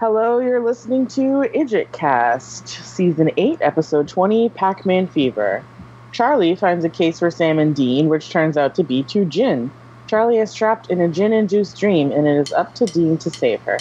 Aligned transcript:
Hello, 0.00 0.38
you're 0.38 0.62
listening 0.62 1.08
to 1.08 1.44
Idjit 1.52 1.90
Cast, 1.90 2.68
Season 2.68 3.32
8, 3.36 3.58
Episode 3.60 4.06
20, 4.06 4.48
Pac 4.50 4.86
Man 4.86 5.08
Fever. 5.08 5.64
Charlie 6.12 6.54
finds 6.54 6.84
a 6.84 6.88
case 6.88 7.18
for 7.18 7.32
Sam 7.32 7.58
and 7.58 7.74
Dean, 7.74 8.08
which 8.08 8.30
turns 8.30 8.56
out 8.56 8.76
to 8.76 8.84
be 8.84 9.02
two 9.02 9.24
Jinn. 9.24 9.72
Charlie 10.06 10.38
is 10.38 10.54
trapped 10.54 10.88
in 10.88 11.00
a 11.00 11.08
Jinn 11.08 11.32
induced 11.32 11.80
dream, 11.80 12.12
and 12.12 12.28
it 12.28 12.36
is 12.36 12.52
up 12.52 12.76
to 12.76 12.86
Dean 12.86 13.18
to 13.18 13.28
save 13.28 13.60
her. 13.62 13.78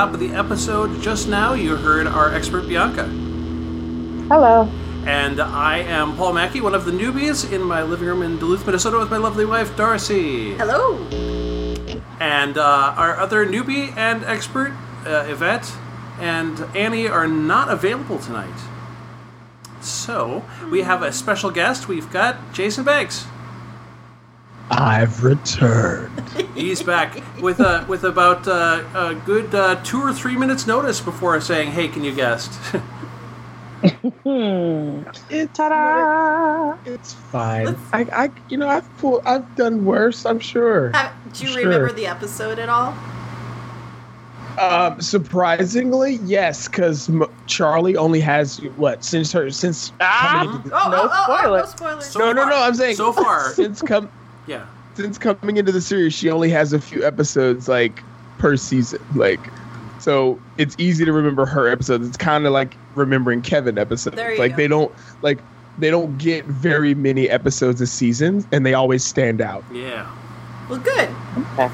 Top 0.00 0.14
of 0.14 0.18
the 0.20 0.30
episode 0.30 1.02
just 1.02 1.28
now, 1.28 1.52
you 1.52 1.76
heard 1.76 2.06
our 2.06 2.34
expert 2.34 2.66
Bianca. 2.66 3.04
Hello. 4.32 4.66
And 5.04 5.38
I 5.38 5.80
am 5.80 6.16
Paul 6.16 6.32
Mackey, 6.32 6.62
one 6.62 6.74
of 6.74 6.86
the 6.86 6.90
newbies 6.90 7.52
in 7.52 7.60
my 7.60 7.82
living 7.82 8.08
room 8.08 8.22
in 8.22 8.38
Duluth, 8.38 8.64
Minnesota, 8.64 8.98
with 8.98 9.10
my 9.10 9.18
lovely 9.18 9.44
wife, 9.44 9.76
Darcy. 9.76 10.54
Hello. 10.54 11.06
And 12.18 12.56
uh, 12.56 12.94
our 12.96 13.18
other 13.18 13.44
newbie 13.44 13.94
and 13.94 14.24
expert, 14.24 14.74
uh, 15.04 15.26
Yvette 15.28 15.70
and 16.18 16.58
Annie, 16.74 17.06
are 17.06 17.28
not 17.28 17.68
available 17.68 18.18
tonight. 18.18 18.58
So, 19.82 20.46
we 20.70 20.80
have 20.80 21.02
a 21.02 21.12
special 21.12 21.50
guest. 21.50 21.88
We've 21.88 22.10
got 22.10 22.54
Jason 22.54 22.84
Banks. 22.84 23.26
I've 24.70 25.22
returned. 25.22 26.26
He's 26.54 26.82
back 26.82 27.22
with 27.40 27.60
uh, 27.60 27.84
with 27.88 28.04
about 28.04 28.46
uh, 28.48 28.82
a 28.94 29.14
good 29.26 29.54
uh, 29.54 29.76
two 29.82 30.00
or 30.00 30.12
three 30.12 30.36
minutes 30.36 30.66
notice 30.66 31.00
before 31.00 31.40
saying, 31.40 31.72
"Hey, 31.72 31.88
can 31.88 32.04
you 32.04 32.14
guest?" 32.14 32.52
Hmm. 34.24 35.04
It's 35.30 35.56
Ta-da! 35.56 36.76
It's 36.84 37.14
fine. 37.14 37.74
I, 37.94 38.00
I, 38.12 38.30
you 38.50 38.58
know, 38.58 38.68
I've 38.68 38.98
pulled, 38.98 39.22
I've 39.24 39.56
done 39.56 39.86
worse. 39.86 40.26
I'm 40.26 40.38
sure. 40.38 40.90
Have, 40.90 41.12
do 41.32 41.46
you 41.46 41.52
Sure. 41.52 41.62
remember 41.62 41.90
the 41.90 42.06
episode 42.06 42.58
at 42.58 42.68
all? 42.68 42.94
Um, 44.58 45.00
surprisingly, 45.00 46.16
yes, 46.24 46.68
because 46.68 47.08
M- 47.08 47.24
Charlie 47.46 47.96
only 47.96 48.20
has 48.20 48.58
what 48.76 49.02
since 49.02 49.32
her 49.32 49.50
since 49.50 49.92
coming 49.98 50.56
into 50.56 50.68
the, 50.68 50.74
Oh, 50.76 50.90
No 50.90 50.96
oh, 51.04 51.08
oh, 51.10 51.36
oh, 51.44 51.56
no 51.56 51.64
spoilers. 51.64 52.04
So 52.06 52.18
no, 52.18 52.32
no, 52.32 52.44
no. 52.50 52.56
I'm 52.62 52.74
saying 52.74 52.96
so 52.96 53.14
far. 53.14 53.48
since 53.54 53.80
come 53.80 54.10
yeah. 54.46 54.66
Since 54.94 55.18
coming 55.18 55.56
into 55.56 55.72
the 55.72 55.80
series, 55.80 56.14
she 56.14 56.30
only 56.30 56.50
has 56.50 56.72
a 56.72 56.80
few 56.80 57.04
episodes 57.04 57.68
like 57.68 58.02
per 58.38 58.56
season. 58.56 59.00
Like, 59.14 59.40
so 59.98 60.40
it's 60.58 60.74
easy 60.78 61.04
to 61.04 61.12
remember 61.12 61.46
her 61.46 61.68
episodes. 61.68 62.06
It's 62.08 62.16
kind 62.16 62.46
of 62.46 62.52
like 62.52 62.74
remembering 62.94 63.42
Kevin 63.42 63.78
episodes. 63.78 64.16
There 64.16 64.32
you 64.32 64.38
like 64.38 64.52
go. 64.52 64.56
they 64.56 64.68
don't 64.68 64.92
like 65.22 65.38
they 65.78 65.90
don't 65.90 66.18
get 66.18 66.44
very 66.44 66.94
many 66.94 67.28
episodes 67.28 67.80
a 67.80 67.86
season, 67.86 68.46
and 68.52 68.66
they 68.66 68.74
always 68.74 69.04
stand 69.04 69.40
out. 69.40 69.64
Yeah. 69.72 70.10
Well, 70.68 70.78
good. 70.78 71.08
Okay. 71.58 71.70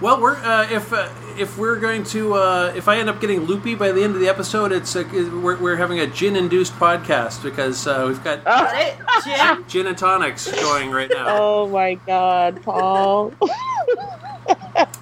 Well, 0.00 0.20
we're 0.20 0.36
uh, 0.36 0.68
if 0.70 0.92
uh, 0.92 1.08
if 1.38 1.56
we're 1.56 1.78
going 1.78 2.04
to 2.04 2.34
uh, 2.34 2.72
if 2.76 2.88
I 2.88 2.98
end 2.98 3.08
up 3.08 3.20
getting 3.20 3.42
loopy 3.42 3.74
by 3.74 3.92
the 3.92 4.02
end 4.02 4.14
of 4.14 4.20
the 4.20 4.28
episode, 4.28 4.72
it's 4.72 4.94
uh, 4.96 5.04
we're, 5.12 5.56
we're 5.56 5.76
having 5.76 6.00
a 6.00 6.06
gin 6.06 6.36
induced 6.36 6.72
podcast 6.74 7.42
because 7.42 7.86
uh, 7.86 8.04
we've 8.06 8.22
got 8.24 8.44
Got 8.44 8.74
it, 8.76 9.68
gin 9.68 9.86
and 9.86 9.96
tonics 9.96 10.50
going 10.50 10.90
right 10.90 11.10
now. 11.10 11.26
Oh 11.28 11.68
my 11.68 11.94
god, 11.94 12.62
Paul. 12.62 13.32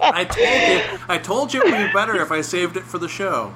I 0.01 0.25
told 0.25 0.49
you, 0.49 0.99
I 1.09 1.19
told 1.19 1.55
you 1.55 1.63
it 1.63 1.71
would 1.71 1.87
be 1.87 1.93
better 1.93 2.17
if 2.21 2.31
I 2.31 2.41
saved 2.41 2.77
it 2.77 2.85
for 2.85 2.99
the 2.99 3.09
show. 3.09 3.55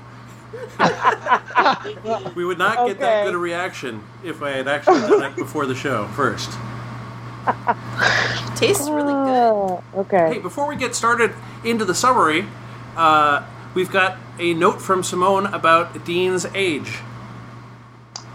we 2.34 2.44
would 2.44 2.58
not 2.58 2.86
get 2.86 2.98
that 2.98 3.24
good 3.24 3.34
a 3.34 3.38
reaction 3.38 4.02
if 4.24 4.42
I 4.42 4.50
had 4.50 4.68
actually 4.68 5.00
done 5.00 5.32
it 5.32 5.36
before 5.36 5.66
the 5.66 5.74
show 5.74 6.08
first. 6.08 6.50
Tastes 8.56 8.88
really 8.88 9.12
good. 9.12 9.40
Oh, 9.42 9.84
okay. 9.94 10.34
Hey, 10.34 10.38
before 10.38 10.66
we 10.68 10.76
get 10.76 10.94
started 10.94 11.32
into 11.64 11.84
the 11.84 11.94
summary, 11.94 12.46
uh, 13.00 13.42
we've 13.74 13.90
got 13.90 14.18
a 14.38 14.54
note 14.54 14.80
from 14.80 15.02
Simone 15.02 15.46
about 15.46 16.04
Dean's 16.04 16.46
age. 16.54 16.98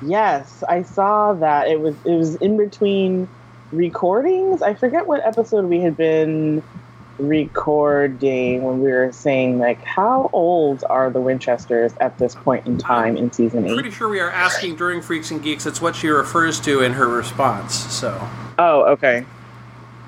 Yes, 0.02 0.64
I 0.68 0.81
saw 0.84 1.34
that. 1.34 1.68
It 1.68 1.80
was 1.80 1.96
it 2.06 2.16
was 2.16 2.36
in 2.38 2.58
between 2.58 3.28
recordings. 3.72 4.62
I 4.62 4.74
forget 4.74 5.08
what 5.08 5.26
episode 5.26 5.66
we 5.66 5.80
had 5.80 5.96
been 5.96 6.62
recording 7.18 8.62
when 8.64 8.81
we 8.81 8.92
were 8.92 9.12
saying 9.12 9.58
like 9.58 9.81
how 9.84 10.30
old 10.34 10.84
are 10.90 11.09
the 11.09 11.22
Winchesters 11.22 11.94
at 12.02 12.18
this 12.18 12.36
point 12.36 12.68
in 12.68 12.78
time 12.78 13.16
in 13.16 13.32
season 13.32 13.66
eight. 13.66 13.74
Pretty 13.74 13.92
sure 13.92 14.09
we 14.09 14.20
are 14.20 14.30
asking 14.32 14.76
during 14.76 15.02
Freaks 15.02 15.32
and 15.32 15.42
Geeks. 15.42 15.66
It's 15.66 15.82
what 15.82 15.96
she 15.96 16.09
refers 16.09 16.59
to 16.62 16.82
in 16.82 16.94
her 16.94 17.08
response. 17.08 17.74
So, 17.74 18.20
Oh, 18.59 18.84
okay. 18.94 19.26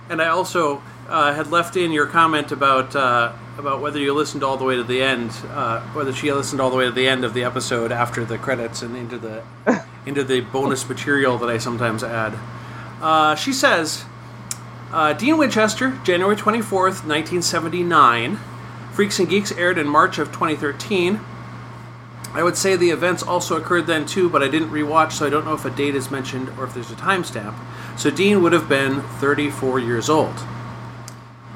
and 0.09 0.21
I 0.21 0.27
also 0.27 0.81
uh, 1.07 1.33
had 1.33 1.47
left 1.47 1.75
in 1.75 1.91
your 1.91 2.05
comment 2.05 2.51
about 2.51 2.95
uh, 2.95 3.33
about 3.57 3.81
whether 3.81 3.99
you 3.99 4.13
listened 4.13 4.43
all 4.43 4.57
the 4.57 4.65
way 4.65 4.75
to 4.75 4.83
the 4.83 5.01
end, 5.01 5.31
uh, 5.49 5.81
whether 5.93 6.13
she 6.13 6.31
listened 6.31 6.61
all 6.61 6.69
the 6.69 6.75
way 6.75 6.85
to 6.85 6.91
the 6.91 7.07
end 7.07 7.25
of 7.25 7.33
the 7.33 7.43
episode 7.43 7.91
after 7.91 8.23
the 8.23 8.37
credits 8.37 8.81
and 8.81 8.95
into 8.95 9.17
the 9.17 9.43
into 10.05 10.23
the 10.23 10.41
bonus 10.41 10.87
material 10.87 11.37
that 11.37 11.49
I 11.49 11.57
sometimes 11.57 12.03
add. 12.03 12.37
Uh, 13.01 13.35
she 13.35 13.53
says. 13.53 14.05
Uh, 14.89 15.11
Dean 15.11 15.37
Winchester, 15.37 15.99
January 16.05 16.37
24th, 16.37 17.03
1979. 17.03 18.39
Freaks 18.93 19.19
and 19.19 19.27
Geeks 19.27 19.51
aired 19.51 19.77
in 19.77 19.85
March 19.85 20.17
of 20.17 20.29
2013. 20.29 21.19
I 22.33 22.41
would 22.41 22.55
say 22.55 22.75
the 22.75 22.91
events 22.91 23.21
also 23.21 23.57
occurred 23.57 23.85
then 23.85 24.05
too, 24.05 24.29
but 24.29 24.41
I 24.41 24.47
didn't 24.47 24.69
rewatch, 24.69 25.11
so 25.11 25.25
I 25.25 25.29
don't 25.29 25.43
know 25.43 25.55
if 25.55 25.65
a 25.65 25.69
date 25.69 25.93
is 25.93 26.09
mentioned 26.09 26.49
or 26.57 26.63
if 26.63 26.73
there's 26.73 26.89
a 26.89 26.95
timestamp. 26.95 27.55
So 27.97 28.09
Dean 28.09 28.41
would 28.43 28.53
have 28.53 28.69
been 28.69 29.01
34 29.01 29.79
years 29.79 30.09
old. 30.09 30.35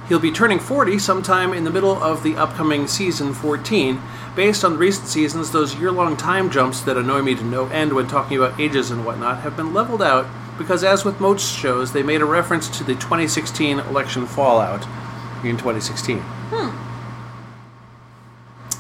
He'll 0.08 0.20
be 0.20 0.32
turning 0.32 0.60
40 0.60 1.00
sometime 1.00 1.54
in 1.54 1.64
the 1.64 1.70
middle 1.70 2.02
of 2.04 2.24
the 2.24 2.36
upcoming 2.36 2.88
season 2.88 3.34
14. 3.34 4.02
Based 4.36 4.64
on 4.64 4.78
recent 4.78 5.08
seasons, 5.08 5.52
those 5.52 5.76
year 5.76 5.92
long 5.92 6.18
time 6.18 6.50
jumps 6.50 6.82
that 6.82 6.98
annoy 6.98 7.22
me 7.22 7.36
to 7.36 7.44
no 7.44 7.68
end 7.68 7.94
when 7.94 8.08
talking 8.08 8.38
about 8.38 8.60
ages 8.60 8.92
and 8.92 9.06
whatnot 9.06 9.42
have 9.42 9.56
been 9.56 9.74
leveled 9.74 10.02
out 10.02 10.26
because, 10.58 10.84
as 10.84 11.04
with 11.04 11.20
most 11.20 11.58
shows, 11.58 11.94
they 11.94 12.04
made 12.04 12.22
a 12.22 12.26
reference 12.26 12.68
to 12.78 12.84
the 12.84 12.94
2016 12.94 13.80
election 13.80 14.26
fallout 14.26 14.86
in 15.44 15.58
2016. 15.58 16.20
Hmm. 16.20 16.92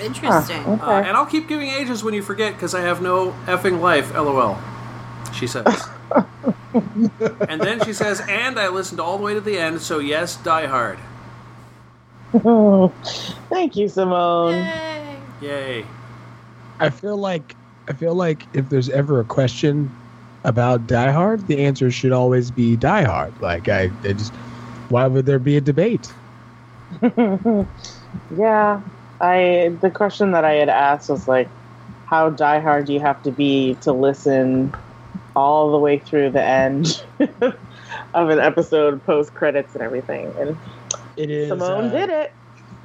Interesting. 0.01 0.65
Okay. 0.65 0.81
Uh, 0.81 1.01
and 1.01 1.17
I'll 1.17 1.25
keep 1.25 1.47
giving 1.47 1.69
ages 1.69 2.03
when 2.03 2.13
you 2.13 2.21
forget 2.21 2.53
because 2.53 2.73
I 2.73 2.81
have 2.81 3.01
no 3.01 3.31
effing 3.45 3.79
life, 3.79 4.13
lol. 4.13 4.57
She 5.33 5.47
says. 5.47 5.89
and 6.73 7.61
then 7.61 7.83
she 7.83 7.93
says, 7.93 8.21
and 8.27 8.59
I 8.59 8.67
listened 8.67 8.99
all 8.99 9.17
the 9.17 9.23
way 9.23 9.33
to 9.33 9.41
the 9.41 9.57
end, 9.57 9.81
so 9.81 9.99
yes, 9.99 10.35
Die 10.37 10.65
Hard. 10.65 10.99
Thank 13.49 13.75
you, 13.75 13.87
Simone. 13.87 14.55
Yay. 14.55 15.35
Yay. 15.39 15.95
I 16.79 16.89
feel 16.89 17.17
like 17.17 17.57
I 17.87 17.93
feel 17.93 18.15
like 18.15 18.47
if 18.53 18.69
there's 18.69 18.89
ever 18.89 19.19
a 19.19 19.25
question 19.25 19.95
about 20.43 20.87
Die 20.87 21.11
Hard, 21.11 21.47
the 21.47 21.59
answer 21.59 21.91
should 21.91 22.11
always 22.11 22.51
be 22.51 22.75
Die 22.77 23.03
Hard. 23.03 23.39
Like 23.41 23.67
I, 23.69 23.91
I 24.03 24.13
just 24.13 24.37
why 24.87 25.07
would 25.07 25.25
there 25.25 25.39
be 25.39 25.57
a 25.57 25.61
debate? 25.61 26.13
Yeah, 28.29 28.81
I 29.21 29.77
the 29.81 29.91
question 29.91 30.31
that 30.31 30.45
I 30.45 30.53
had 30.53 30.69
asked 30.69 31.09
was 31.09 31.27
like, 31.27 31.51
how 32.05 32.29
Die 32.29 32.59
Hard 32.59 32.85
do 32.85 32.93
you 32.93 32.99
have 32.99 33.21
to 33.23 33.31
be 33.31 33.75
to 33.81 33.93
listen 33.93 34.73
all 35.35 35.71
the 35.71 35.79
way 35.79 35.97
through 35.99 36.31
the 36.31 36.43
end 36.43 37.01
of 38.13 38.29
an 38.29 38.39
episode, 38.39 39.03
post 39.05 39.33
credits 39.33 39.75
and 39.75 39.83
everything? 39.83 40.33
And 40.39 40.59
It 41.17 41.29
is 41.29 41.49
Simone 41.49 41.85
uh, 41.85 41.89
did 41.89 42.09
it. 42.09 42.33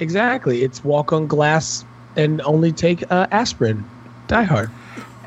exactly. 0.01 0.63
It's 0.63 0.85
walk 0.85 1.13
on 1.13 1.27
glass 1.27 1.85
and 2.17 2.41
only 2.43 2.73
take 2.73 3.11
uh, 3.11 3.27
aspirin. 3.31 3.85
Die 4.29 4.43
Hard. 4.43 4.71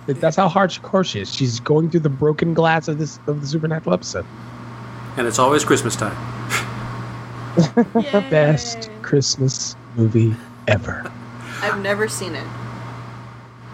That's 0.08 0.36
how 0.36 0.50
hardcore 0.50 1.06
she 1.06 1.22
is. 1.22 1.34
She's 1.34 1.60
going 1.60 1.90
through 1.90 2.00
the 2.02 2.10
broken 2.10 2.54
glass 2.54 2.88
of 2.88 2.98
this 2.98 3.20
of 3.28 3.42
the 3.42 3.48
supernatural 3.48 3.94
episode. 3.94 4.26
And 5.18 5.28
it's 5.28 5.40
always 5.40 5.64
Christmas 5.64 5.96
time. 5.96 6.16
Best 8.30 8.90
Christmas 9.02 9.76
movie 9.96 10.36
ever. 10.68 11.12
I've 11.62 11.80
never 11.82 12.08
seen 12.08 12.36
it. 12.36 12.46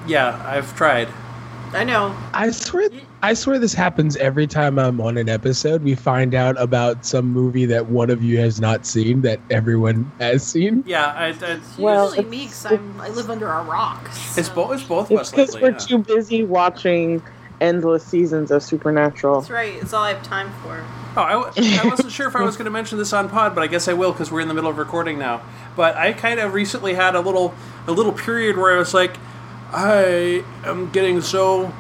Yeah, 0.08 0.42
I've 0.46 0.76
tried. 0.76 1.08
I 1.74 1.84
know. 1.84 2.16
I 2.34 2.52
swear, 2.52 2.90
I 3.26 3.34
swear 3.34 3.58
this 3.58 3.74
happens 3.74 4.16
every 4.18 4.46
time 4.46 4.78
I'm 4.78 5.02
on 5.02 5.18
an 5.18 5.30
episode. 5.30 5.82
We 5.82 5.96
find 5.96 6.36
out 6.36 6.62
about 6.62 7.04
some 7.04 7.26
movie 7.26 7.66
that 7.66 7.88
one 7.88 8.12
of 8.12 8.24
you 8.24 8.38
has 8.38 8.62
not 8.62 8.86
seen 8.86 9.22
that 9.22 9.40
everyone 9.50 10.12
has 10.20 10.46
seen. 10.46 10.84
Yeah, 10.86 11.08
I, 11.08 11.26
I, 11.30 11.30
It's 11.30 11.76
Well, 11.80 12.10
usually 12.10 12.26
me 12.30 12.38
because 12.44 12.68
I'm 12.68 12.98
live 13.00 13.32
under 13.32 13.48
a 13.48 13.64
rock. 13.64 14.06
it's 14.06 14.46
so- 14.48 14.54
both. 14.54 14.74
It's 14.74 14.84
both 14.84 15.10
It's 15.10 15.32
because 15.32 15.56
we're 15.60 15.72
yeah. 15.72 15.78
too 15.78 15.98
busy 15.98 16.44
watching 16.44 17.24
endless 17.60 18.06
seasons 18.06 18.52
of 18.52 18.62
Supernatural. 18.62 19.40
That's 19.40 19.50
right. 19.50 19.74
It's 19.74 19.92
all 19.92 20.04
I 20.04 20.14
have 20.14 20.22
time 20.22 20.52
for. 20.62 20.86
Oh, 21.18 21.22
I, 21.24 21.32
w- 21.32 21.80
I 21.82 21.88
wasn't 21.88 22.12
sure 22.12 22.28
if 22.28 22.36
I 22.36 22.44
was 22.44 22.58
going 22.58 22.66
to 22.66 22.72
mention 22.72 23.00
this 23.00 23.12
on 23.12 23.28
pod, 23.30 23.56
but 23.56 23.64
I 23.64 23.68
guess 23.68 23.88
I 23.88 23.94
will 23.94 24.12
because 24.12 24.32
we're 24.32 24.42
in 24.42 24.50
the 24.50 24.54
middle 24.54 24.70
of 24.70 24.78
recording 24.78 25.18
now. 25.18 25.42
But 25.76 25.96
I 25.96 26.14
kind 26.14 26.40
of 26.40 26.54
recently 26.54 26.94
had 26.94 27.16
a 27.16 27.22
little 27.22 27.56
a 27.88 27.92
little 27.92 28.12
period 28.12 28.56
where 28.56 28.76
I 28.76 28.78
was 28.78 28.94
like, 28.94 29.18
I 29.72 30.44
am 30.64 30.92
getting 30.92 31.22
so 31.22 31.74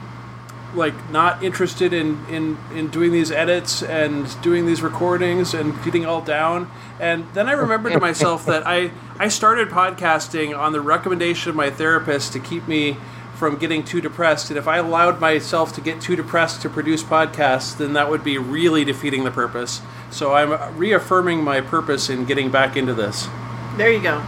like 0.75 1.09
not 1.09 1.43
interested 1.43 1.93
in, 1.93 2.25
in, 2.27 2.57
in 2.73 2.89
doing 2.89 3.11
these 3.11 3.31
edits 3.31 3.81
and 3.81 4.41
doing 4.41 4.65
these 4.65 4.81
recordings 4.81 5.53
and 5.53 5.81
getting 5.83 6.05
all 6.05 6.21
down. 6.21 6.69
And 6.99 7.25
then 7.33 7.47
I 7.47 7.53
remembered 7.53 7.93
to 7.93 7.99
myself 7.99 8.45
that 8.45 8.65
I, 8.65 8.91
I 9.19 9.27
started 9.27 9.69
podcasting 9.69 10.57
on 10.57 10.71
the 10.71 10.81
recommendation 10.81 11.49
of 11.49 11.55
my 11.55 11.69
therapist 11.69 12.33
to 12.33 12.39
keep 12.39 12.67
me 12.67 12.97
from 13.35 13.57
getting 13.57 13.83
too 13.83 13.99
depressed. 13.99 14.49
And 14.49 14.57
if 14.57 14.67
I 14.67 14.77
allowed 14.77 15.19
myself 15.19 15.73
to 15.73 15.81
get 15.81 15.99
too 15.99 16.15
depressed 16.15 16.61
to 16.61 16.69
produce 16.69 17.03
podcasts, 17.03 17.77
then 17.77 17.93
that 17.93 18.09
would 18.09 18.23
be 18.23 18.37
really 18.37 18.85
defeating 18.85 19.25
the 19.25 19.31
purpose. 19.31 19.81
So 20.09 20.33
I'm 20.33 20.77
reaffirming 20.77 21.43
my 21.43 21.59
purpose 21.61 22.09
in 22.09 22.25
getting 22.25 22.49
back 22.49 22.77
into 22.77 22.93
this. 22.93 23.27
There 23.75 23.91
you 23.91 24.01
go. 24.01 24.23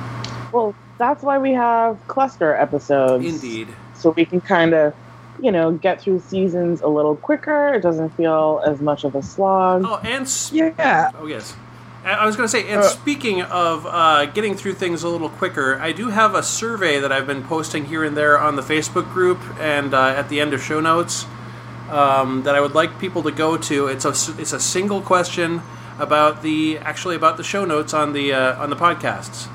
Well, 0.51 0.75
that's 0.97 1.23
why 1.23 1.37
we 1.37 1.53
have 1.53 2.05
cluster 2.07 2.53
episodes. 2.55 3.25
Indeed. 3.25 3.69
So 3.93 4.09
we 4.09 4.25
can 4.25 4.41
kind 4.41 4.73
of, 4.73 4.93
you 5.41 5.51
know, 5.51 5.71
get 5.71 6.01
through 6.01 6.19
seasons 6.19 6.81
a 6.81 6.87
little 6.87 7.15
quicker. 7.15 7.73
It 7.75 7.81
doesn't 7.81 8.09
feel 8.17 8.61
as 8.65 8.81
much 8.81 9.03
of 9.03 9.15
a 9.15 9.21
slog. 9.23 9.83
Oh, 9.85 9.99
and 10.03 10.23
s- 10.23 10.51
Yeah, 10.53 11.11
Oh 11.19 11.27
yes. 11.27 11.55
I 12.05 12.11
I 12.11 12.25
was 12.25 12.35
going 12.35 12.45
to 12.47 12.51
say, 12.51 12.67
and 12.69 12.79
Uh. 12.81 12.83
speaking 12.83 13.41
of 13.43 13.85
uh, 13.85 14.25
getting 14.27 14.55
through 14.55 14.73
things 14.73 15.03
a 15.03 15.09
little 15.09 15.29
quicker, 15.29 15.77
I 15.81 15.91
do 15.91 16.09
have 16.09 16.35
a 16.35 16.41
survey 16.43 16.99
that 16.99 17.11
I've 17.11 17.27
been 17.27 17.43
posting 17.43 17.85
here 17.85 18.03
and 18.03 18.15
there 18.15 18.39
on 18.39 18.55
the 18.55 18.61
Facebook 18.61 19.11
group 19.13 19.39
and 19.59 19.93
uh, 19.93 20.07
at 20.17 20.29
the 20.29 20.39
end 20.39 20.53
of 20.53 20.61
show 20.63 20.79
notes 20.79 21.25
um, 21.91 22.43
that 22.43 22.55
I 22.55 22.61
would 22.61 22.73
like 22.75 22.97
people 22.99 23.23
to 23.23 23.31
go 23.31 23.57
to. 23.57 23.87
It's 23.87 24.05
a 24.05 24.09
s- 24.09 24.31
it's 24.39 24.53
a 24.53 24.59
single 24.59 25.01
question 25.01 25.61
about 25.99 26.41
the 26.43 26.77
actually 26.79 27.15
about 27.15 27.37
the 27.37 27.43
show 27.43 27.65
notes 27.65 27.93
on 27.93 28.13
the 28.13 28.31
uh, 28.33 28.61
on 28.63 28.69
the 28.69 28.75
podcasts, 28.75 29.47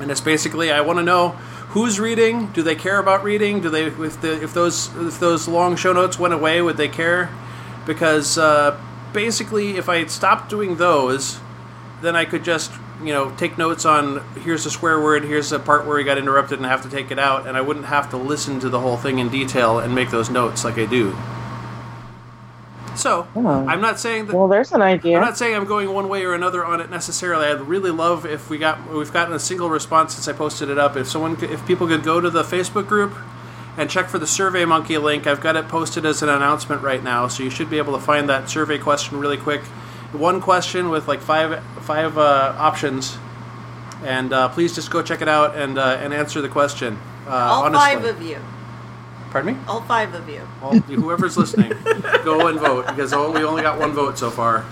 and 0.00 0.10
it's 0.10 0.20
basically 0.20 0.70
I 0.70 0.80
want 0.80 0.98
to 0.98 1.04
know 1.04 1.36
who's 1.70 2.00
reading. 2.00 2.46
Do 2.48 2.62
they 2.62 2.74
care 2.74 2.98
about 2.98 3.22
reading? 3.22 3.60
Do 3.60 3.70
they 3.70 3.86
if 3.86 4.20
the 4.20 4.42
if 4.42 4.54
those 4.54 4.94
if 4.96 5.20
those 5.20 5.48
long 5.48 5.76
show 5.76 5.92
notes 5.92 6.18
went 6.18 6.34
away, 6.34 6.60
would 6.62 6.76
they 6.76 6.88
care? 6.88 7.30
Because 7.86 8.38
uh, 8.38 8.78
basically, 9.12 9.76
if 9.76 9.88
I 9.88 10.04
stopped 10.06 10.50
doing 10.50 10.76
those, 10.76 11.40
then 12.02 12.16
I 12.16 12.24
could 12.24 12.44
just 12.44 12.72
you 13.02 13.12
know 13.12 13.30
take 13.36 13.58
notes 13.58 13.84
on 13.84 14.24
here's 14.40 14.66
a 14.66 14.70
swear 14.70 15.00
word, 15.00 15.24
here's 15.24 15.52
a 15.52 15.58
part 15.58 15.86
where 15.86 15.98
he 15.98 16.04
got 16.04 16.18
interrupted 16.18 16.58
and 16.58 16.66
I 16.66 16.70
have 16.70 16.82
to 16.82 16.90
take 16.90 17.10
it 17.10 17.18
out, 17.18 17.46
and 17.46 17.56
I 17.56 17.60
wouldn't 17.60 17.86
have 17.86 18.10
to 18.10 18.16
listen 18.16 18.60
to 18.60 18.68
the 18.68 18.80
whole 18.80 18.96
thing 18.96 19.18
in 19.18 19.28
detail 19.28 19.78
and 19.78 19.94
make 19.94 20.10
those 20.10 20.30
notes 20.30 20.64
like 20.64 20.78
I 20.78 20.86
do. 20.86 21.16
So 22.96 23.26
Oh. 23.36 23.66
I'm 23.66 23.80
not 23.80 23.98
saying 24.00 24.26
that 24.26 24.36
Well, 24.36 24.48
there's 24.48 24.72
an 24.72 24.82
idea. 24.82 25.16
I'm 25.16 25.22
not 25.22 25.38
saying 25.38 25.54
I'm 25.54 25.66
going 25.66 25.92
one 25.92 26.08
way 26.08 26.24
or 26.24 26.34
another 26.34 26.64
on 26.64 26.80
it 26.80 26.90
necessarily. 26.90 27.46
I'd 27.46 27.60
really 27.60 27.90
love 27.90 28.26
if 28.26 28.50
we 28.50 28.58
got 28.58 28.90
we've 28.92 29.12
gotten 29.12 29.34
a 29.34 29.38
single 29.38 29.70
response 29.70 30.14
since 30.14 30.26
I 30.28 30.32
posted 30.32 30.68
it 30.68 30.78
up. 30.78 30.96
If 30.96 31.08
someone 31.08 31.36
could, 31.36 31.50
if 31.50 31.64
people 31.66 31.86
could 31.86 32.02
go 32.02 32.20
to 32.20 32.30
the 32.30 32.42
Facebook 32.42 32.86
group 32.88 33.12
and 33.76 33.88
check 33.88 34.08
for 34.08 34.18
the 34.18 34.26
Survey 34.26 34.64
Monkey 34.64 34.98
link, 34.98 35.26
I've 35.26 35.40
got 35.40 35.54
it 35.54 35.68
posted 35.68 36.04
as 36.04 36.22
an 36.22 36.28
announcement 36.28 36.82
right 36.82 37.02
now, 37.02 37.28
so 37.28 37.44
you 37.44 37.50
should 37.50 37.70
be 37.70 37.78
able 37.78 37.92
to 37.92 38.00
find 38.04 38.28
that 38.28 38.50
survey 38.50 38.78
question 38.78 39.18
really 39.20 39.36
quick. 39.36 39.60
One 40.12 40.40
question 40.40 40.88
with 40.88 41.06
like 41.06 41.20
five 41.20 41.62
five 41.82 42.18
uh, 42.18 42.54
options, 42.58 43.16
and 44.02 44.32
uh, 44.32 44.48
please 44.48 44.74
just 44.74 44.90
go 44.90 45.02
check 45.02 45.22
it 45.22 45.28
out 45.28 45.56
and 45.56 45.78
uh, 45.78 45.98
and 46.00 46.12
answer 46.14 46.40
the 46.40 46.48
question. 46.48 46.98
Uh, 47.26 47.30
All 47.30 47.64
honestly. 47.64 47.94
five 47.94 48.04
of 48.04 48.22
you. 48.22 48.38
Pardon 49.38 49.54
me. 49.54 49.64
All 49.68 49.82
five 49.82 50.12
of 50.14 50.28
you. 50.28 50.40
All, 50.60 50.76
whoever's 50.80 51.36
listening, 51.36 51.68
go 52.24 52.48
and 52.48 52.58
vote 52.58 52.88
because 52.88 53.12
oh, 53.12 53.30
we 53.30 53.44
only 53.44 53.62
got 53.62 53.78
one 53.78 53.92
vote 53.92 54.18
so 54.18 54.30
far. 54.30 54.66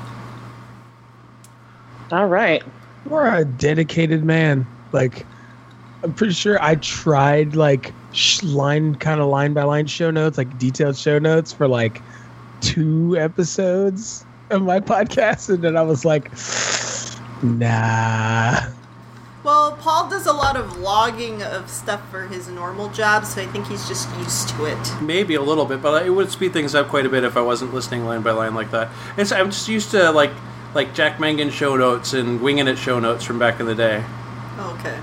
All 2.11 2.27
right. 2.27 2.65
you're 3.09 3.33
a 3.33 3.45
dedicated 3.45 4.25
man. 4.25 4.67
Like, 4.91 5.25
I'm 6.03 6.13
pretty 6.15 6.35
sure 6.35 6.61
I 6.61 6.75
tried 6.75 7.55
like 7.55 7.93
sh- 8.11 8.43
line 8.43 8.97
kind 8.97 9.21
of 9.21 9.29
line 9.29 9.53
by 9.53 9.63
line 9.63 9.87
show 9.87 10.11
notes, 10.11 10.37
like 10.37 10.59
detailed 10.59 10.97
show 10.97 11.21
notes 11.21 11.53
for 11.53 11.69
like 11.69 12.03
two 12.61 13.17
episodes 13.17 14.27
of 14.51 14.63
my 14.63 14.81
podcast, 14.95 15.49
and 15.49 15.63
then 15.63 15.77
I 15.77 15.83
was 15.83 16.05
like, 16.05 16.33
nah. 17.45 18.73
Well, 19.47 19.77
Paul 19.77 20.11
does 20.11 20.27
a 20.27 20.33
lot 20.33 20.57
of 20.57 20.77
logging 20.79 21.41
of 21.41 21.71
stuff 21.71 22.11
for 22.11 22.27
his 22.27 22.49
normal 22.49 22.89
job, 22.89 23.25
so 23.25 23.41
I 23.41 23.47
think 23.47 23.69
he's 23.69 23.87
just 23.87 24.13
used 24.17 24.49
to 24.49 24.65
it. 24.65 25.01
Maybe 25.01 25.37
a 25.37 25.41
little 25.41 25.65
bit, 25.67 25.81
but 25.81 26.05
it 26.05 26.11
would 26.11 26.33
speed 26.33 26.53
things 26.53 26.75
up 26.75 26.89
quite 26.89 27.07
a 27.07 27.09
bit 27.09 27.23
if 27.23 27.37
I 27.37 27.43
wasn't 27.43 27.73
listening 27.73 28.05
line 28.05 28.23
by 28.23 28.33
line 28.33 28.57
like 28.57 28.73
that. 28.73 28.89
It's, 29.17 29.31
I'm 29.31 29.53
just 29.53 29.69
used 29.69 29.93
to 29.93 30.11
like 30.11 30.33
like 30.75 30.95
Jack 30.97 31.21
Mangan 31.21 31.51
show 31.51 31.77
notes 31.77 32.13
and 32.13 32.41
winging 32.41 32.67
it 32.67 32.77
show 32.77 32.99
notes 32.99 33.23
from 33.23 33.39
back 33.39 33.61
in 33.61 33.67
the 33.67 33.75
day. 33.77 34.03
Oh, 34.59 34.77
okay. 34.81 34.99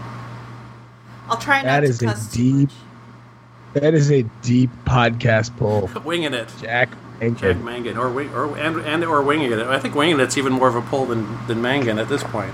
I'll 1.30 1.38
try 1.38 1.62
not 1.62 1.64
That 1.64 1.80
to 1.80 1.86
is 1.88 2.02
a 2.02 2.14
too 2.36 2.44
deep- 2.44 2.70
much. 2.70 3.82
That 3.82 3.94
is 3.94 4.12
a 4.12 4.24
deep 4.42 4.72
podcast 4.84 5.56
pull, 5.56 5.90
winging 6.04 6.34
it, 6.34 6.52
Jack. 6.60 6.90
Jack 7.22 7.32
Mangan. 7.32 7.64
Mangan, 7.64 7.98
or 7.98 8.10
wing, 8.10 8.30
or 8.34 8.58
and, 8.58 8.82
and 8.82 9.06
or 9.06 9.22
winging 9.24 9.54
it. 9.54 9.60
I 9.60 9.80
think 9.80 9.96
winging 9.96 10.20
it's 10.20 10.38
even 10.38 10.52
more 10.52 10.68
of 10.68 10.76
a 10.76 10.82
pull 10.82 11.06
than 11.06 11.48
than 11.48 11.62
Mangan 11.62 11.98
at 11.98 12.10
this 12.10 12.26
point. 12.26 12.54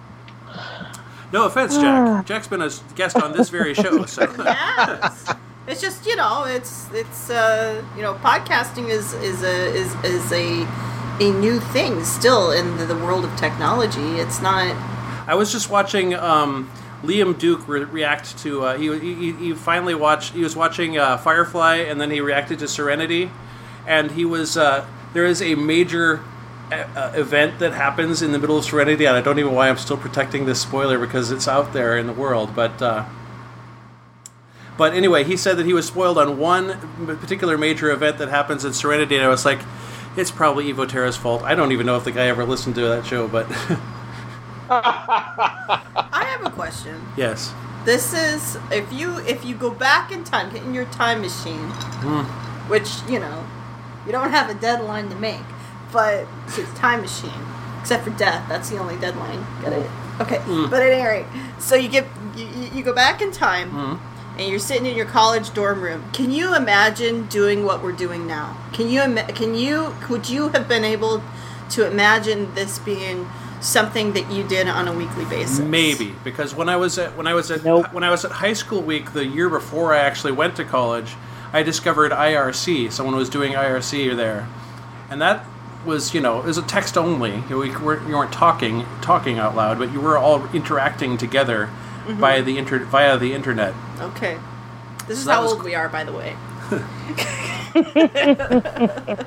No 1.31 1.45
offense, 1.45 1.77
Jack. 1.77 2.25
Jack's 2.25 2.47
been 2.47 2.61
a 2.61 2.69
guest 2.95 3.15
on 3.15 3.31
this 3.31 3.49
very 3.49 3.73
show, 3.73 4.05
so 4.05 4.23
yes. 4.37 5.33
It's 5.67 5.79
just 5.81 6.05
you 6.05 6.15
know, 6.15 6.43
it's 6.45 6.91
it's 6.91 7.29
uh 7.29 7.83
you 7.95 8.01
know, 8.01 8.15
podcasting 8.15 8.89
is 8.89 9.13
is 9.13 9.43
a 9.43 9.65
is 9.73 9.95
is 10.03 10.31
a 10.33 10.67
a 11.21 11.31
new 11.31 11.59
thing 11.59 12.03
still 12.03 12.51
in 12.51 12.77
the, 12.77 12.85
the 12.85 12.95
world 12.95 13.23
of 13.23 13.35
technology. 13.37 14.17
It's 14.19 14.41
not. 14.41 14.75
I 15.27 15.35
was 15.35 15.51
just 15.51 15.69
watching 15.69 16.15
um, 16.15 16.69
Liam 17.03 17.37
Duke 17.37 17.67
re- 17.67 17.83
react 17.83 18.37
to. 18.39 18.63
Uh, 18.65 18.77
he, 18.77 18.97
he 18.99 19.31
he 19.33 19.53
finally 19.53 19.95
watched. 19.95 20.33
He 20.33 20.41
was 20.41 20.55
watching 20.55 20.97
uh, 20.97 21.17
Firefly, 21.17 21.77
and 21.77 22.01
then 22.01 22.09
he 22.11 22.21
reacted 22.21 22.59
to 22.59 22.67
Serenity, 22.67 23.31
and 23.87 24.11
he 24.11 24.25
was. 24.25 24.57
Uh, 24.57 24.85
there 25.13 25.25
is 25.25 25.41
a 25.41 25.55
major 25.55 26.23
uh, 26.71 26.87
uh, 26.95 27.11
event 27.15 27.59
that 27.59 27.73
happens 27.73 28.21
in 28.21 28.31
the 28.31 28.39
middle 28.39 28.57
of 28.57 28.65
Serenity, 28.65 29.05
and 29.05 29.15
I 29.15 29.21
don't 29.21 29.37
even 29.39 29.51
know 29.51 29.57
why 29.57 29.69
I'm 29.69 29.77
still 29.77 29.97
protecting 29.97 30.45
this 30.45 30.61
spoiler 30.61 30.97
because 30.97 31.31
it's 31.31 31.47
out 31.47 31.73
there 31.73 31.97
in 31.97 32.07
the 32.07 32.13
world, 32.13 32.55
but. 32.55 32.81
Uh, 32.81 33.05
but 34.77 34.93
anyway, 34.93 35.23
he 35.23 35.37
said 35.37 35.57
that 35.57 35.65
he 35.67 35.73
was 35.73 35.85
spoiled 35.85 36.17
on 36.17 36.39
one 36.39 36.79
particular 37.19 37.55
major 37.57 37.91
event 37.91 38.17
that 38.17 38.29
happens 38.29 38.65
in 38.65 38.73
Serenity, 38.73 39.15
and 39.15 39.23
I 39.23 39.27
was 39.27 39.45
like, 39.45 39.59
it's 40.17 40.31
probably 40.31 40.73
Evo 40.73 40.87
Terra's 40.87 41.15
fault. 41.15 41.43
I 41.43 41.55
don't 41.55 41.71
even 41.71 41.85
know 41.85 41.97
if 41.97 42.03
the 42.03 42.11
guy 42.11 42.27
ever 42.27 42.45
listened 42.45 42.75
to 42.75 42.81
that 42.81 43.05
show, 43.05 43.27
but 43.27 43.45
I 44.69 46.25
have 46.35 46.45
a 46.45 46.49
question. 46.49 47.01
yes. 47.15 47.53
This 47.83 48.13
is 48.13 48.57
if 48.71 48.91
you 48.93 49.17
if 49.19 49.43
you 49.43 49.55
go 49.55 49.71
back 49.71 50.11
in 50.11 50.23
time, 50.23 50.53
get 50.53 50.61
in 50.63 50.73
your 50.73 50.85
time 50.85 51.21
machine, 51.21 51.69
which 52.67 52.89
you 53.09 53.19
know 53.19 53.43
you 54.05 54.11
don't 54.11 54.29
have 54.29 54.49
a 54.49 54.53
deadline 54.53 55.09
to 55.09 55.15
make, 55.15 55.41
but 55.91 56.27
it's 56.47 56.73
time 56.77 57.01
machine. 57.01 57.31
Except 57.79 58.03
for 58.03 58.11
death, 58.11 58.47
that's 58.47 58.69
the 58.69 58.77
only 58.77 58.95
deadline. 58.97 59.43
Get 59.61 59.73
it? 59.73 59.85
Mm. 59.85 60.21
Okay. 60.21 60.37
Mm. 60.37 60.69
But 60.69 60.83
at 60.83 60.89
any 60.91 61.03
rate, 61.03 61.25
so 61.59 61.75
you 61.75 61.89
get 61.89 62.05
you, 62.35 62.45
you- 62.45 62.69
you 62.75 62.83
go 62.83 62.93
back 62.93 63.21
in 63.21 63.31
time, 63.31 63.71
mm. 63.71 63.99
and 64.37 64.47
you're 64.49 64.59
sitting 64.59 64.85
in 64.85 64.95
your 64.95 65.07
college 65.07 65.51
dorm 65.53 65.81
room. 65.81 66.03
Can 66.13 66.31
you 66.31 66.55
imagine 66.55 67.25
doing 67.27 67.65
what 67.65 67.81
we're 67.81 67.91
doing 67.91 68.27
now? 68.27 68.55
Can 68.71 68.87
you 68.89 69.01
can 69.33 69.55
you 69.55 69.95
would 70.09 70.29
you 70.29 70.49
have 70.49 70.67
been 70.67 70.83
able 70.85 71.23
to 71.71 71.87
imagine 71.87 72.53
this 72.53 72.77
being 72.79 73.27
something 73.61 74.13
that 74.13 74.31
you 74.31 74.43
did 74.43 74.67
on 74.67 74.87
a 74.87 74.93
weekly 74.93 75.25
basis? 75.25 75.59
Maybe 75.59 76.13
because 76.23 76.53
when 76.53 76.69
I 76.69 76.75
was 76.75 76.97
at 76.99 77.17
when 77.17 77.25
I 77.25 77.33
was 77.33 77.49
at 77.49 77.63
Nope. 77.63 77.91
when 77.91 78.03
I 78.03 78.11
was 78.11 78.23
at 78.23 78.31
high 78.31 78.53
school 78.53 78.81
week 78.83 79.13
the 79.13 79.25
year 79.25 79.49
before 79.49 79.91
I 79.93 79.99
actually 79.99 80.33
went 80.33 80.55
to 80.57 80.63
college, 80.65 81.15
I 81.51 81.63
discovered 81.63 82.11
IRC. 82.11 82.91
Someone 82.91 83.15
was 83.15 83.29
doing 83.29 83.53
IRC 83.53 84.15
there, 84.15 84.47
and 85.09 85.19
that 85.21 85.45
was 85.85 86.13
you 86.13 86.21
know 86.21 86.39
it 86.39 86.45
was 86.45 86.57
a 86.57 86.63
text 86.63 86.97
only. 86.97 87.43
You, 87.49 87.59
we 87.59 87.75
weren't, 87.77 88.07
you 88.07 88.15
weren't 88.15 88.33
talking 88.33 88.85
talking 89.01 89.39
out 89.39 89.55
loud, 89.55 89.77
but 89.79 89.91
you 89.91 90.01
were 90.01 90.17
all 90.17 90.47
interacting 90.53 91.17
together 91.17 91.67
mm-hmm. 92.05 92.19
via 92.19 92.41
the 92.41 92.57
inter 92.57 92.79
via 92.79 93.17
the 93.17 93.33
internet. 93.33 93.73
Okay. 93.99 94.37
This 95.07 95.19
is 95.19 95.27
how 95.27 95.43
was- 95.43 95.53
old 95.53 95.63
we 95.63 95.75
are, 95.75 95.89
by 95.89 96.03
the 96.03 96.13
way. 96.13 96.35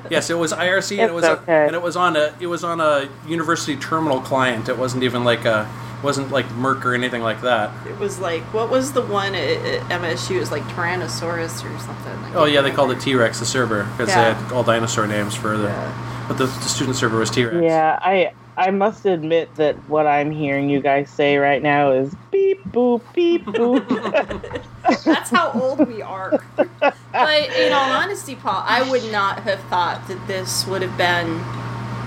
Yes, 0.09 0.29
it 0.29 0.37
was 0.37 0.53
IRC, 0.53 0.99
and 0.99 1.09
it 1.09 1.13
was 1.13 1.25
okay. 1.25 1.63
a, 1.63 1.65
and 1.65 1.75
it 1.75 1.81
was 1.81 1.95
on 1.95 2.15
a 2.15 2.35
it 2.39 2.45
was 2.45 2.63
on 2.63 2.79
a 2.79 3.09
university 3.27 3.75
terminal 3.75 4.21
client. 4.21 4.69
It 4.69 4.77
wasn't 4.77 5.03
even 5.03 5.23
like 5.23 5.45
a 5.45 5.67
wasn't 6.03 6.31
like 6.31 6.45
mIRC 6.49 6.85
or 6.85 6.93
anything 6.93 7.21
like 7.21 7.41
that. 7.41 7.71
It 7.87 7.97
was 7.97 8.19
like 8.19 8.43
what 8.53 8.69
was 8.69 8.93
the 8.93 9.01
one 9.01 9.33
at, 9.33 9.57
at 9.65 9.81
MSU? 10.01 10.35
It 10.35 10.39
was 10.39 10.51
like 10.51 10.63
Tyrannosaurus 10.63 11.63
or 11.63 11.79
something. 11.79 12.21
Like 12.21 12.35
Oh 12.35 12.45
yeah, 12.45 12.61
they 12.61 12.71
called 12.71 12.91
it 12.91 12.99
T 12.99 13.15
Rex 13.15 13.39
the 13.39 13.45
server 13.45 13.83
because 13.83 14.09
Yeah. 14.09 14.33
they 14.33 14.39
had 14.39 14.51
all 14.51 14.63
dinosaur 14.63 15.07
names 15.07 15.33
for 15.35 15.57
the. 15.57 15.69
Yeah. 15.69 16.14
But 16.27 16.37
the, 16.37 16.45
the 16.45 16.61
student 16.63 16.95
server 16.95 17.19
was 17.19 17.29
T 17.29 17.45
Rex. 17.45 17.57
Yeah, 17.63 17.99
I 18.01 18.33
I 18.57 18.71
must 18.71 19.05
admit 19.05 19.53
that 19.55 19.75
what 19.89 20.07
I'm 20.07 20.31
hearing 20.31 20.69
you 20.69 20.79
guys 20.79 21.09
say 21.09 21.37
right 21.37 21.61
now 21.61 21.91
is 21.91 22.15
beep 22.31 22.63
boop 22.65 23.01
beep 23.13 23.45
boop. 23.45 24.61
That's 25.03 25.29
how 25.29 25.51
old 25.51 25.87
we 25.87 26.01
are. 26.01 26.39
But 26.55 27.49
in 27.55 27.73
all 27.73 27.91
honesty, 27.91 28.35
Paul, 28.35 28.63
I 28.65 28.89
would 28.89 29.11
not 29.11 29.39
have 29.39 29.59
thought 29.63 30.07
that 30.07 30.25
this 30.27 30.65
would 30.67 30.81
have 30.81 30.97
been 30.97 31.41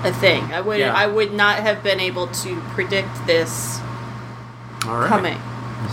a 0.04 0.12
thing. 0.12 0.44
I 0.52 0.60
would 0.60 0.78
Yeah. 0.78 0.94
I 0.94 1.06
would 1.06 1.32
not 1.34 1.58
have 1.58 1.82
been 1.82 2.00
able 2.00 2.28
to 2.28 2.60
predict 2.70 3.26
this 3.26 3.78
All 4.86 4.98
right. 5.00 5.08
coming. 5.08 5.38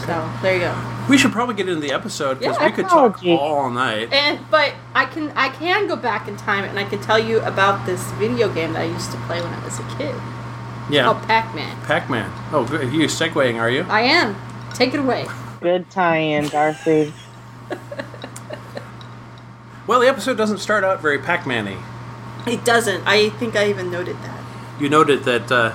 So 0.05 0.29
there 0.41 0.53
you 0.55 0.59
go. 0.61 0.91
We 1.09 1.17
should 1.17 1.31
probably 1.31 1.55
get 1.55 1.67
into 1.69 1.81
the 1.81 1.91
episode 1.93 2.39
because 2.39 2.57
Yeah, 2.57 2.65
we 2.65 2.71
could 2.71 2.89
talk 2.89 3.17
technology. 3.19 3.31
all 3.41 3.69
night. 3.69 4.11
And 4.11 4.39
but 4.49 4.73
I 4.93 5.05
can 5.05 5.31
I 5.35 5.49
can 5.49 5.87
go 5.87 5.95
back 5.95 6.27
in 6.27 6.35
time 6.37 6.63
and 6.63 6.77
I 6.79 6.83
can 6.85 6.99
tell 7.01 7.19
you 7.19 7.39
about 7.41 7.85
this 7.85 8.01
video 8.13 8.51
game 8.53 8.73
that 8.73 8.81
I 8.81 8.85
used 8.85 9.11
to 9.11 9.17
play 9.27 9.41
when 9.41 9.53
I 9.53 9.63
was 9.63 9.77
a 9.79 9.83
kid. 9.97 10.15
Yeah. 10.89 11.03
Called 11.05 11.23
Pac-Man. 11.23 11.81
Pac-Man. 11.83 12.31
Oh, 12.51 12.65
good. 12.65 12.91
You 12.93 13.07
segueing, 13.07 13.59
are 13.59 13.69
you? 13.69 13.85
I 13.89 14.01
am. 14.01 14.35
Take 14.73 14.93
it 14.93 14.99
away. 14.99 15.25
Good 15.61 15.89
tie-in, 15.89 16.47
Darcy. 16.49 17.13
Well, 19.87 19.99
the 19.99 20.07
episode 20.07 20.35
doesn't 20.35 20.57
start 20.57 20.83
out 20.83 20.99
very 20.99 21.19
Pac-Man-y. 21.19 21.77
It 22.51 22.65
doesn't. 22.65 23.03
I 23.05 23.29
think 23.29 23.55
I 23.55 23.69
even 23.69 23.91
noted 23.91 24.15
that. 24.23 24.43
You 24.79 24.89
noted 24.89 25.25
that 25.25 25.51
uh, 25.51 25.73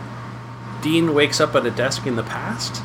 Dean 0.83 1.15
wakes 1.15 1.41
up 1.41 1.55
at 1.55 1.65
a 1.65 1.71
desk 1.71 2.07
in 2.07 2.17
the 2.17 2.25
past. 2.25 2.83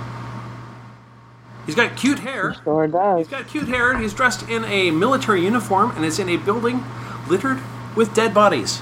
He's 1.66 1.76
got 1.76 1.96
cute 1.96 2.20
hair. 2.20 2.56
Sure 2.64 2.88
does. 2.88 3.20
He's 3.20 3.28
got 3.28 3.48
cute 3.48 3.68
hair, 3.68 3.98
he's 3.98 4.14
dressed 4.14 4.48
in 4.50 4.66
a 4.66 4.92
military 4.92 5.44
uniform, 5.44 5.92
and 5.96 6.06
is 6.06 6.20
in 6.20 6.30
a 6.30 6.38
building 6.38 6.84
littered 7.28 7.60
with 7.96 8.14
dead 8.14 8.34
bodies. 8.34 8.82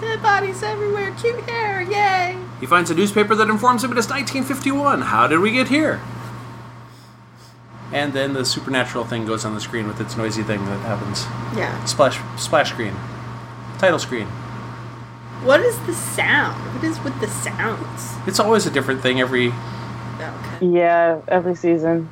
Dead 0.00 0.22
bodies 0.22 0.62
everywhere. 0.62 1.14
Cute 1.18 1.40
hair. 1.48 1.80
Yay. 1.80 2.38
He 2.60 2.66
finds 2.66 2.90
a 2.90 2.94
newspaper 2.94 3.34
that 3.34 3.48
informs 3.48 3.82
him 3.82 3.92
it 3.92 3.98
is 3.98 4.08
1951. 4.08 5.02
How 5.02 5.26
did 5.26 5.40
we 5.40 5.50
get 5.50 5.68
here? 5.68 6.00
And 7.92 8.12
then 8.12 8.34
the 8.34 8.44
supernatural 8.44 9.04
thing 9.04 9.24
goes 9.26 9.44
on 9.44 9.54
the 9.54 9.60
screen 9.60 9.86
with 9.86 10.00
its 10.00 10.16
noisy 10.16 10.42
thing 10.42 10.64
that 10.66 10.80
happens. 10.80 11.24
Yeah. 11.56 11.82
Splash, 11.84 12.20
splash 12.36 12.70
screen, 12.70 12.94
title 13.78 13.98
screen. 13.98 14.26
What 15.44 15.60
is 15.60 15.78
the 15.86 15.94
sound? 15.94 16.74
What 16.74 16.84
is 16.84 17.00
with 17.00 17.18
the 17.20 17.28
sounds? 17.28 18.14
It's 18.26 18.40
always 18.40 18.66
a 18.66 18.70
different 18.70 19.00
thing 19.00 19.20
every. 19.20 19.52
Oh, 20.18 20.54
okay. 20.56 20.66
Yeah, 20.66 21.20
every 21.28 21.54
season, 21.54 22.08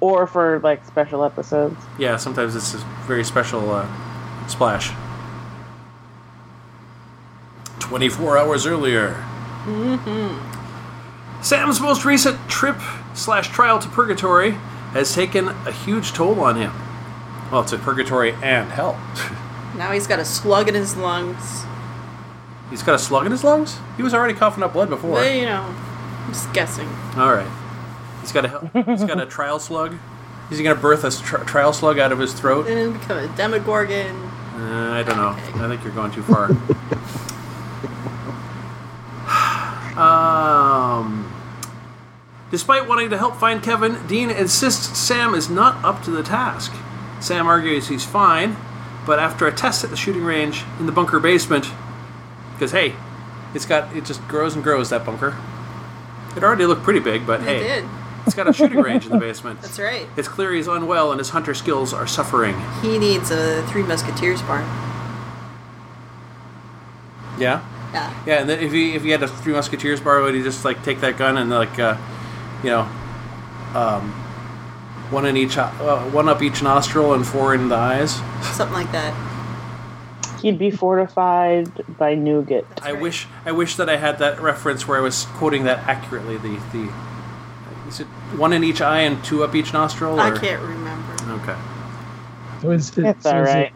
or 0.00 0.26
for 0.26 0.60
like 0.60 0.84
special 0.84 1.24
episodes. 1.24 1.76
Yeah, 1.98 2.16
sometimes 2.16 2.54
it's 2.54 2.74
a 2.74 2.78
very 3.06 3.24
special 3.24 3.70
uh, 3.70 3.86
splash. 4.48 4.92
24 7.80 8.38
hours 8.38 8.66
earlier. 8.66 9.24
Sam's 11.42 11.80
most 11.80 12.04
recent 12.04 12.38
trip 12.48 12.76
slash 13.14 13.48
trial 13.48 13.78
to 13.78 13.88
purgatory 13.88 14.52
has 14.92 15.14
taken 15.14 15.48
a 15.48 15.72
huge 15.72 16.12
toll 16.12 16.40
on 16.40 16.56
him. 16.56 16.72
Well, 17.50 17.64
to 17.64 17.78
purgatory 17.78 18.32
and 18.42 18.70
hell. 18.70 19.00
Now 19.76 19.92
he's 19.92 20.08
got 20.08 20.18
a 20.18 20.24
slug 20.24 20.68
in 20.68 20.74
his 20.74 20.96
lungs. 20.96 21.62
He's 22.68 22.82
got 22.82 22.96
a 22.96 22.98
slug 22.98 23.26
in 23.26 23.32
his 23.32 23.44
lungs? 23.44 23.78
He 23.96 24.02
was 24.02 24.12
already 24.12 24.34
coughing 24.34 24.64
up 24.64 24.72
blood 24.72 24.88
before. 24.88 25.12
But, 25.20 25.34
you 25.36 25.44
know, 25.44 25.72
I'm 26.28 26.34
just 26.34 26.52
guessing. 26.52 26.86
All 27.16 27.32
right. 27.32 27.50
He's 28.20 28.32
got 28.32 28.44
a 28.44 28.84
he's 28.84 29.02
got 29.02 29.18
a 29.18 29.24
trial 29.26 29.58
slug. 29.58 29.96
Is 30.50 30.58
he 30.58 30.64
gonna 30.64 30.78
birth 30.78 31.02
a 31.02 31.10
tri- 31.10 31.42
trial 31.44 31.72
slug 31.72 31.98
out 31.98 32.12
of 32.12 32.18
his 32.18 32.34
throat? 32.34 32.68
And 32.68 32.92
become 32.92 33.16
a 33.16 33.34
demogorgon. 33.34 34.14
Uh, 34.54 34.90
I 34.92 35.02
don't 35.04 35.16
know. 35.16 35.30
I 35.64 35.68
think 35.68 35.82
you're 35.82 35.94
going 35.94 36.12
too 36.12 36.22
far. 36.22 36.50
um, 40.98 41.32
despite 42.50 42.86
wanting 42.86 43.08
to 43.08 43.16
help 43.16 43.36
find 43.36 43.62
Kevin, 43.62 44.06
Dean 44.06 44.28
insists 44.28 44.98
Sam 44.98 45.32
is 45.32 45.48
not 45.48 45.82
up 45.82 46.02
to 46.02 46.10
the 46.10 46.22
task. 46.22 46.74
Sam 47.20 47.46
argues 47.46 47.88
he's 47.88 48.04
fine, 48.04 48.58
but 49.06 49.18
after 49.18 49.46
a 49.46 49.52
test 49.52 49.82
at 49.82 49.88
the 49.88 49.96
shooting 49.96 50.24
range 50.24 50.64
in 50.78 50.84
the 50.84 50.92
bunker 50.92 51.20
basement, 51.20 51.70
because 52.52 52.72
hey, 52.72 52.94
it's 53.54 53.64
got 53.64 53.96
it 53.96 54.04
just 54.04 54.20
grows 54.28 54.54
and 54.54 54.62
grows 54.62 54.90
that 54.90 55.06
bunker. 55.06 55.34
It 56.36 56.42
already 56.44 56.66
looked 56.66 56.82
pretty 56.82 57.00
big, 57.00 57.26
but 57.26 57.40
It 57.40 57.44
hey, 57.44 57.58
did. 57.60 57.84
it's 58.26 58.34
got 58.34 58.48
a 58.48 58.52
shooting 58.52 58.78
range 58.80 59.06
in 59.06 59.12
the 59.12 59.18
basement. 59.18 59.60
That's 59.62 59.78
right. 59.78 60.06
It's 60.16 60.28
clear 60.28 60.52
he's 60.52 60.68
unwell 60.68 61.10
and 61.10 61.18
his 61.18 61.30
hunter 61.30 61.54
skills 61.54 61.92
are 61.92 62.06
suffering. 62.06 62.54
He 62.82 62.98
needs 62.98 63.30
a 63.30 63.62
Three 63.68 63.82
Musketeers 63.82 64.42
bar. 64.42 64.60
Yeah. 67.38 67.62
Yeah. 67.92 68.12
Yeah, 68.26 68.34
and 68.40 68.48
then 68.50 68.60
if 68.60 68.72
he 68.72 68.94
if 68.94 69.02
he 69.02 69.10
had 69.10 69.22
a 69.22 69.28
Three 69.28 69.52
Musketeers 69.54 70.00
bar, 70.00 70.20
would 70.22 70.34
he 70.34 70.42
just 70.42 70.64
like 70.64 70.82
take 70.84 71.00
that 71.00 71.16
gun 71.16 71.36
and 71.38 71.48
like, 71.50 71.78
uh, 71.78 71.96
you 72.62 72.70
know, 72.70 72.80
um, 73.74 74.10
one 75.10 75.24
in 75.24 75.36
each, 75.36 75.56
uh, 75.56 75.70
one 76.10 76.28
up 76.28 76.42
each 76.42 76.62
nostril 76.62 77.14
and 77.14 77.26
four 77.26 77.54
in 77.54 77.68
the 77.70 77.76
eyes? 77.76 78.16
Something 78.42 78.74
like 78.74 78.92
that. 78.92 79.14
He'd 80.42 80.58
be 80.58 80.70
fortified 80.70 81.70
by 81.98 82.14
nougat. 82.14 82.64
I 82.82 82.92
wish 82.92 83.26
I 83.44 83.52
wish 83.52 83.76
that 83.76 83.88
I 83.88 83.96
had 83.96 84.18
that 84.20 84.40
reference 84.40 84.86
where 84.86 84.98
I 84.98 85.00
was 85.00 85.24
quoting 85.36 85.64
that 85.64 85.78
accurately. 85.88 86.36
The 86.36 86.60
the 86.72 86.92
is 87.88 88.00
it 88.00 88.06
one 88.36 88.52
in 88.52 88.62
each 88.62 88.80
eye 88.80 89.00
and 89.00 89.22
two 89.24 89.42
up 89.42 89.54
each 89.54 89.72
nostril? 89.72 90.20
I 90.20 90.36
can't 90.38 90.62
remember. 90.62 91.14
Okay. 91.42 91.58
So 92.60 92.70
is 92.70 92.96
it, 92.98 93.04
It's 93.04 93.22
so 93.24 93.36
all 93.36 93.42
is. 93.42 93.54
It, 93.54 93.72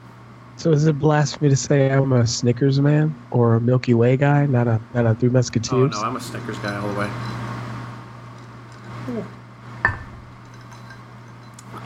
so 0.57 0.71
is 0.71 0.87
it 0.87 0.99
blasphemy 0.99 1.49
to 1.51 1.57
say 1.57 1.91
I'm 1.91 2.13
a 2.13 2.27
Snickers 2.27 2.81
man 2.81 3.15
or 3.31 3.55
a 3.55 3.61
Milky 3.61 3.95
Way 3.95 4.17
guy, 4.17 4.47
not 4.47 4.69
a 4.69 4.81
not 4.95 5.07
a 5.07 5.15
Three 5.15 5.31
Musketeers? 5.31 5.95
Oh 5.97 6.01
no, 6.01 6.07
I'm 6.07 6.17
a 6.17 6.21
Snickers 6.21 6.59
guy 6.59 6.77
all 6.77 6.89
the 6.89 6.99
way. 6.99 7.11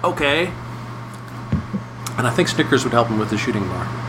Okay. 0.04 0.46
And 2.18 2.26
I 2.26 2.30
think 2.30 2.48
Snickers 2.48 2.84
would 2.84 2.92
help 2.92 3.08
him 3.08 3.18
with 3.18 3.30
the 3.30 3.38
shooting 3.38 3.66
bar. 3.68 4.05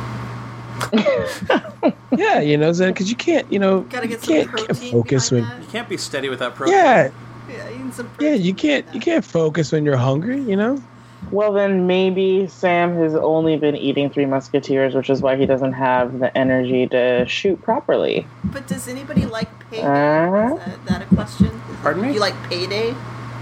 Yeah, 2.17 2.39
you 2.39 2.57
know, 2.57 2.71
because 2.73 3.09
you 3.09 3.15
can't, 3.15 3.51
you 3.51 3.59
know, 3.59 3.81
Gotta 3.81 4.07
you 4.07 4.11
get 4.15 4.21
some 4.23 4.33
can't, 4.33 4.49
protein 4.49 4.75
can't 4.75 4.91
focus 4.91 5.31
when. 5.31 5.41
behind 5.41 5.63
You 5.63 5.69
can't 5.69 5.89
be 5.89 5.97
steady 5.97 6.29
without 6.29 6.55
protein. 6.55 6.75
Yeah, 6.75 7.03
that. 7.03 7.13
Yeah, 7.49 7.69
you 7.69 7.83
need 7.83 7.93
some 7.93 8.07
yeah, 8.19 8.29
protein 8.29 8.41
you 8.41 8.53
can't, 8.53 8.85
you 8.87 8.93
that. 8.93 9.01
can't 9.01 9.25
focus 9.25 9.71
when 9.71 9.85
you're 9.85 9.97
hungry. 9.97 10.41
You 10.41 10.55
know. 10.55 10.81
Well, 11.31 11.51
then 11.51 11.85
maybe 11.87 12.47
Sam 12.47 12.95
has 12.97 13.13
only 13.15 13.57
been 13.57 13.75
eating 13.75 14.09
Three 14.09 14.25
Musketeers, 14.25 14.95
which 14.95 15.09
is 15.09 15.21
why 15.21 15.35
he 15.35 15.45
doesn't 15.45 15.73
have 15.73 16.19
the 16.19 16.35
energy 16.37 16.87
to 16.87 17.25
shoot 17.27 17.61
properly. 17.61 18.25
But 18.45 18.67
does 18.67 18.87
anybody 18.87 19.25
like 19.25 19.49
payday? 19.69 19.83
Uh? 19.83 20.55
Is 20.55 20.65
that, 20.65 20.85
that 20.85 21.01
a 21.03 21.15
question? 21.15 21.47
Is 21.47 21.53
Pardon 21.81 22.01
that- 22.03 22.07
me? 22.09 22.13
You 22.15 22.19
like 22.19 22.41
payday? 22.49 22.95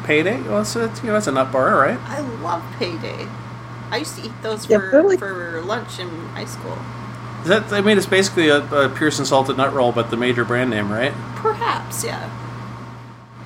Payday? 0.04 0.42
Well, 0.44 0.58
that's 0.64 0.76
a, 0.76 0.92
you 1.02 1.08
know, 1.08 1.14
that's 1.14 1.28
a 1.28 1.32
nut 1.32 1.52
bar, 1.52 1.76
right? 1.78 2.00
I 2.04 2.20
love 2.42 2.64
payday. 2.78 3.28
I 3.92 3.98
used 3.98 4.18
to 4.18 4.26
eat 4.26 4.32
those 4.42 4.68
Yeah, 4.70 4.80
for, 4.80 4.92
they're 4.92 5.04
like- 5.04 5.20
for 5.20 5.62
lunch 5.62 6.00
in 6.00 6.10
high 6.30 6.46
school. 6.46 6.78
That, 7.46 7.72
I 7.72 7.82
mean, 7.82 7.98
it's 7.98 8.08
basically 8.08 8.50
a, 8.50 8.64
a 8.74 8.90
Pearson 8.90 9.26
salted 9.26 9.58
nut 9.58 9.74
roll, 9.74 9.92
but 9.92 10.10
the 10.10 10.18
major 10.18 10.44
brand 10.44 10.72
name, 10.72 10.92
right? 10.92 11.14
Perhaps, 11.36 12.04
yeah. 12.04 12.30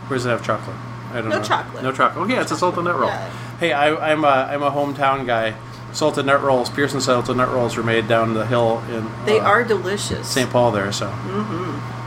Or 0.10 0.16
does 0.16 0.26
it 0.26 0.30
have 0.30 0.44
chocolate? 0.46 0.78
I 1.12 1.16
don't 1.16 1.26
know. 1.26 1.32
No 1.32 1.38
know. 1.42 1.44
chocolate. 1.44 1.84
No 1.84 1.92
chocolate. 1.92 2.26
Oh, 2.26 2.34
yeah, 2.34 2.42
it's 2.42 2.52
a 2.52 2.56
salted 2.56 2.86
nut 2.86 2.98
roll. 2.98 3.10
Yeah. 3.10 3.30
Hey, 3.60 3.74
I, 3.74 4.12
I'm 4.12 4.24
a, 4.24 4.28
I'm 4.28 4.64
a 4.64 4.72
hometown 4.72 5.26
guy. 5.26 5.54
Salted 5.92 6.26
nut 6.26 6.42
rolls, 6.42 6.70
Pearson 6.70 7.02
salted 7.02 7.36
nut 7.36 7.50
rolls 7.50 7.76
were 7.76 7.84
made 7.84 8.08
down 8.08 8.36
the 8.36 8.46
hill 8.46 8.82
in 8.90 9.10
They 9.26 9.40
uh, 9.40 9.44
are 9.44 9.64
delicious. 9.64 10.28
St. 10.28 10.50
Paul 10.50 10.72
there, 10.72 10.92
so. 10.92 11.08
Mm-hmm. 11.08 12.00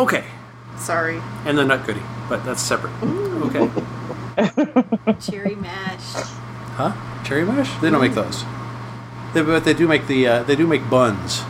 Okay. 0.00 0.24
Sorry. 0.78 1.20
And 1.44 1.58
the 1.58 1.64
nut 1.64 1.84
goodie, 1.84 2.00
but 2.28 2.44
that's 2.44 2.62
separate. 2.62 2.92
Okay. 3.02 3.68
Cherry 5.20 5.56
mash. 5.56 6.12
Huh? 6.76 6.92
Cherry 7.24 7.44
mash? 7.44 7.76
They 7.80 7.90
don't 7.90 8.00
make 8.00 8.14
those. 8.14 8.44
They, 9.34 9.42
but 9.42 9.64
they 9.64 9.74
do 9.74 9.86
make 9.86 10.06
the 10.06 10.26
uh, 10.26 10.42
they 10.44 10.56
do 10.56 10.66
make 10.66 10.88
buns. 10.88 11.42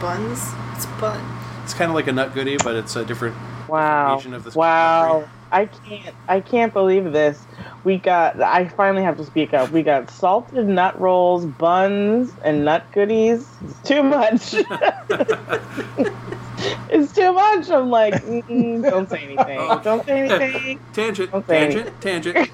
Buns? 0.00 0.52
It's 0.74 0.86
bun. 1.00 1.20
It's 1.64 1.74
kind 1.74 1.90
of 1.90 1.94
like 1.94 2.06
a 2.06 2.12
nut 2.12 2.32
goodie, 2.34 2.56
but 2.58 2.76
it's 2.76 2.94
a 2.96 3.04
different. 3.04 3.36
Wow! 3.68 4.16
region 4.16 4.34
of 4.34 4.44
this 4.44 4.54
Wow! 4.54 5.12
country. 5.12 5.32
I 5.50 5.66
can't. 5.66 6.14
I 6.28 6.40
can't 6.40 6.72
believe 6.72 7.12
this. 7.12 7.46
We 7.84 7.98
got. 7.98 8.40
I 8.40 8.68
finally 8.68 9.02
have 9.02 9.16
to 9.16 9.24
speak 9.24 9.54
up. 9.54 9.70
We 9.70 9.82
got 9.82 10.10
salted 10.10 10.66
nut 10.68 11.00
rolls, 11.00 11.46
buns, 11.46 12.32
and 12.44 12.64
nut 12.64 12.86
goodies. 12.92 13.48
It's 13.60 13.80
too 13.80 14.02
much. 14.02 14.54
it's 16.90 17.12
too 17.12 17.32
much. 17.32 17.68
I'm 17.70 17.90
like, 17.90 18.14
mm, 18.24 18.82
don't 18.82 19.08
say 19.08 19.18
anything. 19.24 19.58
Oh. 19.60 19.80
Don't 19.82 20.04
say 20.06 20.20
anything. 20.28 20.80
Tangent, 20.92 21.32
Okay. 21.34 21.72
tangent, 22.00 22.00
tangent. 22.00 22.50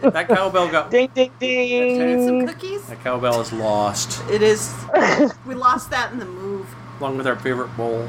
that 0.00 0.28
cowbell 0.28 0.68
got. 0.70 0.90
Ding 0.90 1.10
ding 1.14 1.30
Need 1.40 2.26
some 2.26 2.46
cookies? 2.46 2.86
That 2.86 3.02
cowbell 3.02 3.40
is 3.40 3.52
lost, 3.52 4.22
It 4.30 4.42
is. 4.42 4.72
We 5.46 5.54
lost 5.54 5.90
that 5.90 6.12
in 6.12 6.18
the 6.18 6.24
move. 6.24 6.66
along 7.00 7.16
with 7.16 7.26
our 7.26 7.36
favorite 7.36 7.76
bowl. 7.76 8.08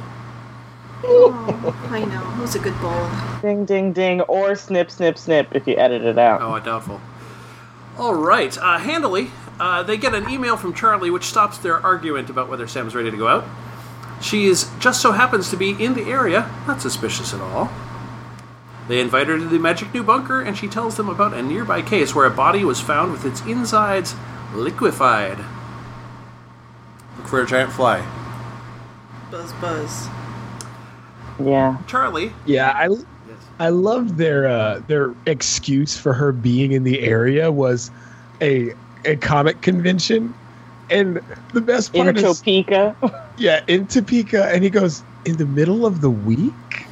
Oh, 1.05 1.75
I 1.91 2.05
know. 2.05 2.36
It 2.38 2.41
was 2.41 2.55
a 2.55 2.60
good 2.60 2.79
bowl. 2.79 3.10
Ding, 3.41 3.65
ding, 3.65 3.91
ding, 3.91 4.22
or 4.22 4.55
snip, 4.55 4.89
snip, 4.89 5.17
snip 5.17 5.50
if 5.53 5.67
you 5.67 5.75
edit 5.75 6.01
it 6.03 6.17
out. 6.17 6.41
Oh, 6.41 6.51
I 6.53 6.60
doubtful. 6.62 7.01
All 7.98 8.15
right. 8.15 8.57
Uh, 8.57 8.77
handily, 8.77 9.29
uh, 9.60 9.83
they 9.83 9.98
get 9.98 10.15
an 10.15 10.29
email 10.29 10.55
from 10.55 10.74
Charlie 10.74 11.10
which 11.12 11.25
stops 11.25 11.57
their 11.57 11.77
argument 11.86 12.29
about 12.29 12.48
whether 12.50 12.67
Sam's 12.67 12.95
ready 12.95 13.12
to 13.12 13.17
go 13.17 13.27
out. 13.27 13.43
She 14.24 14.46
is 14.48 14.70
just 14.80 15.01
so 15.01 15.12
happens 15.12 15.50
to 15.50 15.58
be 15.58 15.72
in 15.72 15.94
the 15.94 16.10
area, 16.10 16.50
not 16.65 16.82
suspicious 16.82 17.34
at 17.34 17.42
all. 17.42 17.70
They 18.88 19.00
invite 19.00 19.27
her 19.27 19.38
to 19.38 19.46
the 19.46 19.60
magic 19.60 19.94
new 19.94 20.03
bunker, 20.03 20.42
and 20.42 20.58
she 20.58 20.68
tells 20.68 20.98
them 20.98 21.10
about 21.10 21.34
a 21.34 21.42
nearby 21.42 21.82
case 21.82 22.15
where 22.15 22.25
a 22.25 22.32
body 22.32 22.63
was 22.63 22.82
found 22.82 23.12
with 23.12 23.25
its 23.25 23.42
insides 23.42 24.15
liquefied. 24.53 25.38
Look 27.18 27.27
for 27.27 27.42
a 27.42 27.46
giant 27.46 27.72
fly. 27.72 28.06
Buzz, 29.30 29.53
buzz. 29.53 30.08
Yeah. 31.39 31.77
Charlie. 31.88 32.32
Yeah, 32.46 32.72
I 32.75 32.88
Yes. 33.27 33.38
I 33.60 33.70
loved 33.70 34.18
their 34.18 34.48
uh, 34.48 34.82
their 34.88 35.13
excuse 35.25 35.98
for 35.98 36.13
her 36.13 36.32
being 36.32 36.74
in 36.74 36.84
the 36.84 37.01
area 37.01 37.51
was 37.51 37.92
a 38.42 38.74
a 39.06 39.15
comic 39.18 39.62
convention, 39.62 40.34
and 40.90 41.22
the 41.54 41.62
best 41.62 41.94
In 41.96 42.04
part 42.04 42.18
is 42.18 42.40
Topeka. 42.40 42.96
yeah 43.38 43.63
in 43.68 43.88
Topeka, 43.88 44.46
and 44.46 44.63
he 44.63 44.70
goes 44.70 45.04
in 45.25 45.38
the 45.38 45.46
middle 45.46 45.86
of 45.86 46.02
the 46.02 46.10
week, 46.10 46.86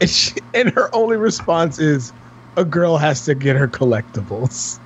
and, 0.00 0.10
she, 0.10 0.34
and 0.54 0.70
her 0.70 0.94
only 0.94 1.16
response 1.16 1.78
is, 1.78 2.12
"A 2.56 2.64
girl 2.64 2.96
has 2.96 3.24
to 3.26 3.34
get 3.34 3.56
her 3.56 3.68
collectibles." 3.68 4.78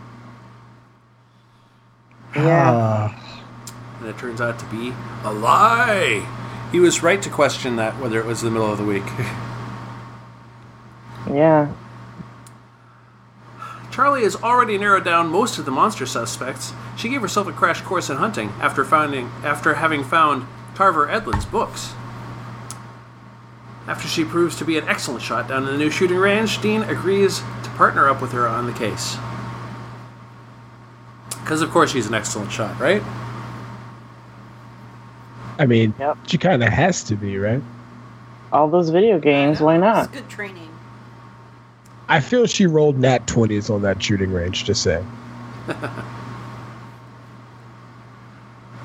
Yeah. 2.35 2.73
Ah. 2.75 3.25
And 4.00 4.09
it 4.09 4.19
turns 4.19 4.41
out 4.41 4.59
to 4.59 4.65
be 4.67 4.93
a 5.25 5.33
lie. 5.33 6.27
He 6.71 6.81
was 6.81 7.03
right 7.03 7.21
to 7.23 7.31
question 7.31 7.77
that 7.77 7.99
whether 8.00 8.21
it 8.21 8.27
was 8.27 8.43
the 8.43 8.50
middle 8.50 8.71
of 8.71 8.79
the 8.79 8.85
week. 8.85 9.07
yeah. 11.33 11.73
Charlie 13.99 14.23
has 14.23 14.37
already 14.37 14.78
narrowed 14.78 15.02
down 15.05 15.26
most 15.26 15.59
of 15.59 15.64
the 15.64 15.73
monster 15.73 16.07
suspects. 16.07 16.73
She 16.97 17.09
gave 17.09 17.21
herself 17.21 17.49
a 17.49 17.52
crash 17.52 17.81
course 17.81 18.09
in 18.09 18.17
hunting 18.19 18.50
after 18.61 18.85
finding 18.85 19.26
after 19.43 19.75
having 19.75 20.05
found 20.05 20.47
Carver 20.76 21.09
Edlund's 21.09 21.45
books. 21.45 21.95
After 23.88 24.07
she 24.07 24.25
proves 24.25 24.55
to 24.59 24.64
be 24.64 24.78
an 24.78 24.87
excellent 24.87 25.21
shot 25.21 25.49
down 25.49 25.64
in 25.64 25.73
the 25.73 25.76
new 25.76 25.90
shooting 25.90 26.17
range, 26.17 26.62
Dean 26.62 26.83
agrees 26.83 27.40
to 27.64 27.71
partner 27.71 28.09
up 28.09 28.23
with 28.23 28.31
her 28.31 28.47
on 28.47 28.67
the 28.67 28.73
case. 28.73 29.17
Because 31.40 31.61
of 31.61 31.71
course 31.73 31.90
she's 31.90 32.07
an 32.07 32.14
excellent 32.14 32.52
shot, 32.52 32.78
right? 32.78 33.02
I 35.59 35.67
mean, 35.67 35.93
Yep. 35.99 36.19
she 36.25 36.38
kind 36.38 36.62
of 36.62 36.69
has 36.69 37.02
to 37.02 37.17
be, 37.17 37.37
right? 37.37 37.64
All 38.52 38.69
those 38.69 38.90
video 38.90 39.19
games, 39.19 39.61
why 39.61 39.76
not? 39.76 40.12
Good 40.12 40.28
training. 40.28 40.67
I 42.09 42.21
feel 42.21 42.47
she 42.47 42.67
rolled 42.67 42.99
nat 42.99 43.27
twenties 43.27 43.69
on 43.71 43.83
that 43.83 44.03
shooting 44.03 44.33
range. 44.33 44.65
Just 44.65 44.83
say. 44.83 45.03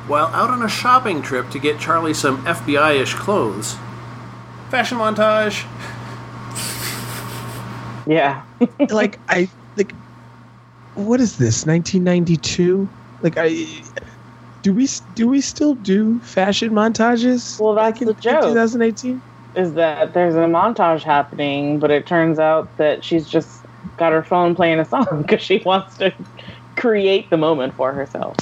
While 0.08 0.27
out 0.27 0.50
on 0.50 0.62
a 0.62 0.70
shopping 0.70 1.22
trip 1.22 1.50
to 1.51 1.60
get 1.60 1.80
Charlie 1.80 2.13
some 2.13 2.44
FBI-ish 2.46 3.13
clothes. 3.13 3.77
Fashion 4.70 4.98
montage. 4.98 5.65
Yeah. 8.06 8.44
like 8.89 9.20
I 9.30 9.50
like 9.77 9.94
what 10.96 11.20
is 11.22 11.38
this 11.38 11.65
1992 11.65 12.88
like 13.22 13.36
I 13.38 13.65
do 14.62 14.74
we 14.74 14.89
do 15.15 15.27
we 15.30 15.39
still 15.42 15.75
do 15.75 16.20
fashion 16.20 16.72
montages 16.72 17.60
Well, 17.60 17.74
that's 17.75 17.94
back 17.94 18.01
in 18.01 18.08
the 18.10 18.13
joke. 18.15 18.44
2018 18.44 19.22
is 19.55 19.74
that 19.74 20.13
there's 20.13 20.36
a 20.36 20.39
montage 20.39 21.03
happening, 21.03 21.79
but 21.79 21.91
it 21.91 22.05
turns 22.07 22.39
out 22.39 22.75
that 22.77 23.03
she's 23.03 23.29
just 23.29 23.62
got 23.98 24.12
her 24.12 24.24
phone 24.24 24.55
playing 24.55 24.79
a 24.79 24.86
song 24.86 25.05
because 25.22 25.41
she 25.41 25.62
wants 25.65 25.98
to 25.98 26.12
create 26.75 27.29
the 27.29 27.38
moment 27.38 27.74
for 27.75 27.91
herself. 27.93 28.36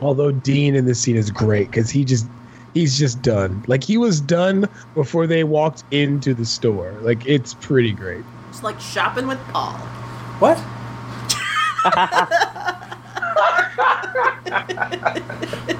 although 0.00 0.32
Dean 0.32 0.74
in 0.74 0.84
this 0.86 1.00
scene 1.00 1.16
is 1.16 1.30
great 1.30 1.70
cuz 1.72 1.90
he 1.90 2.04
just 2.04 2.26
he's 2.74 2.98
just 2.98 3.22
done 3.22 3.62
like 3.68 3.82
he 3.84 3.96
was 3.96 4.20
done 4.20 4.68
before 4.94 5.26
they 5.26 5.44
walked 5.44 5.84
into 5.90 6.34
the 6.34 6.44
store 6.44 6.92
like 7.02 7.24
it's 7.26 7.54
pretty 7.54 7.92
great 7.92 8.24
It's 8.50 8.62
like 8.62 8.78
shopping 8.80 9.26
with 9.26 9.38
Paul. 9.52 9.74
What? 10.40 10.58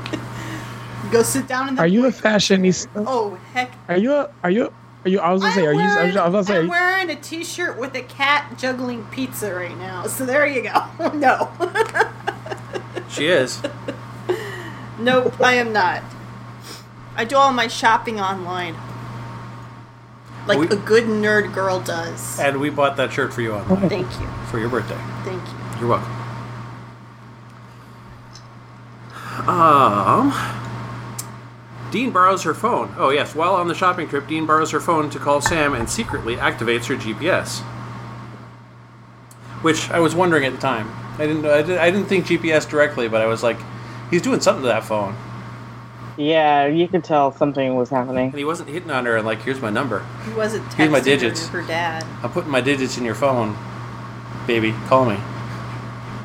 Go 1.11 1.23
sit 1.23 1.47
down 1.49 1.69
in 1.69 1.75
the. 1.75 1.81
are 1.81 1.87
you 1.87 2.07
a 2.07 2.11
fashionista 2.11 2.89
Oh 3.07 3.39
heck! 3.55 3.71
are 3.89 3.97
you 3.97 4.13
a 4.15 4.31
are 4.43 4.51
you 4.51 4.73
are 5.05 5.09
you 5.09 5.21
I 5.21 5.33
was 5.33 5.41
gonna 5.43 5.55
say 5.55 5.67
are 5.67 5.73
you 5.73 5.81
I 5.81 5.85
was 5.87 6.15
wearing, 6.15 6.15
gonna 6.33 6.45
say 6.45 6.59
I'm 6.59 6.69
wearing 6.69 7.11
a 7.11 7.17
T-shirt 7.17 7.79
with 7.79 7.95
a 7.95 8.03
cat 8.03 8.59
juggling 8.59 9.05
pizza 9.07 9.55
right 9.55 9.77
now. 9.79 10.07
So 10.07 10.27
there 10.27 10.47
you 10.47 10.63
go. 10.63 11.11
no, 11.15 11.51
She 13.09 13.27
is. 13.29 13.63
nope, 14.99 15.41
I 15.41 15.55
am 15.55 15.73
not. 15.73 16.03
I 17.17 17.25
do 17.25 17.37
all 17.37 17.53
my 17.53 17.69
shopping 17.69 18.21
online, 18.21 18.77
like 20.47 20.59
We- 20.59 20.69
a 20.69 20.77
good 20.77 21.05
nerd 21.05 21.55
girl 21.55 21.81
does. 21.81 22.39
And 22.39 22.61
we 22.61 22.69
bought 22.71 22.97
that 22.99 23.13
shirt 23.13 23.33
for 23.33 23.41
you 23.41 23.55
online 23.55 23.89
Thank 23.89 24.21
you, 24.21 24.27
for 24.51 24.59
your 24.59 24.69
birthday. 24.69 24.99
thank 25.25 25.43
you. 25.43 25.55
You're 25.81 25.89
welcome. 25.89 26.13
Um, 29.49 30.33
Dean 31.91 32.11
borrows 32.11 32.43
her 32.43 32.55
phone. 32.55 32.95
Oh 32.99 33.11
yes, 33.11 33.35
while 33.35 33.55
on 33.55 33.69
the 33.69 33.75
shopping 33.75 34.09
trip, 34.09 34.27
Dean 34.27 34.45
borrows 34.47 34.71
her 34.73 34.81
phone 34.81 35.09
to 35.11 35.19
call 35.19 35.41
Sam 35.41 35.75
and 35.75 35.89
secretly 35.89 36.37
activates 36.37 36.87
her 36.87 36.97
GPS. 36.97 37.61
Which 39.63 39.91
I 39.91 39.99
was 39.99 40.15
wondering 40.15 40.45
at 40.45 40.53
the 40.53 40.59
time. 40.59 40.91
I 41.19 41.27
didn't. 41.27 41.45
I 41.47 41.63
didn't, 41.63 41.79
I 41.79 41.91
didn't 41.91 42.07
think 42.07 42.27
GPS 42.27 42.69
directly, 42.69 43.09
but 43.09 43.21
I 43.23 43.27
was 43.27 43.43
like, 43.43 43.59
he's 44.11 44.23
doing 44.23 44.41
something 44.41 44.63
to 44.63 44.69
that 44.69 44.85
phone, 44.85 45.17
Yeah, 46.17 46.67
you 46.67 46.87
could 46.87 47.03
tell 47.03 47.33
something 47.33 47.75
was 47.75 47.89
happening. 47.91 48.27
and 48.31 48.39
he 48.39 48.45
wasn't 48.45 48.69
hitting 48.69 48.91
on 48.91 49.05
her 49.07 49.17
and 49.17 49.27
like, 49.27 49.43
here's 49.43 49.61
my 49.61 49.71
number. 49.71 50.07
He 50.25 50.33
wasn't 50.35 50.65
texting 50.67 50.75
Here's 50.77 50.91
my 50.93 51.01
digits. 51.01 51.49
her 51.49 51.63
dad. 51.63 52.05
I'm 52.23 52.31
putting 52.31 52.51
my 52.51 52.61
digits 52.61 52.99
in 52.99 53.05
your 53.05 53.17
phone, 53.17 53.57
baby. 54.47 54.73
Call 54.87 55.07
me. 55.07 55.19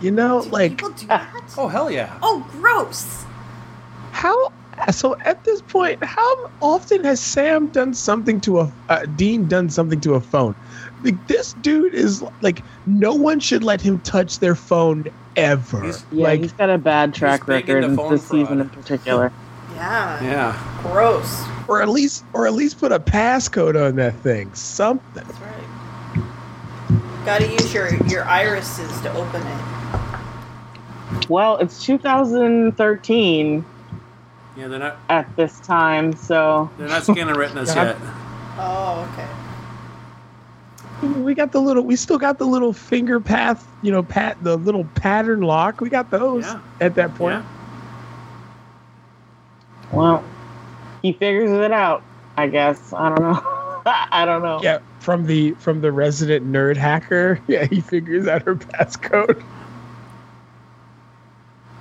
you 0.01 0.11
know 0.11 0.43
Do 0.43 0.49
like 0.49 0.71
people 0.71 0.89
do 0.89 1.07
that? 1.07 1.43
Oh 1.57 1.67
hell 1.69 1.89
yeah. 1.89 2.19
Oh, 2.21 2.45
gross. 2.51 3.25
How 4.11 4.51
so 4.91 5.17
at 5.21 5.43
this 5.43 5.61
point, 5.61 6.03
how 6.03 6.51
often 6.61 7.03
has 7.03 7.19
Sam 7.19 7.67
done 7.67 7.93
something 7.93 8.39
to 8.41 8.61
a 8.61 8.71
uh, 8.89 9.05
Dean 9.15 9.47
done 9.47 9.69
something 9.69 9.99
to 10.01 10.13
a 10.15 10.21
phone? 10.21 10.55
Like 11.03 11.27
this 11.27 11.53
dude 11.61 11.93
is 11.93 12.23
like 12.41 12.63
no 12.85 13.13
one 13.13 13.39
should 13.39 13.63
let 13.63 13.81
him 13.81 13.99
touch 14.01 14.39
their 14.39 14.55
phone 14.55 15.05
ever. 15.35 15.83
He's- 15.83 16.05
Yeah, 16.11 16.23
like 16.23 16.41
he's 16.41 16.53
got 16.53 16.69
a 16.69 16.77
bad 16.77 17.13
track 17.13 17.47
record 17.47 17.77
into 17.83 17.89
in 17.89 17.95
phone 17.97 18.11
this 18.11 18.27
season 18.27 18.61
in 18.61 18.69
particular. 18.69 19.31
Yeah. 19.75 20.23
Yeah. 20.23 20.79
Gross. 20.83 21.43
or 21.67 21.81
at 21.81 21.89
least 21.89 22.23
or 22.33 22.45
at 22.47 22.53
least 22.53 22.79
put 22.79 22.91
a 22.91 22.99
passcode 22.99 23.75
on 23.81 23.95
that 23.97 24.15
thing. 24.17 24.53
Something. 24.53 25.23
That's 25.25 25.39
right. 25.39 25.49
Gotta 27.25 27.47
use 27.47 27.73
your, 27.73 27.93
your 28.07 28.25
irises 28.25 29.01
to 29.01 29.11
open 29.13 29.41
it. 29.41 31.29
Well, 31.29 31.57
it's 31.57 31.83
2013 31.85 33.65
Yeah, 34.55 34.67
they're 34.67 34.79
not. 34.79 34.97
at 35.09 35.35
this 35.35 35.59
time, 35.61 36.13
so 36.15 36.69
They're 36.77 36.87
not 36.87 37.03
scanning 37.03 37.33
retinas 37.35 37.73
God. 37.73 37.87
yet. 37.87 37.97
Oh, 38.57 39.09
okay. 39.13 39.27
We 41.19 41.33
got 41.33 41.51
the 41.51 41.59
little 41.59 41.83
we 41.83 41.95
still 41.97 42.17
got 42.19 42.37
the 42.37 42.45
little 42.45 42.71
finger 42.71 43.19
path, 43.19 43.67
you 43.81 43.91
know, 43.91 44.03
pat 44.03 44.37
the 44.43 44.55
little 44.57 44.85
pattern 44.95 45.41
lock. 45.41 45.81
We 45.81 45.89
got 45.89 46.11
those 46.11 46.43
Yeah. 46.45 46.59
at 46.79 46.95
that 46.95 47.13
point. 47.15 47.43
Yeah. 47.43 47.43
well, 49.91 50.23
he 51.01 51.11
figures 51.13 51.51
it 51.51 51.71
out. 51.71 52.03
I 52.37 52.47
guess 52.47 52.93
I 52.93 53.09
don't 53.09 53.21
know. 53.21 53.41
I 53.85 54.23
don't 54.25 54.43
know. 54.43 54.59
Yeah, 54.63 54.79
from 54.99 55.25
the 55.25 55.51
from 55.55 55.81
the 55.81 55.91
resident 55.91 56.45
nerd 56.49 56.77
hacker. 56.77 57.39
Yeah, 57.47 57.65
he 57.65 57.81
figures 57.81 58.27
out 58.27 58.43
her 58.43 58.55
passcode. 58.55 59.43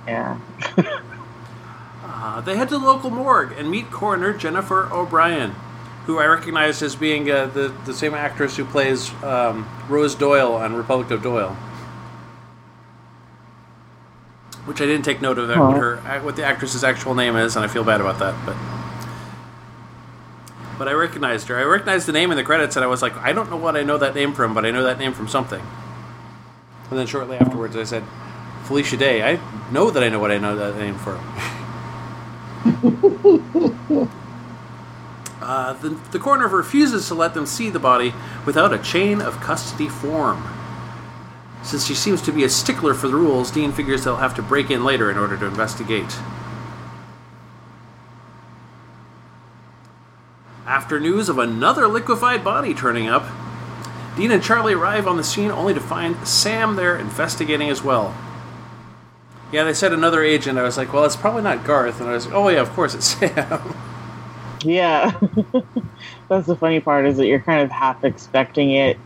Yeah. 0.07 0.37
Uh, 2.23 2.39
they 2.39 2.55
head 2.55 2.69
to 2.69 2.79
the 2.79 2.85
local 2.85 3.09
morgue 3.09 3.51
and 3.57 3.69
meet 3.69 3.91
coroner 3.91 4.31
Jennifer 4.31 4.87
O'Brien, 4.93 5.51
who 6.05 6.19
I 6.19 6.25
recognize 6.25 6.81
as 6.81 6.95
being 6.95 7.29
uh, 7.29 7.47
the 7.47 7.75
the 7.83 7.93
same 7.93 8.13
actress 8.13 8.55
who 8.55 8.63
plays 8.63 9.11
um, 9.23 9.67
Rose 9.89 10.15
Doyle 10.15 10.53
on 10.53 10.73
Republic 10.73 11.11
of 11.11 11.21
Doyle. 11.21 11.53
Which 14.63 14.79
I 14.79 14.85
didn't 14.85 15.03
take 15.03 15.21
note 15.21 15.37
of 15.37 15.49
that, 15.49 15.57
what 15.57 15.75
her 15.75 15.97
what 16.21 16.37
the 16.37 16.45
actress's 16.45 16.81
actual 16.81 17.13
name 17.13 17.35
is, 17.35 17.57
and 17.57 17.65
I 17.65 17.67
feel 17.67 17.83
bad 17.83 17.99
about 17.99 18.19
that. 18.19 18.33
But 18.45 18.55
but 20.77 20.87
I 20.87 20.93
recognized 20.93 21.49
her. 21.49 21.59
I 21.59 21.63
recognized 21.63 22.07
the 22.07 22.13
name 22.13 22.31
in 22.31 22.37
the 22.37 22.43
credits, 22.43 22.77
and 22.77 22.85
I 22.85 22.87
was 22.87 23.01
like, 23.01 23.17
I 23.17 23.33
don't 23.33 23.49
know 23.49 23.57
what 23.57 23.75
I 23.75 23.83
know 23.83 23.97
that 23.97 24.15
name 24.15 24.31
from, 24.31 24.53
but 24.53 24.65
I 24.65 24.71
know 24.71 24.85
that 24.85 24.97
name 24.97 25.11
from 25.11 25.27
something. 25.27 25.61
And 26.89 26.97
then 26.97 27.05
shortly 27.05 27.35
afterwards, 27.35 27.75
I 27.75 27.83
said, 27.83 28.05
Felicia 28.63 28.95
Day. 28.95 29.29
I 29.29 29.41
know 29.73 29.91
that 29.91 30.01
I 30.01 30.07
know 30.07 30.19
what 30.19 30.31
I 30.31 30.37
know 30.37 30.55
that 30.55 30.77
name 30.77 30.95
from. 30.95 31.19
Uh, 35.43 35.73
the, 35.73 35.89
the 36.11 36.19
coroner 36.19 36.47
refuses 36.47 37.05
to 37.09 37.13
let 37.13 37.33
them 37.33 37.45
see 37.45 37.69
the 37.69 37.79
body 37.79 38.13
without 38.45 38.73
a 38.73 38.77
chain 38.77 39.19
of 39.19 39.41
custody 39.41 39.89
form. 39.89 40.41
Since 41.63 41.85
she 41.85 41.95
seems 41.95 42.21
to 42.21 42.31
be 42.31 42.45
a 42.45 42.49
stickler 42.49 42.93
for 42.93 43.09
the 43.09 43.15
rules, 43.15 43.51
Dean 43.51 43.73
figures 43.73 44.05
they'll 44.05 44.15
have 44.15 44.35
to 44.35 44.41
break 44.41 44.71
in 44.71 44.85
later 44.85 45.11
in 45.11 45.17
order 45.17 45.37
to 45.37 45.45
investigate. 45.45 46.17
After 50.65 50.97
news 50.97 51.27
of 51.27 51.37
another 51.37 51.87
liquefied 51.87 52.41
body 52.41 52.73
turning 52.73 53.09
up, 53.09 53.25
Dean 54.15 54.31
and 54.31 54.41
Charlie 54.41 54.73
arrive 54.73 55.07
on 55.07 55.17
the 55.17 55.23
scene 55.25 55.51
only 55.51 55.73
to 55.73 55.81
find 55.81 56.25
Sam 56.25 56.77
there 56.77 56.97
investigating 56.97 57.69
as 57.69 57.83
well. 57.83 58.15
Yeah, 59.53 59.63
they 59.63 59.73
said 59.73 59.93
another 59.93 60.23
agent. 60.23 60.57
I 60.57 60.63
was 60.63 60.77
like, 60.77 60.91
well, 60.91 61.05
it's 61.05 61.15
probably 61.15 61.43
not 61.43 61.63
Garth. 61.63 62.01
And 62.01 62.09
I 62.09 62.13
was 62.13 62.25
like, 62.25 62.35
oh, 62.35 62.49
yeah, 62.49 62.59
of 62.61 62.69
course 62.71 62.95
it's 62.95 63.05
Sam. 63.19 63.75
Yeah. 64.63 65.11
That's 66.29 66.47
the 66.47 66.55
funny 66.55 66.79
part 66.79 67.05
is 67.05 67.17
that 67.17 67.27
you're 67.27 67.39
kind 67.39 67.61
of 67.61 67.69
half 67.69 68.03
expecting 68.03 68.71
it 68.71 68.97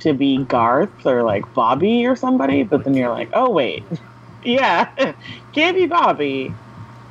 to 0.00 0.12
be 0.12 0.38
Garth 0.44 1.06
or 1.06 1.22
like 1.22 1.54
Bobby 1.54 2.04
or 2.06 2.16
somebody, 2.16 2.64
but 2.64 2.82
then 2.84 2.94
you're 2.94 3.08
like, 3.10 3.30
oh 3.32 3.48
wait, 3.50 3.84
yeah, 4.44 5.14
can't 5.52 5.76
be 5.76 5.86
Bobby. 5.86 6.52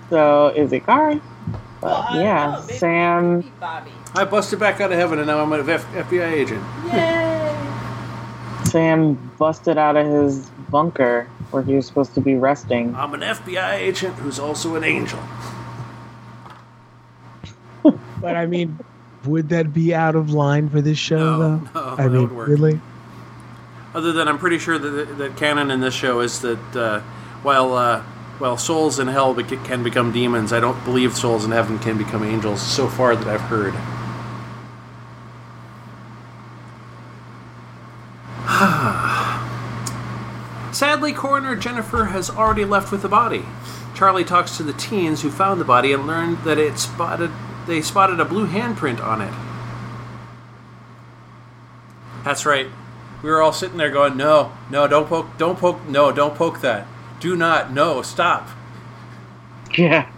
So 0.10 0.50
is 0.50 0.74
it 0.74 0.86
Garth? 0.86 1.22
But 1.82 1.90
Well, 1.90 2.06
I 2.10 2.22
yeah, 2.22 2.52
know, 2.52 2.62
Sam. 2.62 3.52
Bobby. 3.60 3.92
I 4.14 4.26
busted 4.26 4.60
back 4.60 4.82
out 4.82 4.92
of 4.92 4.98
heaven 4.98 5.18
and 5.20 5.28
now 5.28 5.42
I'm 5.42 5.52
an 5.54 5.68
F- 5.70 5.86
FBI 5.94 6.32
agent. 6.32 6.64
Yay! 6.92 7.56
Sam 8.66 9.14
busted 9.38 9.78
out 9.78 9.96
of 9.96 10.06
his 10.06 10.50
bunker 10.74 11.28
where 11.52 11.62
he 11.64 11.76
was 11.76 11.86
supposed 11.86 12.14
to 12.16 12.22
be 12.22 12.36
resting. 12.36 12.94
I'm 12.96 13.14
an 13.14 13.22
FBI 13.22 13.74
agent 13.76 14.16
who's 14.16 14.40
also 14.40 14.76
an 14.76 14.84
angel. 14.84 15.20
But 18.22 18.38
I 18.38 18.46
mean, 18.46 18.80
would 19.26 19.50
that 19.50 19.74
be 19.74 19.94
out 19.94 20.16
of 20.16 20.32
line 20.32 20.70
for 20.70 20.80
this 20.80 20.98
show, 20.98 21.18
No, 21.18 21.40
though? 21.40 21.58
no, 21.76 21.96
I 21.98 22.04
that 22.04 22.10
mean, 22.10 22.22
would 22.22 22.32
work. 22.32 22.48
really? 22.48 22.80
Other 23.94 24.14
than 24.14 24.28
I'm 24.30 24.40
pretty 24.40 24.58
sure 24.60 24.80
that 24.80 25.18
that 25.18 25.36
canon 25.36 25.70
in 25.70 25.82
this 25.82 25.94
show 25.94 26.22
is 26.22 26.40
that 26.42 26.76
uh, 26.76 27.02
while 27.44 27.74
uh, 27.74 28.02
while 28.40 28.56
souls 28.58 29.00
in 29.00 29.08
hell 29.08 29.36
can 29.36 29.84
become 29.84 30.12
demons, 30.14 30.54
I 30.54 30.60
don't 30.62 30.82
believe 30.86 31.14
souls 31.16 31.44
in 31.46 31.52
heaven 31.52 31.78
can 31.80 31.98
become 31.98 32.24
angels. 32.24 32.62
So 32.62 32.88
far 32.88 33.16
that 33.16 33.28
I've 33.28 33.42
heard. 33.42 33.74
Sadly, 41.04 41.16
coroner 41.20 41.58
Jennifer 41.58 42.06
has 42.06 42.30
already 42.30 42.64
left 42.64 42.90
with 42.90 43.02
the 43.02 43.10
body. 43.10 43.44
Charlie 43.94 44.24
talks 44.24 44.56
to 44.56 44.64
the 44.64 44.72
teens 44.72 45.22
who 45.22 45.30
found 45.30 45.60
the 45.60 45.66
body 45.66 45.92
and 45.92 46.08
learned 46.08 46.38
that 46.46 46.58
it 46.58 46.80
spotted 46.80 47.30
they 47.68 47.82
spotted 47.82 48.22
a 48.22 48.26
blue 48.26 48.48
handprint 48.48 49.04
on 49.04 49.20
it. 49.20 49.34
That's 52.24 52.46
right. 52.46 52.68
We 53.22 53.30
were 53.30 53.42
all 53.42 53.52
sitting 53.52 53.76
there 53.76 53.90
going, 53.92 54.16
"No, 54.16 54.54
no, 54.70 54.88
don't 54.88 55.10
poke, 55.10 55.38
don't 55.38 55.60
poke, 55.60 55.86
no, 55.90 56.14
don't 56.14 56.36
poke 56.36 56.62
that. 56.62 56.88
Do 57.20 57.36
not, 57.36 57.74
no, 57.74 58.02
stop." 58.02 58.48
Yeah. 59.78 60.10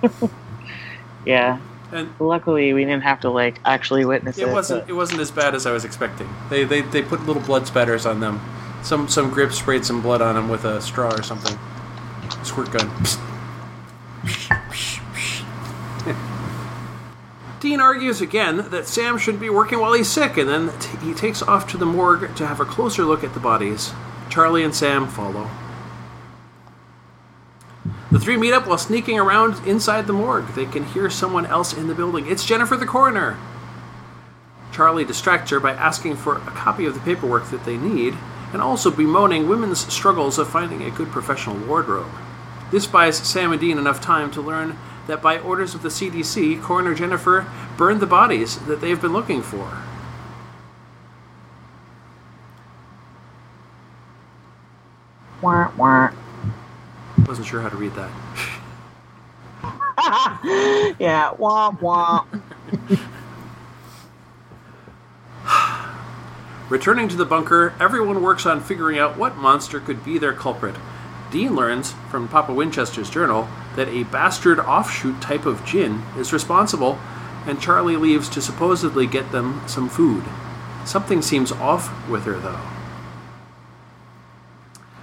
yeah. 1.26 1.58
And 1.92 2.14
Luckily, 2.20 2.74
we 2.74 2.86
didn't 2.86 3.02
have 3.02 3.22
to 3.22 3.32
like 3.32 3.60
actually 3.66 4.06
witness 4.06 4.38
it. 4.38 4.50
it 4.50 4.54
wasn't 4.54 4.84
but- 4.84 4.90
it 4.92 4.94
wasn't 4.94 5.22
as 5.22 5.32
bad 5.32 5.56
as 5.56 5.66
I 5.66 5.72
was 5.72 5.84
expecting. 5.84 6.30
They 6.52 6.64
they, 6.64 6.82
they 6.82 7.02
put 7.02 7.26
little 7.26 7.42
blood 7.42 7.66
spatters 7.66 8.06
on 8.06 8.20
them. 8.20 8.40
Some 8.86 9.08
some 9.08 9.32
grip 9.32 9.52
sprayed 9.52 9.84
some 9.84 10.00
blood 10.00 10.22
on 10.22 10.38
him 10.38 10.48
with 10.48 10.64
a 10.64 10.80
straw 10.80 11.12
or 11.12 11.24
something. 11.24 11.58
Squirt 12.44 12.72
gun. 12.72 12.86
Dean 17.60 17.80
argues 17.80 18.22
again 18.22 18.70
that 18.70 18.86
Sam 18.86 19.18
should 19.18 19.40
be 19.40 19.50
working 19.50 19.80
while 19.80 19.94
he's 19.94 20.08
sick, 20.08 20.38
and 20.38 20.48
then 20.48 20.80
t- 20.80 21.00
he 21.00 21.16
takes 21.16 21.42
off 21.42 21.68
to 21.72 21.78
the 21.78 21.86
morgue 21.88 22.36
to 22.36 22.46
have 22.46 22.60
a 22.60 22.66
closer 22.66 23.04
look 23.04 23.24
at 23.24 23.34
the 23.34 23.40
bodies. 23.40 23.92
Charlie 24.30 24.64
and 24.64 24.76
Sam 24.76 25.08
follow. 25.08 25.50
The 28.12 28.20
three 28.20 28.38
meet 28.38 28.54
up 28.54 28.68
while 28.68 28.78
sneaking 28.78 29.18
around 29.18 29.68
inside 29.68 30.06
the 30.06 30.14
morgue. 30.14 30.54
They 30.54 30.68
can 30.68 30.86
hear 30.86 31.10
someone 31.10 31.48
else 31.48 31.74
in 31.74 31.88
the 31.88 31.96
building. 31.96 32.28
It's 32.28 32.46
Jennifer 32.46 32.78
the 32.78 32.86
coroner. 32.86 33.36
Charlie 34.72 35.06
distracts 35.06 35.50
her 35.50 35.60
by 35.60 35.72
asking 35.72 36.18
for 36.18 36.36
a 36.36 36.52
copy 36.52 36.86
of 36.86 36.94
the 36.94 37.00
paperwork 37.00 37.50
that 37.50 37.66
they 37.66 37.78
need, 37.78 38.16
and 38.54 38.62
also 38.62 38.92
bemoaning 38.92 39.48
women's 39.48 39.92
struggles 39.94 40.38
of 40.38 40.48
finding 40.50 40.82
a 40.82 40.92
good 40.92 41.10
professional 41.10 41.58
wardrobe. 41.68 42.12
This 42.72 42.88
buys 42.88 43.18
Sam 43.18 43.52
and 43.52 43.62
Dean 43.62 43.78
enough 43.78 44.02
time 44.02 44.32
to 44.32 44.42
learn 44.42 44.78
that 45.08 45.22
by 45.22 45.40
orders 45.40 45.76
of 45.76 45.84
the 45.84 45.90
CDC, 45.90 46.62
Coroner 46.62 46.96
Jennifer 46.96 47.46
burned 47.78 48.00
the 48.00 48.08
bodies 48.08 48.58
that 48.66 48.82
they've 48.82 49.00
been 49.00 49.14
looking 49.14 49.42
for. 49.42 49.82
Wah, 55.42 55.72
wah. 55.78 56.12
Wasn't 57.28 57.46
sure 57.46 57.62
how 57.62 57.70
to 57.70 57.78
read 57.78 57.94
that. 57.94 58.10
yeah, 61.00 61.32
wah 61.38 61.72
wah. 61.80 62.26
Returning 66.68 67.08
to 67.10 67.16
the 67.16 67.26
bunker, 67.26 67.76
everyone 67.80 68.24
works 68.24 68.46
on 68.48 68.60
figuring 68.60 68.98
out 68.98 69.18
what 69.18 69.38
monster 69.38 69.80
could 69.80 70.04
be 70.04 70.18
their 70.18 70.34
culprit. 70.34 70.76
Dean 71.30 71.56
learns 71.56 71.94
from 72.10 72.28
Papa 72.28 72.54
Winchester's 72.54 73.10
journal 73.10 73.48
that 73.76 73.88
a 73.88 74.04
bastard 74.06 74.60
offshoot 74.60 75.22
type 75.22 75.46
of 75.46 75.64
djinn 75.64 76.02
is 76.18 76.34
responsible, 76.34 76.98
and 77.46 77.62
Charlie 77.62 77.98
leaves 77.98 78.28
to 78.30 78.42
supposedly 78.42 79.06
get 79.06 79.32
them 79.32 79.62
some 79.68 79.88
food. 79.88 80.24
Something 80.86 81.22
seems 81.22 81.52
off 81.52 81.92
with 82.10 82.24
her, 82.24 82.40
though. 82.40 82.60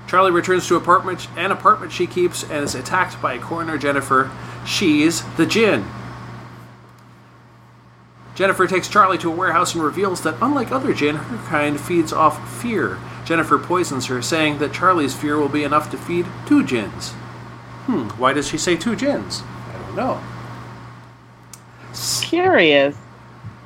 Charlie 0.09 0.33
returns 0.33 0.66
to 0.66 0.77
apartment 0.77 1.29
an 1.37 1.53
apartment 1.53 1.92
she 1.92 2.09
keeps 2.09 2.42
and 2.42 2.64
is 2.64 2.75
attacked 2.75 3.22
by 3.22 3.38
coroner 3.38 3.79
Jennifer. 3.79 4.33
She's 4.66 5.22
the 5.37 5.46
djinn. 5.46 5.85
Jennifer 8.35 8.66
takes 8.66 8.88
Charlie 8.88 9.18
to 9.18 9.31
a 9.31 9.35
warehouse 9.37 9.75
and 9.75 9.85
reveals 9.85 10.23
that, 10.23 10.37
unlike 10.40 10.73
other 10.73 10.95
Jinn, 10.95 11.16
her 11.16 11.49
kind 11.49 11.79
feeds 11.79 12.12
off 12.12 12.61
fear. 12.61 12.99
Jennifer 13.25 13.59
poisons 13.59 14.07
her, 14.07 14.23
saying 14.23 14.59
that 14.59 14.73
Charlie's 14.73 15.14
fear 15.14 15.38
will 15.38 15.49
be 15.49 15.64
enough 15.64 15.90
to 15.90 15.99
feed 15.99 16.27
two 16.47 16.64
Jinns. 16.64 17.11
Hmm, 17.87 18.09
why 18.18 18.33
does 18.33 18.49
she 18.49 18.57
say 18.57 18.77
two 18.77 18.97
Jinns? 18.97 19.42
I 19.73 19.79
don't 19.79 19.97
know. 19.97 20.21
Curious. 22.23 22.97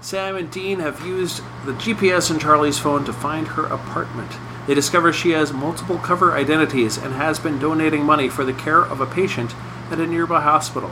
Sam 0.00 0.36
and 0.36 0.50
Dean 0.50 0.80
have 0.80 1.06
used 1.06 1.42
the 1.64 1.72
GPS 1.72 2.30
in 2.30 2.38
Charlie's 2.38 2.78
phone 2.78 3.04
to 3.04 3.12
find 3.12 3.48
her 3.48 3.66
apartment. 3.66 4.32
They 4.66 4.74
discover 4.74 5.12
she 5.12 5.30
has 5.30 5.52
multiple 5.52 5.98
cover 5.98 6.32
identities 6.32 6.96
and 6.96 7.14
has 7.14 7.38
been 7.38 7.58
donating 7.60 8.02
money 8.02 8.28
for 8.28 8.44
the 8.44 8.52
care 8.52 8.82
of 8.82 9.00
a 9.00 9.06
patient 9.06 9.54
at 9.90 10.00
a 10.00 10.06
nearby 10.06 10.40
hospital. 10.40 10.90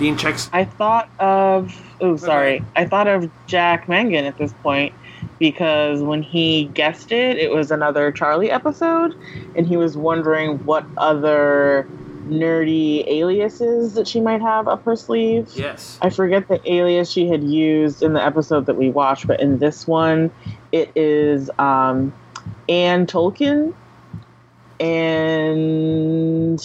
Dean 0.00 0.16
checks. 0.16 0.48
I 0.54 0.64
thought 0.64 1.10
of 1.20 1.78
oh 2.00 2.16
sorry. 2.16 2.64
I 2.74 2.86
thought 2.86 3.06
of 3.06 3.30
Jack 3.46 3.86
Mangan 3.86 4.24
at 4.24 4.38
this 4.38 4.54
point 4.62 4.94
because 5.38 6.00
when 6.00 6.22
he 6.22 6.64
guessed 6.72 7.12
it, 7.12 7.36
it 7.36 7.50
was 7.50 7.70
another 7.70 8.10
Charlie 8.10 8.50
episode, 8.50 9.14
and 9.54 9.66
he 9.66 9.76
was 9.76 9.98
wondering 9.98 10.56
what 10.64 10.86
other 10.96 11.86
nerdy 12.28 13.06
aliases 13.08 13.92
that 13.92 14.08
she 14.08 14.22
might 14.22 14.40
have 14.40 14.68
up 14.68 14.82
her 14.86 14.96
sleeve. 14.96 15.50
Yes. 15.54 15.98
I 16.00 16.08
forget 16.08 16.48
the 16.48 16.60
alias 16.70 17.10
she 17.10 17.28
had 17.28 17.44
used 17.44 18.02
in 18.02 18.14
the 18.14 18.24
episode 18.24 18.64
that 18.66 18.76
we 18.76 18.88
watched, 18.88 19.26
but 19.26 19.38
in 19.38 19.58
this 19.58 19.86
one, 19.86 20.30
it 20.72 20.90
is 20.96 21.50
um, 21.58 22.10
Anne 22.70 23.06
Tolkien. 23.06 23.74
And 24.80 26.58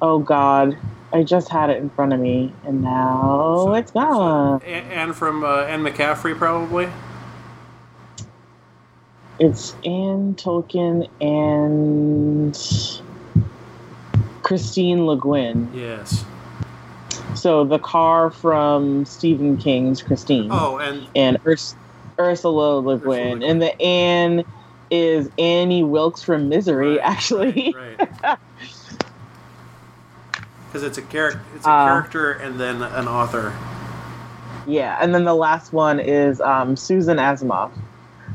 oh 0.00 0.20
god, 0.20 0.78
I 1.16 1.22
just 1.22 1.48
had 1.48 1.70
it 1.70 1.78
in 1.78 1.88
front 1.88 2.12
of 2.12 2.20
me, 2.20 2.52
and 2.66 2.82
now 2.82 3.72
it's 3.72 3.90
gone. 3.90 4.60
A- 4.62 4.68
Anne 4.68 5.14
from 5.14 5.44
uh, 5.44 5.62
Anne 5.62 5.80
McCaffrey, 5.80 6.36
probably. 6.36 6.90
It's 9.40 9.72
Anne 9.82 10.34
Tolkien 10.34 11.08
and 11.22 12.54
Christine 14.42 15.06
Le 15.06 15.18
Guin. 15.18 15.70
Yes. 15.72 16.26
So 17.34 17.64
the 17.64 17.78
car 17.78 18.30
from 18.30 19.06
Stephen 19.06 19.56
King's 19.56 20.02
Christine. 20.02 20.48
Oh, 20.50 20.76
and 20.76 21.08
and 21.16 21.42
Urs- 21.44 21.76
Ursula 22.20 22.80
Le 22.80 22.98
Guin. 22.98 23.42
And 23.42 23.62
the 23.62 23.80
Anne 23.80 24.44
is 24.90 25.30
Annie 25.38 25.82
Wilkes 25.82 26.22
from 26.22 26.50
Misery, 26.50 27.00
actually. 27.00 27.74
right. 27.74 28.38
Because 30.76 30.88
it's 30.88 30.98
a 30.98 31.02
character, 31.10 31.40
it's 31.54 31.64
a 31.64 31.70
Uh, 31.70 31.86
character, 31.86 32.32
and 32.32 32.60
then 32.60 32.82
an 32.82 33.08
author. 33.08 33.54
Yeah, 34.66 34.98
and 35.00 35.14
then 35.14 35.24
the 35.24 35.32
last 35.32 35.72
one 35.72 35.98
is 35.98 36.38
um, 36.42 36.76
Susan 36.76 37.16
Asimov. 37.16 37.70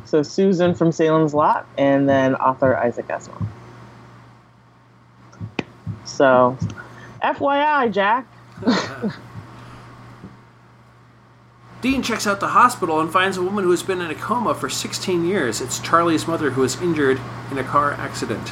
So 0.05 0.23
Susan 0.23 0.73
from 0.73 0.91
Salem's 0.91 1.35
Lot, 1.35 1.67
and 1.77 2.09
then 2.09 2.33
author 2.33 2.75
Isaac 2.75 3.07
Asimov. 3.09 3.45
So, 6.03 6.57
FYI, 7.21 7.91
Jack. 7.91 8.25
Dean 11.81 12.01
checks 12.01 12.25
out 12.25 12.39
the 12.39 12.47
hospital 12.47 12.99
and 12.99 13.11
finds 13.11 13.37
a 13.37 13.43
woman 13.43 13.65
who 13.65 13.69
has 13.69 13.83
been 13.83 14.01
in 14.01 14.09
a 14.09 14.15
coma 14.15 14.55
for 14.55 14.67
16 14.67 15.25
years. 15.25 15.61
It's 15.61 15.77
Charlie's 15.77 16.27
mother 16.27 16.49
who 16.49 16.61
was 16.61 16.81
injured 16.81 17.21
in 17.51 17.59
a 17.59 17.63
car 17.63 17.91
accident. 17.93 18.51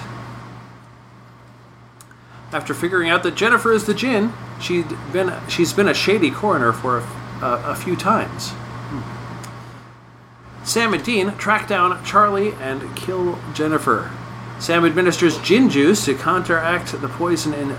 After 2.51 2.73
figuring 2.73 3.09
out 3.09 3.23
that 3.23 3.35
Jennifer 3.35 3.71
is 3.71 3.85
the 3.85 3.93
Jinn, 3.93 4.33
she'd 4.59 4.87
been 5.13 5.33
she's 5.47 5.73
been 5.73 5.87
a 5.87 5.93
shady 5.93 6.31
coroner 6.31 6.73
for 6.73 6.99
a, 6.99 7.01
a, 7.41 7.71
a 7.71 7.75
few 7.75 7.95
times. 7.95 8.49
Hmm. 8.89 10.65
Sam 10.65 10.93
and 10.93 11.03
Dean 11.03 11.31
track 11.37 11.67
down 11.67 12.03
Charlie 12.03 12.53
and 12.53 12.95
kill 12.95 13.37
Jennifer. 13.53 14.11
Sam 14.59 14.83
administers 14.83 15.39
gin 15.39 15.69
juice 15.69 16.03
to 16.05 16.15
counteract 16.15 16.99
the 16.99 17.07
poison 17.07 17.53
in 17.53 17.77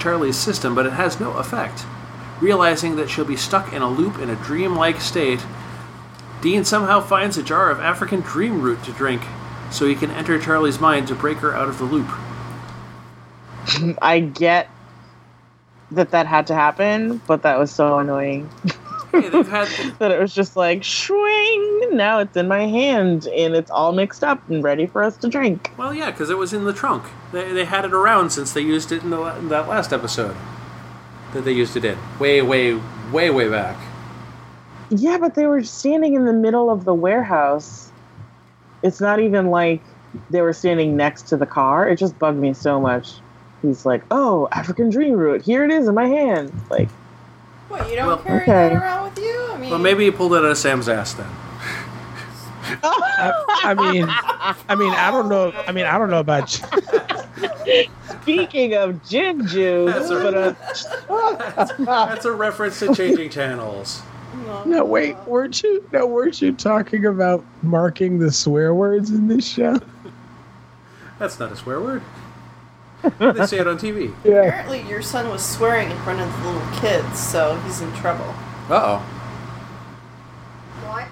Charlie's 0.00 0.36
system, 0.36 0.74
but 0.74 0.86
it 0.86 0.94
has 0.94 1.20
no 1.20 1.32
effect. 1.34 1.84
Realizing 2.40 2.96
that 2.96 3.08
she'll 3.08 3.24
be 3.24 3.36
stuck 3.36 3.72
in 3.72 3.80
a 3.80 3.88
loop 3.88 4.18
in 4.18 4.28
a 4.28 4.34
dreamlike 4.34 5.00
state, 5.00 5.44
Dean 6.40 6.64
somehow 6.64 7.00
finds 7.00 7.38
a 7.38 7.42
jar 7.42 7.70
of 7.70 7.80
African 7.80 8.20
dream 8.20 8.60
root 8.60 8.82
to 8.84 8.92
drink 8.92 9.22
so 9.70 9.86
he 9.86 9.94
can 9.94 10.10
enter 10.10 10.38
Charlie's 10.38 10.80
mind 10.80 11.06
to 11.08 11.14
break 11.14 11.38
her 11.38 11.54
out 11.54 11.68
of 11.68 11.78
the 11.78 11.84
loop. 11.84 12.08
I 14.02 14.20
get 14.20 14.68
that 15.92 16.10
that 16.10 16.26
had 16.26 16.48
to 16.48 16.54
happen, 16.54 17.20
but 17.26 17.42
that 17.42 17.58
was 17.58 17.70
so 17.70 17.98
annoying 17.98 18.50
Hey, 19.20 19.28
they've 19.28 19.48
had 19.48 19.68
that 19.98 20.10
it 20.10 20.20
was 20.20 20.34
just 20.34 20.56
like 20.56 20.84
swing. 20.84 21.90
Now 21.92 22.18
it's 22.18 22.36
in 22.36 22.48
my 22.48 22.66
hand 22.66 23.26
and 23.26 23.54
it's 23.54 23.70
all 23.70 23.92
mixed 23.92 24.22
up 24.22 24.48
and 24.48 24.62
ready 24.62 24.86
for 24.86 25.02
us 25.02 25.16
to 25.18 25.28
drink. 25.28 25.72
well, 25.76 25.94
yeah, 25.94 26.10
because 26.10 26.30
it 26.30 26.38
was 26.38 26.52
in 26.52 26.64
the 26.64 26.72
trunk. 26.72 27.04
They, 27.32 27.52
they 27.52 27.64
had 27.64 27.84
it 27.84 27.92
around 27.92 28.30
since 28.30 28.52
they 28.52 28.60
used 28.60 28.92
it 28.92 29.02
in, 29.02 29.10
the, 29.10 29.22
in 29.36 29.48
that 29.48 29.68
last 29.68 29.92
episode 29.92 30.36
that 31.32 31.44
they 31.44 31.52
used 31.52 31.76
it 31.76 31.84
in. 31.84 31.98
Way, 32.18 32.42
way, 32.42 32.80
way, 33.12 33.30
way 33.30 33.48
back. 33.48 33.76
Yeah, 34.90 35.18
but 35.18 35.34
they 35.34 35.46
were 35.46 35.64
standing 35.64 36.14
in 36.14 36.24
the 36.24 36.32
middle 36.32 36.70
of 36.70 36.84
the 36.84 36.94
warehouse. 36.94 37.90
It's 38.82 39.00
not 39.00 39.18
even 39.20 39.48
like 39.48 39.82
they 40.30 40.40
were 40.40 40.52
standing 40.52 40.96
next 40.96 41.22
to 41.28 41.36
the 41.36 41.46
car. 41.46 41.88
It 41.88 41.98
just 41.98 42.18
bugged 42.18 42.38
me 42.38 42.54
so 42.54 42.80
much. 42.80 43.14
He's 43.66 43.84
like, 43.86 44.02
"Oh, 44.10 44.48
African 44.52 44.90
dream 44.90 45.14
root. 45.14 45.42
Here 45.42 45.64
it 45.64 45.70
is 45.70 45.88
in 45.88 45.94
my 45.94 46.06
hand." 46.06 46.52
Like, 46.70 46.88
What, 47.68 47.88
you 47.90 47.96
don't 47.96 48.06
Well, 48.06 48.16
carry 48.18 48.42
okay. 48.42 48.52
that 48.68 48.72
around 48.72 49.04
with 49.14 49.18
you? 49.18 49.48
I 49.52 49.58
mean, 49.58 49.70
Well, 49.70 49.78
maybe 49.78 50.04
he 50.04 50.10
pulled 50.10 50.34
it 50.34 50.38
out 50.38 50.44
of 50.44 50.58
Sam's 50.58 50.88
ass 50.88 51.14
then. 51.14 51.26
I, 52.82 53.44
I 53.62 53.74
mean, 53.74 54.06
I 54.08 54.74
mean, 54.74 54.92
I 54.92 55.10
don't 55.10 55.28
know. 55.28 55.52
I 55.68 55.72
mean, 55.72 55.84
I 55.86 55.98
don't 55.98 56.10
know 56.10 56.18
about. 56.20 56.60
You. 57.66 57.84
speaking 58.22 58.74
of 58.74 59.06
gin 59.08 59.46
juice, 59.46 59.92
That's 59.94 60.10
a- 60.10 60.56
but 61.08 61.78
uh, 61.78 62.06
That's 62.06 62.24
a 62.24 62.32
reference 62.32 62.78
to 62.80 62.94
changing 62.94 63.30
channels. 63.30 64.02
No, 64.64 64.84
wait, 64.84 65.16
weren't 65.26 65.62
you? 65.62 65.88
No, 65.92 66.06
weren't 66.06 66.42
you 66.42 66.52
talking 66.52 67.06
about 67.06 67.44
marking 67.62 68.18
the 68.18 68.30
swear 68.32 68.74
words 68.74 69.10
in 69.10 69.28
this 69.28 69.46
show? 69.46 69.80
That's 71.18 71.38
not 71.38 71.52
a 71.52 71.56
swear 71.56 71.80
word. 71.80 72.02
They 73.18 73.46
say 73.46 73.58
it 73.58 73.66
on 73.68 73.78
TV. 73.78 74.14
Yeah. 74.24 74.42
Apparently, 74.42 74.82
your 74.88 75.02
son 75.02 75.28
was 75.28 75.44
swearing 75.44 75.90
in 75.90 75.96
front 75.98 76.20
of 76.20 76.32
the 76.42 76.48
little 76.50 76.80
kids, 76.80 77.18
so 77.20 77.56
he's 77.60 77.80
in 77.80 77.92
trouble. 77.94 78.34
Uh 78.68 78.98
oh. 78.98 78.98
What? 80.86 81.08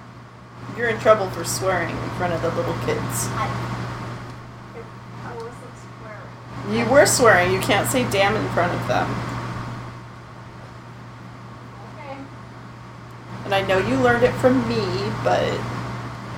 You're 0.76 0.88
in 0.88 0.98
trouble 0.98 1.30
for 1.30 1.44
swearing 1.44 1.90
in 1.90 2.10
front 2.10 2.32
of 2.32 2.42
the 2.42 2.50
little 2.50 2.74
kids. 2.84 3.28
I, 3.30 3.48
I 5.24 5.34
wasn't 5.34 5.54
swearing. 6.00 6.76
You 6.78 6.84
were 6.92 7.06
swearing. 7.06 7.52
You 7.52 7.60
can't 7.60 7.88
say 7.88 8.08
damn 8.10 8.34
in 8.34 8.48
front 8.52 8.72
of 8.72 8.88
them. 8.88 9.08
Okay. 11.94 12.18
And 13.44 13.54
I 13.54 13.62
know 13.62 13.78
you 13.78 13.96
learned 13.96 14.24
it 14.24 14.32
from 14.34 14.68
me, 14.68 14.82
but. 15.22 15.73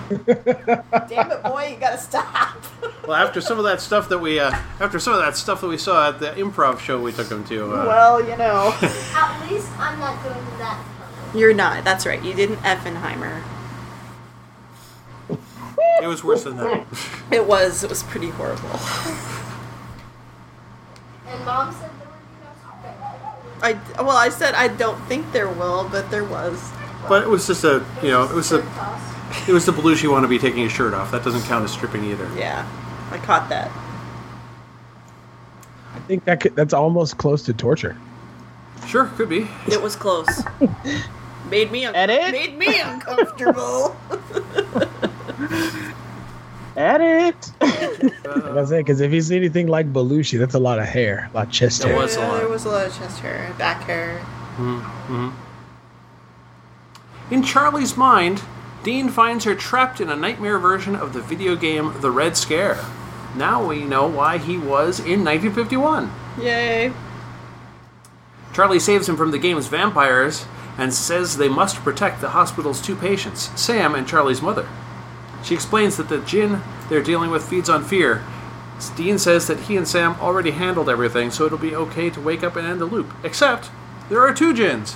Damn 1.09 1.31
it, 1.33 1.42
boy, 1.42 1.71
you 1.73 1.81
gotta 1.81 1.99
stop. 1.99 2.57
Well, 3.07 3.14
after 3.14 3.40
some 3.40 3.59
of 3.59 3.64
that 3.66 3.81
stuff 3.81 4.09
that 4.09 4.19
we, 4.19 4.40
uh, 4.40 4.51
after 4.81 4.99
some 4.99 5.12
of 5.12 5.21
that 5.21 5.37
stuff 5.37 5.61
that 5.61 5.69
we 5.69 5.79
saw 5.79 6.09
at 6.09 6.19
the 6.19 6.31
improv 6.31 6.81
show 6.81 7.01
we 7.01 7.12
took 7.12 7.31
him 7.31 7.45
to, 7.45 7.66
uh, 7.66 7.87
well, 7.87 8.21
you 8.21 8.37
know. 8.37 8.77
At 8.83 9.49
least 9.49 9.71
I'm 9.79 10.01
not 10.01 10.21
going 10.25 10.35
to 10.35 10.51
that 10.59 10.85
color. 10.99 11.38
You're 11.38 11.55
not. 11.55 11.85
That's 11.85 12.05
right. 12.05 12.21
You 12.21 12.35
didn't 12.35 12.57
Effenheimer. 12.57 13.45
it 16.03 16.09
was 16.09 16.25
worse 16.25 16.42
than 16.42 16.57
that. 16.57 16.85
It 17.31 17.47
was. 17.47 17.85
It 17.85 17.90
was 17.90 18.03
pretty 18.03 18.31
horrible. 18.31 18.81
And 21.29 21.45
mom 21.45 21.73
said 21.73 21.90
there 22.01 22.09
would 22.09 22.27
be 22.27 22.42
no 22.42 22.51
stopping. 22.59 23.99
I 23.99 24.03
well, 24.03 24.16
I 24.16 24.31
said 24.31 24.55
I 24.55 24.66
don't 24.66 25.01
think 25.07 25.31
there 25.31 25.49
will, 25.49 25.88
but 25.88 26.11
there 26.11 26.25
was. 26.25 26.73
But 27.09 27.23
it 27.23 27.29
was 27.29 27.47
just 27.47 27.62
a, 27.62 27.85
you 28.03 28.11
know, 28.11 28.25
it 28.25 28.35
was 28.35 28.51
a 28.51 28.59
the, 28.59 28.62
toss. 28.62 29.15
It 29.49 29.53
was 29.53 29.64
the 29.66 29.72
Belushi 29.72 30.11
want 30.11 30.25
to 30.25 30.29
be 30.29 30.38
taking 30.38 30.62
his 30.62 30.72
shirt 30.72 30.94
off. 30.94 31.11
That 31.12 31.25
doesn't 31.25 31.42
count 31.42 31.64
as 31.64 31.72
stripping 31.72 32.05
either. 32.05 32.29
Yeah, 32.37 32.66
I 33.11 33.18
caught 33.18 33.49
that. 33.49 33.70
I 35.94 35.99
think 36.01 36.25
that 36.25 36.40
could, 36.40 36.55
that's 36.57 36.75
almost 36.75 37.16
close 37.18 37.42
to 37.44 37.53
torture. 37.55 37.96
Sure, 38.87 39.07
could 39.16 39.29
be. 39.29 39.49
It 39.68 39.81
was 39.83 39.96
close. 39.96 40.42
made 41.51 41.70
me 41.72 41.85
un- 41.87 41.94
Edit? 41.94 42.33
made 42.33 42.57
me 42.59 42.79
uncomfortable. 42.81 43.96
edit. 46.77 47.51
Like 47.61 47.72
I 48.25 48.64
said, 48.64 48.85
because 48.85 49.01
if 49.01 49.11
he's 49.11 49.31
anything 49.31 49.66
like 49.66 49.92
Belushi, 49.92 50.38
that's 50.38 50.55
a 50.55 50.59
lot 50.59 50.79
of 50.79 50.85
hair, 50.87 51.29
a 51.33 51.37
lot 51.37 51.46
of 51.46 51.53
chest 51.53 51.83
There 51.83 51.92
hair. 51.92 52.03
was 52.03 52.16
a 52.16 52.20
lot. 52.20 52.37
There 52.38 52.49
was 52.49 52.64
a 52.64 52.68
lot 52.68 52.87
of 52.87 52.96
chest 52.96 53.18
hair, 53.20 53.55
back 53.59 53.83
hair. 53.85 54.18
hmm 54.57 55.31
In 57.31 57.42
Charlie's 57.42 57.96
mind, 57.96 58.42
Dean 58.87 59.09
finds 59.09 59.44
her 59.44 59.57
trapped 59.57 60.01
in 60.01 60.11
a 60.11 60.14
nightmare 60.14 60.61
version 60.61 60.94
of 60.94 61.12
the 61.12 61.20
video 61.20 61.57
game 61.57 61.92
The 62.03 62.11
Red 62.12 62.37
Scare. 62.37 62.79
Now 63.35 63.66
we 63.66 63.83
know 63.83 64.07
why 64.07 64.38
he 64.38 64.57
was 64.57 65.01
in 65.01 65.25
1951. 65.25 66.09
Yay! 66.40 66.92
Charlie 68.55 68.79
saves 68.79 69.09
him 69.09 69.16
from 69.16 69.33
the 69.33 69.40
game's 69.40 69.66
vampires 69.66 70.46
and 70.79 70.94
says 70.94 71.37
they 71.37 71.49
must 71.49 71.83
protect 71.83 72.20
the 72.20 72.29
hospital's 72.29 72.81
two 72.81 72.94
patients, 72.94 73.51
Sam 73.61 73.96
and 73.96 74.07
Charlie's 74.07 74.40
mother. 74.40 74.68
She 75.42 75.57
explains 75.57 75.96
that 75.96 76.09
the 76.09 76.18
Jinn 76.18 76.62
they're 76.88 77.03
dealing 77.03 77.33
with 77.33 77.49
feeds 77.49 77.68
on 77.68 77.83
fear. 77.83 78.22
Dean 78.94 79.18
says 79.18 79.49
that 79.49 79.62
he 79.62 79.77
and 79.77 79.88
Sam 79.88 80.14
already 80.20 80.53
handled 80.53 80.88
everything, 80.88 81.33
so 81.33 81.44
it'll 81.44 81.59
be 81.59 81.75
okay 81.75 82.09
to 82.09 82.20
wake 82.20 82.44
up 82.44 82.55
and 82.55 82.64
end 82.64 82.81
the 82.81 82.85
loop. 82.85 83.12
Except, 83.25 83.68
there 84.09 84.20
are 84.20 84.33
two 84.33 84.55
Jinns. 84.55 84.94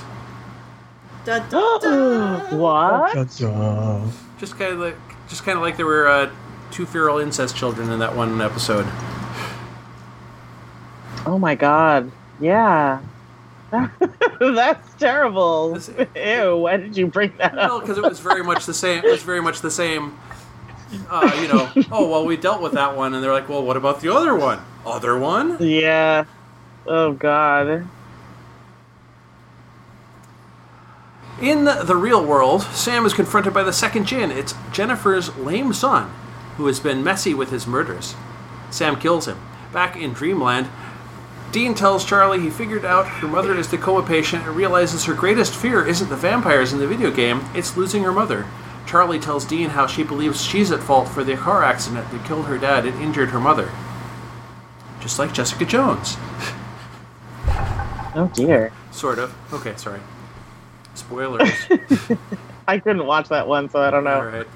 What? 2.53 3.15
Just 4.39 4.59
kind 4.59 4.73
of 4.73 4.79
like, 4.81 4.97
just 5.29 5.45
kind 5.45 5.57
of 5.57 5.63
like 5.63 5.77
there 5.77 5.87
were 5.87 6.09
uh, 6.09 6.31
two 6.71 6.87
feral 6.87 7.19
incest 7.19 7.57
children 7.57 7.91
in 7.91 7.99
that 8.01 8.17
one 8.17 8.41
episode. 8.41 8.87
Oh 11.27 11.39
my 11.39 11.55
god. 11.55 12.11
Yeah. 12.41 13.01
That's 14.41 14.95
terrible. 14.95 15.75
This- 15.75 15.91
Ew, 16.17 16.57
why 16.57 16.77
did 16.79 16.97
you 16.97 17.07
bring 17.07 17.33
that 17.39 17.55
Well, 17.55 17.77
up? 17.77 17.83
because 17.83 17.99
it 17.99 18.03
was 18.05 18.19
very 18.19 18.43
much 18.43 18.67
the 18.67 18.75
same. 18.75 19.05
It 19.05 19.11
was 19.11 19.23
very 19.23 19.41
much 19.43 19.61
the 19.61 19.71
same. 19.71 20.19
Uh, 21.09 21.31
you 21.41 21.47
know, 21.47 21.71
oh 21.93 22.09
well, 22.09 22.25
we 22.27 22.37
dealt 22.37 22.61
with 22.61 22.73
that 22.73 22.97
one, 22.97 23.15
and 23.15 23.23
they're 23.23 23.33
like, 23.33 23.49
well, 23.49 23.63
what 23.63 23.77
about 23.77 24.01
the 24.01 24.13
other 24.13 24.35
one? 24.35 24.59
Other 24.85 25.17
one? 25.19 25.57
Yeah. 25.61 26.25
Oh 26.87 27.13
god. 27.13 27.87
In 31.41 31.65
the, 31.65 31.97
real 31.97 32.23
world, 32.23 32.63
Sam 32.65 33.07
is 33.07 33.15
confronted 33.15 33.55
by 33.55 33.63
the 33.63 33.73
second 33.73 34.05
Jinn. 34.05 34.31
It's 34.31 34.55
Jennifer's 34.73 35.35
lame 35.39 35.73
son, 35.73 36.13
who 36.59 36.67
has 36.67 36.81
been 36.81 37.03
messy 37.03 37.33
with 37.33 37.49
his 37.49 37.67
murders. 37.67 38.15
Sam 38.71 39.01
kills 39.01 39.27
him. 39.27 39.39
Back 39.73 39.97
in 39.97 40.13
Dreamland, 40.13 40.69
Dean 41.51 41.73
tells 41.75 42.05
Charlie 42.05 42.41
he 42.41 42.51
figured 42.51 42.85
out 42.85 43.09
her 43.09 43.27
mother 43.27 43.55
is 43.55 43.69
the 43.69 43.79
coma 43.79 44.07
patient 44.07 44.47
and 44.47 44.55
realizes 44.55 45.07
her 45.07 45.15
greatest 45.15 45.55
fear 45.55 45.85
isn't 45.87 46.11
the 46.11 46.17
vampires 46.17 46.75
in 46.75 46.79
the 46.79 46.87
video 46.87 47.11
game, 47.11 47.43
it's 47.55 47.75
losing 47.75 48.03
her 48.03 48.13
mother. 48.13 48.47
Charlie 48.87 49.19
tells 49.19 49.47
Dean 49.47 49.71
how 49.71 49.87
she 49.87 50.03
believes 50.03 50.45
she's 50.45 50.71
at 50.71 50.83
fault 50.83 51.09
for 51.09 51.25
the 51.25 51.37
car 51.37 51.65
accident 51.65 52.11
that 52.11 52.27
killed 52.27 52.47
her 52.47 52.59
dad 52.59 52.85
and 52.85 53.01
injured 53.01 53.31
her 53.31 53.41
mother. 53.41 53.71
Just 55.01 55.19
like 55.19 55.33
Jessica 55.33 55.65
Jones. 55.65 56.19
Oh 58.15 58.31
dear. 58.35 58.73
Sort 58.91 59.19
of. 59.19 59.35
Okay, 59.55 59.75
sorry. 59.77 60.01
Spoilers. 60.95 61.51
I 62.69 62.79
couldn't 62.79 63.07
watch 63.07 63.29
that 63.29 63.49
one, 63.49 63.69
so 63.69 63.81
I 63.81 63.91
don't 63.91 64.05
know. 64.05 64.15
All 64.15 64.25
right. 64.25 64.47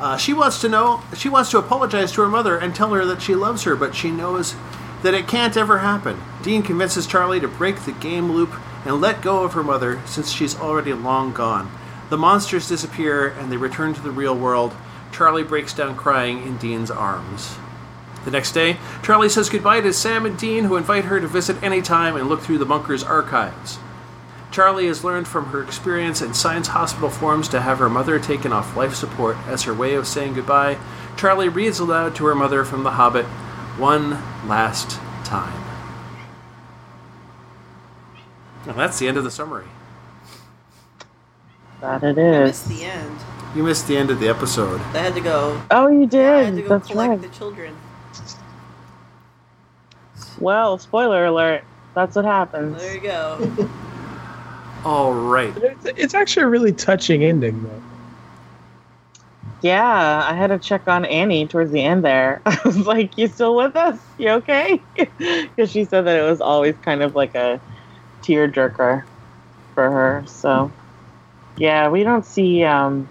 Uh, 0.00 0.16
she 0.16 0.32
wants 0.32 0.60
to 0.60 0.68
know. 0.68 1.00
She 1.16 1.28
wants 1.28 1.50
to 1.52 1.58
apologize 1.58 2.12
to 2.12 2.22
her 2.22 2.28
mother 2.28 2.58
and 2.58 2.74
tell 2.74 2.92
her 2.92 3.04
that 3.04 3.22
she 3.22 3.34
loves 3.34 3.62
her, 3.62 3.76
but 3.76 3.94
she 3.94 4.10
knows 4.10 4.54
that 5.02 5.14
it 5.14 5.28
can't 5.28 5.56
ever 5.56 5.78
happen. 5.78 6.20
Dean 6.42 6.62
convinces 6.62 7.06
Charlie 7.06 7.40
to 7.40 7.48
break 7.48 7.84
the 7.84 7.92
game 7.92 8.32
loop 8.32 8.52
and 8.84 9.00
let 9.00 9.22
go 9.22 9.44
of 9.44 9.52
her 9.52 9.62
mother, 9.62 10.00
since 10.06 10.30
she's 10.30 10.58
already 10.58 10.92
long 10.92 11.32
gone. 11.32 11.70
The 12.10 12.18
monsters 12.18 12.68
disappear 12.68 13.28
and 13.28 13.50
they 13.50 13.56
return 13.56 13.94
to 13.94 14.00
the 14.02 14.10
real 14.10 14.36
world. 14.36 14.74
Charlie 15.12 15.44
breaks 15.44 15.72
down 15.72 15.96
crying 15.96 16.42
in 16.46 16.56
Dean's 16.56 16.90
arms. 16.90 17.56
The 18.24 18.30
next 18.30 18.52
day, 18.52 18.76
Charlie 19.02 19.28
says 19.28 19.48
goodbye 19.48 19.80
to 19.80 19.92
Sam 19.92 20.24
and 20.26 20.38
Dean, 20.38 20.64
who 20.64 20.76
invite 20.76 21.04
her 21.06 21.20
to 21.20 21.26
visit 21.26 21.60
anytime 21.62 22.14
and 22.16 22.28
look 22.28 22.40
through 22.40 22.58
the 22.58 22.64
bunker's 22.64 23.02
archives. 23.02 23.78
Charlie 24.52 24.86
has 24.86 25.02
learned 25.02 25.26
from 25.26 25.46
her 25.46 25.62
experience 25.62 26.20
in 26.20 26.34
Science 26.34 26.68
Hospital 26.68 27.08
forms 27.08 27.48
to 27.48 27.60
have 27.60 27.78
her 27.78 27.88
mother 27.88 28.18
taken 28.18 28.52
off 28.52 28.76
life 28.76 28.94
support 28.94 29.36
as 29.46 29.62
her 29.62 29.74
way 29.74 29.94
of 29.94 30.06
saying 30.06 30.34
goodbye. 30.34 30.76
Charlie 31.16 31.48
reads 31.48 31.78
aloud 31.80 32.14
to 32.16 32.26
her 32.26 32.34
mother 32.34 32.64
from 32.64 32.82
The 32.84 32.92
Hobbit 32.92 33.24
one 33.78 34.10
last 34.46 35.00
time. 35.24 35.58
And 38.66 38.76
that's 38.78 38.98
the 38.98 39.08
end 39.08 39.16
of 39.16 39.24
the 39.24 39.30
summary. 39.30 39.66
That 41.80 42.04
it 42.04 42.18
I 42.18 42.44
missed 42.44 42.68
the 42.68 42.84
end. 42.84 43.18
You 43.56 43.64
missed 43.64 43.88
the 43.88 43.96
end 43.96 44.10
of 44.10 44.20
the 44.20 44.28
episode. 44.28 44.80
I 44.80 44.98
had 44.98 45.14
to 45.14 45.20
go. 45.20 45.60
Oh, 45.70 45.88
you 45.88 46.08
I 46.12 46.42
had 46.42 46.54
to 46.54 46.62
did. 46.62 46.68
go 46.68 46.68
That's 46.68 46.88
collect 46.88 47.10
right. 47.10 47.20
the 47.20 47.28
children. 47.28 47.76
Well, 50.42 50.76
spoiler 50.76 51.24
alert. 51.26 51.62
That's 51.94 52.16
what 52.16 52.24
happens. 52.24 52.76
There 52.76 52.94
you 52.96 53.00
go. 53.00 53.68
All 54.84 55.12
right. 55.14 55.56
It's, 55.56 55.84
it's 55.84 56.14
actually 56.14 56.42
a 56.42 56.48
really 56.48 56.72
touching 56.72 57.22
ending, 57.22 57.62
though. 57.62 57.82
Yeah, 59.60 60.26
I 60.28 60.34
had 60.34 60.48
to 60.48 60.58
check 60.58 60.88
on 60.88 61.04
Annie 61.04 61.46
towards 61.46 61.70
the 61.70 61.80
end 61.80 62.04
there. 62.04 62.42
I 62.46 62.58
was 62.64 62.78
like, 62.78 63.16
"You 63.16 63.28
still 63.28 63.54
with 63.54 63.76
us? 63.76 64.00
You 64.18 64.30
okay?" 64.30 64.82
Because 64.96 65.70
she 65.70 65.84
said 65.84 66.06
that 66.06 66.18
it 66.18 66.28
was 66.28 66.40
always 66.40 66.74
kind 66.82 67.02
of 67.02 67.14
like 67.14 67.36
a 67.36 67.60
tearjerker 68.22 69.04
for 69.74 69.90
her. 69.90 70.24
So, 70.26 70.72
yeah, 71.56 71.88
we 71.88 72.02
don't 72.02 72.26
see 72.26 72.64
um, 72.64 73.06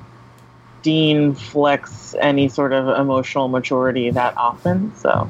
Dean 0.84 1.34
flex 1.34 2.14
any 2.20 2.50
sort 2.50 2.74
of 2.74 3.00
emotional 3.00 3.48
maturity 3.48 4.10
that 4.10 4.38
often. 4.38 4.94
So, 4.98 5.30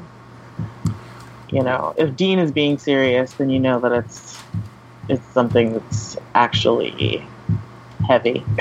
you 1.52 1.62
know, 1.62 1.94
if 1.96 2.16
Dean 2.16 2.38
is 2.38 2.50
being 2.50 2.78
serious, 2.78 3.32
then 3.34 3.50
you 3.50 3.60
know 3.60 3.78
that 3.80 3.92
it's 3.92 4.42
it's 5.08 5.26
something 5.28 5.74
that's 5.74 6.16
actually 6.34 7.24
heavy. 8.08 8.44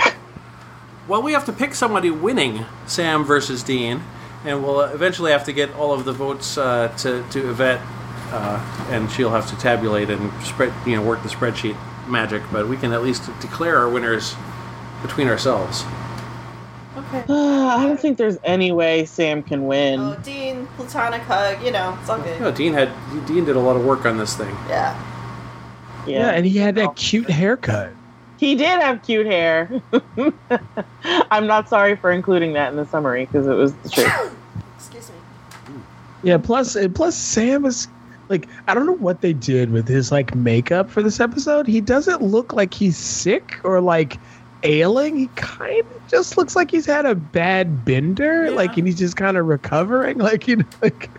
Well, 1.07 1.23
we 1.23 1.33
have 1.33 1.45
to 1.45 1.51
pick 1.51 1.73
somebody 1.73 2.09
winning 2.09 2.63
Sam 2.85 3.25
versus 3.25 3.63
Dean, 3.63 4.01
and 4.45 4.63
we'll 4.63 4.79
eventually 4.81 5.31
have 5.31 5.43
to 5.45 5.51
get 5.51 5.73
all 5.73 5.91
of 5.93 6.05
the 6.05 6.13
votes 6.13 6.57
uh, 6.57 6.87
to 6.99 7.25
to 7.31 7.49
Yvette, 7.49 7.81
uh, 8.29 8.87
and 8.89 9.11
she'll 9.11 9.31
have 9.31 9.49
to 9.49 9.57
tabulate 9.57 10.09
and 10.09 10.31
spread, 10.43 10.71
you 10.87 10.95
know, 10.95 11.01
work 11.01 11.21
the 11.23 11.27
spreadsheet 11.27 11.75
magic. 12.07 12.43
But 12.49 12.69
we 12.69 12.77
can 12.77 12.93
at 12.93 13.03
least 13.03 13.25
declare 13.41 13.77
our 13.79 13.89
winners 13.89 14.35
between 15.01 15.27
ourselves. 15.27 15.83
Okay. 16.97 17.23
I 17.29 17.83
don't 17.83 17.99
think 17.99 18.17
there's 18.17 18.37
any 18.43 18.71
way 18.71 19.05
Sam 19.05 19.43
can 19.43 19.65
win. 19.65 19.99
Oh, 19.99 20.19
Dean, 20.23 20.67
platonic 20.75 21.21
hug. 21.21 21.63
You 21.63 21.71
know, 21.71 21.97
it's 22.01 22.09
all 22.09 22.19
good. 22.19 22.39
know, 22.41 22.51
Dean 22.51 22.73
had 22.73 22.91
Dean 23.25 23.45
did 23.45 23.55
a 23.55 23.59
lot 23.59 23.75
of 23.75 23.85
work 23.85 24.05
on 24.05 24.17
this 24.17 24.35
thing. 24.35 24.55
Yeah. 24.67 25.07
Yeah, 26.07 26.31
and 26.31 26.45
he 26.45 26.57
had 26.57 26.75
that 26.75 26.89
oh. 26.89 26.93
cute 26.93 27.29
haircut. 27.29 27.91
He 28.37 28.55
did 28.55 28.81
have 28.81 29.03
cute 29.03 29.27
hair. 29.27 29.81
I'm 31.29 31.45
not 31.45 31.69
sorry 31.69 31.95
for 31.95 32.11
including 32.11 32.53
that 32.53 32.71
in 32.71 32.75
the 32.75 32.87
summary 32.87 33.27
because 33.27 33.45
it 33.45 33.53
was 33.53 33.73
the 33.75 33.89
truth. 33.89 34.35
Excuse 34.77 35.09
me. 35.09 35.15
Yeah, 36.23 36.39
plus 36.39 36.75
plus 36.95 37.15
Sam 37.15 37.65
is 37.65 37.87
like 38.29 38.47
I 38.67 38.73
don't 38.73 38.87
know 38.87 38.93
what 38.93 39.21
they 39.21 39.33
did 39.33 39.71
with 39.71 39.87
his 39.87 40.11
like 40.11 40.33
makeup 40.33 40.89
for 40.89 41.03
this 41.03 41.19
episode. 41.19 41.67
He 41.67 41.81
doesn't 41.81 42.23
look 42.23 42.53
like 42.53 42.73
he's 42.73 42.97
sick 42.97 43.59
or 43.63 43.79
like 43.79 44.17
ailing. 44.63 45.17
He 45.17 45.27
kind 45.35 45.79
of 45.81 46.07
just 46.09 46.37
looks 46.37 46.55
like 46.55 46.71
he's 46.71 46.85
had 46.85 47.05
a 47.05 47.15
bad 47.15 47.83
bender, 47.85 48.45
Yeah. 48.45 48.51
like 48.51 48.77
and 48.77 48.87
he's 48.87 48.97
just 48.99 49.15
kind 49.15 49.37
of 49.37 49.45
recovering. 49.47 50.17
Like 50.31 50.47
you 50.47 50.57
know, 50.57 50.65
like 50.81 51.09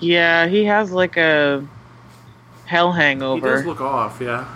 Yeah, 0.00 0.46
he 0.46 0.64
has 0.64 0.90
like 0.92 1.16
a 1.16 1.66
hell 2.66 2.92
hangover. 2.92 3.34
He 3.36 3.40
hangover. 3.40 3.56
does 3.56 3.66
look 3.66 3.80
off, 3.80 4.20
yeah. 4.20 4.46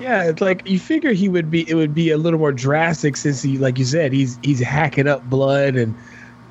yeah, 0.00 0.24
it's 0.24 0.40
like 0.40 0.68
you 0.68 0.78
figure 0.78 1.12
he 1.12 1.28
would 1.28 1.50
be. 1.50 1.68
It 1.68 1.74
would 1.74 1.94
be 1.94 2.10
a 2.10 2.18
little 2.18 2.38
more 2.38 2.52
drastic 2.52 3.16
since 3.16 3.42
he, 3.42 3.58
like 3.58 3.78
you 3.78 3.84
said, 3.84 4.12
he's 4.12 4.38
he's 4.42 4.60
hacking 4.60 5.06
up 5.08 5.28
blood 5.28 5.76
and 5.76 5.94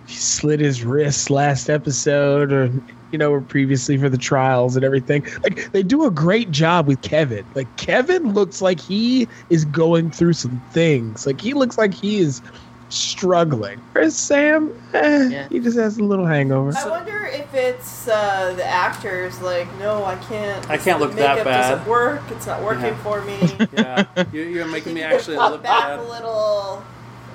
he 0.08 0.16
slit 0.16 0.60
his 0.60 0.84
wrist 0.84 1.30
last 1.30 1.70
episode 1.70 2.52
or 2.52 2.72
you 3.12 3.18
know 3.18 3.42
previously 3.42 3.98
for 3.98 4.10
the 4.10 4.18
trials 4.18 4.76
and 4.76 4.86
everything 4.86 5.26
like 5.44 5.72
they 5.72 5.82
do 5.84 6.06
a 6.06 6.12
great 6.12 6.52
job 6.52 6.88
with 6.88 7.02
kevin 7.02 7.46
like 7.56 7.68
kevin 7.78 8.34
looks 8.34 8.62
like 8.62 8.80
he 8.80 9.28
is 9.50 9.66
going 9.66 10.12
through 10.12 10.34
some 10.34 10.62
things 10.72 11.26
like 11.26 11.42
he 11.42 11.54
looks 11.54 11.78
like 11.78 11.94
he 11.94 12.20
is 12.20 12.42
struggling 12.90 13.80
whereas 13.94 14.16
sam 14.18 14.72
eh, 14.94 15.28
Yeah. 15.30 15.48
he 15.50 15.60
just 15.60 15.78
has 15.78 15.98
a 15.98 16.04
little 16.04 16.26
hangover 16.26 16.72
I 16.76 16.90
wonder 16.90 17.26
if 17.32 17.54
it's 17.54 18.08
uh, 18.08 18.54
the 18.56 18.66
actors 18.66 19.40
like, 19.42 19.68
no, 19.78 20.04
I 20.04 20.16
can't. 20.16 20.68
I 20.70 20.78
can't 20.78 21.00
the 21.00 21.06
look 21.06 21.16
that 21.16 21.36
makeup 21.38 21.46
bad." 21.46 21.70
Doesn't 21.70 21.88
work. 21.88 22.22
It's 22.32 22.46
not 22.48 22.62
working 22.64 22.86
Yeah. 22.86 22.98
for 23.04 23.22
me. 23.22 23.38
Yeah, 23.74 24.06
you, 24.34 24.42
you're 24.42 24.68
making 24.72 24.94
me 24.96 25.02
Can 25.02 25.10
you 25.12 25.16
actually 25.18 25.38
pop 25.38 25.52
look 25.52 25.64
back 25.64 25.84
bad. 25.90 26.00
a 26.00 26.04
little. 26.04 26.84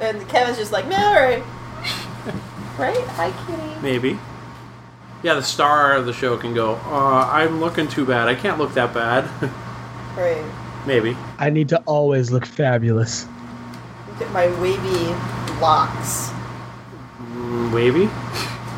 And 0.00 0.28
Kevin's 0.28 0.56
just 0.58 0.72
like, 0.72 0.86
no, 0.88 0.96
all 0.96 1.14
right, 1.14 1.42
right? 2.78 2.96
Hi, 3.14 3.32
kitty. 3.46 3.80
Maybe. 3.82 4.18
Yeah, 5.24 5.34
the 5.34 5.42
star 5.42 5.94
of 5.96 6.04
the 6.04 6.12
show 6.12 6.36
can 6.36 6.52
go. 6.54 6.74
Uh, 6.84 7.28
I'm 7.32 7.58
looking 7.58 7.88
too 7.88 8.04
bad. 8.04 8.28
I 8.28 8.34
can't 8.34 8.58
look 8.58 8.74
that 8.74 8.94
bad. 8.94 9.28
Right. 10.16 10.44
Maybe. 10.86 11.16
i 11.40 11.50
need 11.50 11.68
to 11.70 11.80
always 11.86 12.30
look 12.30 12.46
fabulous 12.46 13.26
Look 14.06 14.22
at 14.22 14.32
my 14.32 14.46
wavy 14.60 15.06
locks. 15.60 16.30
Mm, 17.32 17.72
wavy. 17.74 18.04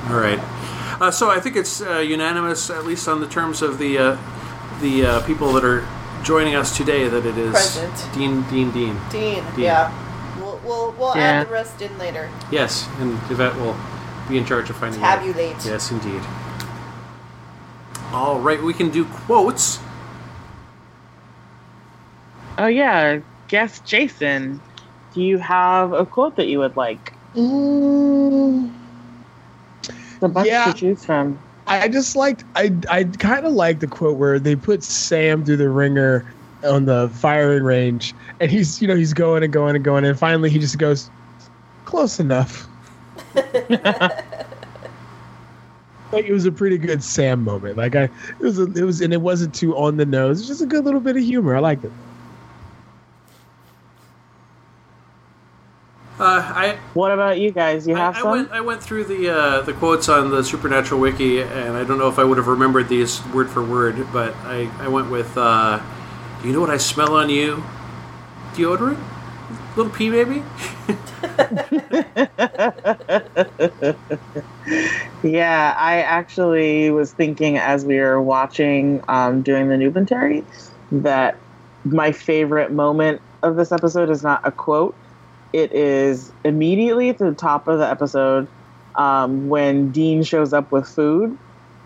All 0.09 0.19
right. 0.19 0.39
Uh, 0.99 1.11
so 1.11 1.31
I 1.31 1.41
think 1.41 1.57
it's 1.57 1.83
uh, 1.83 1.99
unanimous, 1.99 2.71
at 2.71 2.87
least 2.87 3.07
on 3.07 3.21
the 3.21 3.27
terms 3.29 3.61
of 3.61 3.77
the 3.79 3.99
uh, 3.99 4.19
the 4.81 5.05
uh, 5.05 5.27
people 5.27 5.53
that 5.53 5.65
are 5.65 5.87
joining 6.23 6.55
us 6.55 6.75
today, 6.75 7.07
that 7.07 7.27
it 7.27 7.37
is 7.37 7.51
Present. 7.51 8.15
Dean, 8.15 8.41
Dean, 8.45 8.71
Dean. 8.71 8.99
Dean. 9.11 9.45
Dean. 9.45 9.45
Yeah. 9.59 9.93
We'll 10.41 10.59
we'll, 10.65 10.93
we'll 10.93 11.15
Yeah. 11.17 11.23
add 11.23 11.49
the 11.49 11.53
rest 11.53 11.83
in 11.83 11.99
later. 11.99 12.31
Yes, 12.51 12.89
and 12.99 13.13
Yvette 13.31 13.57
will 13.57 13.77
be 14.29 14.39
in 14.39 14.45
charge 14.45 14.69
of 14.71 14.77
finding 14.77 15.03
out. 15.03 15.17
Tabulate. 15.21 15.65
Yes, 15.65 15.91
indeed. 15.91 16.21
All 18.13 18.39
right, 18.41 18.63
we 18.63 18.73
can 18.73 18.91
do 18.91 19.05
quotes. 19.05 19.79
oh 22.59 22.67
yeah, 22.67 23.21
guess 23.49 23.81
Jason. 23.81 24.61
Do 25.15 25.23
you 25.23 25.39
have 25.39 25.93
a 25.93 26.05
quote 26.07 26.37
that 26.37 26.47
you 26.49 26.59
would 26.59 26.77
like? 26.77 27.13
Mm. 27.35 28.71
There's 29.83 30.23
a 30.23 30.29
bunch 30.29 30.47
Yeah. 30.49 30.67
to 30.67 30.73
choose 30.75 31.05
from. 31.05 31.39
I 31.69 31.89
just 31.89 32.15
liked 32.15 32.45
I 32.55 32.73
I 32.89 33.05
kind 33.05 33.45
of 33.45 33.53
like 33.53 33.81
the 33.81 33.89
quote 33.89 34.17
where 34.19 34.39
they 34.39 34.55
put 34.55 34.85
Sam 34.85 35.45
through 35.45 35.57
the 35.57 35.69
ringer 35.69 36.25
on 36.63 36.85
the 36.85 37.09
firing 37.15 37.65
range, 37.65 38.15
and 38.41 38.51
he's 38.51 38.81
you 38.81 38.87
know 38.89 38.95
he's 38.95 39.13
going 39.13 39.43
and 39.43 39.53
going 39.53 39.75
and 39.75 39.85
going, 39.85 40.05
and 40.05 40.17
finally 40.19 40.49
he 40.49 40.59
just 40.61 40.79
goes 40.79 41.11
close 41.85 42.21
enough. 42.21 42.69
like 46.13 46.25
it 46.27 46.33
was 46.33 46.47
a 46.47 46.53
pretty 46.53 46.79
good 46.79 47.03
Sam 47.03 47.43
moment. 47.45 47.77
Like 47.77 47.97
I 47.97 48.05
it 48.05 48.11
was 48.41 48.59
a, 48.59 48.65
it 48.65 48.83
was 48.85 49.01
and 49.01 49.13
it 49.13 49.21
wasn't 49.21 49.55
too 49.55 49.77
on 49.77 49.97
the 49.97 50.07
nose. 50.07 50.41
It's 50.41 50.49
just 50.49 50.63
a 50.63 50.67
good 50.67 50.85
little 50.85 51.01
bit 51.01 51.17
of 51.17 51.23
humor. 51.23 51.57
I 51.57 51.61
liked 51.61 51.85
it. 51.85 51.93
Uh, 56.19 56.41
I 56.55 56.79
What 56.95 57.11
about 57.13 57.39
you 57.39 57.51
guys? 57.53 57.87
You 57.87 57.95
have 57.97 58.17
I, 58.17 58.21
I 58.21 58.23
some? 58.23 58.31
went 58.31 58.51
I 58.53 58.61
went 58.63 58.83
through 58.83 59.05
the 59.05 59.31
uh, 59.31 59.61
the 59.63 59.75
quotes 59.75 60.09
on 60.09 60.31
the 60.31 60.43
Supernatural 60.43 61.01
Wiki, 61.01 61.43
and 61.43 61.77
I 61.77 61.85
don't 61.85 61.99
know 61.99 62.09
if 62.09 62.19
I 62.19 62.25
would 62.25 62.39
have 62.39 62.47
remembered 62.47 62.89
these 62.89 63.25
word 63.29 63.51
for 63.51 63.63
word, 63.63 64.07
but 64.13 64.35
I, 64.45 64.71
I 64.79 64.89
went 64.89 65.11
with 65.11 65.37
uh, 65.37 65.79
Do 66.41 66.49
you 66.49 66.55
know 66.55 66.61
what 66.61 66.71
I 66.71 66.79
smell 66.79 67.15
on 67.15 67.29
you? 67.29 67.63
Deodorant? 68.55 68.99
Little 69.77 69.93
pea 69.93 70.11
baby? 70.11 70.43
Yeah, 75.23 75.75
I 75.77 76.03
actually 76.03 76.91
was 76.91 77.13
thinking 77.13 77.57
as 77.57 77.85
we 77.85 77.99
were 77.99 78.21
watching, 78.21 79.03
um, 79.09 79.43
doing 79.43 79.69
the 79.69 79.77
Nubentary, 79.77 80.45
that 80.93 81.37
my 81.85 82.13
favorite 82.13 82.73
moment 82.73 83.21
of 83.43 83.57
this 83.57 83.73
episode 83.73 84.11
is 84.11 84.23
not 84.23 84.41
a 84.45 84.53
quote. 84.53 84.95
It 85.53 85.73
is 85.73 86.33
immediately 86.45 87.09
at 87.09 87.19
the 87.19 87.33
top 87.33 87.69
of 87.69 87.79
the 87.79 87.89
episode 87.89 88.49
um, 88.95 89.49
when 89.49 89.91
Dean 89.91 90.23
shows 90.23 90.53
up 90.53 90.71
with 90.73 90.89
food 90.89 91.37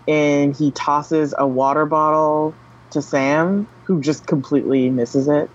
and 0.07 0.55
he 0.55 0.71
tosses 0.71 1.33
a 1.37 1.47
water 1.47 1.85
bottle 1.85 2.53
to 2.91 3.01
Sam, 3.01 3.67
who 3.85 4.01
just 4.01 4.27
completely 4.27 4.89
misses 4.89 5.27
it. 5.27 5.49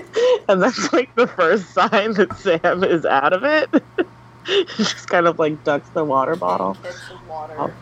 and 0.48 0.62
that's 0.62 0.92
like 0.92 1.14
the 1.14 1.26
first 1.26 1.72
sign 1.72 2.12
that 2.14 2.36
Sam 2.38 2.84
is 2.84 3.04
out 3.04 3.32
of 3.32 3.44
it. 3.44 3.82
he 4.46 4.64
just 4.76 5.08
kind 5.08 5.26
of 5.26 5.38
like 5.38 5.62
ducks 5.64 5.88
the 5.90 6.04
water 6.04 6.36
bottle. 6.36 6.76
Water. 7.28 7.54
Oh. 7.58 7.72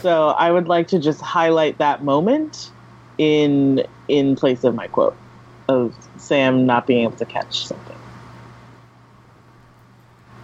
So 0.00 0.28
I 0.28 0.50
would 0.50 0.68
like 0.68 0.88
to 0.88 0.98
just 0.98 1.20
highlight 1.20 1.78
that 1.78 2.04
moment 2.04 2.70
in 3.18 3.84
in 4.08 4.36
place 4.36 4.62
of 4.64 4.74
my 4.74 4.86
quote 4.88 5.16
of 5.68 5.94
Sam 6.16 6.66
not 6.66 6.86
being 6.86 7.04
able 7.04 7.16
to 7.16 7.24
catch 7.24 7.66
something. 7.66 7.96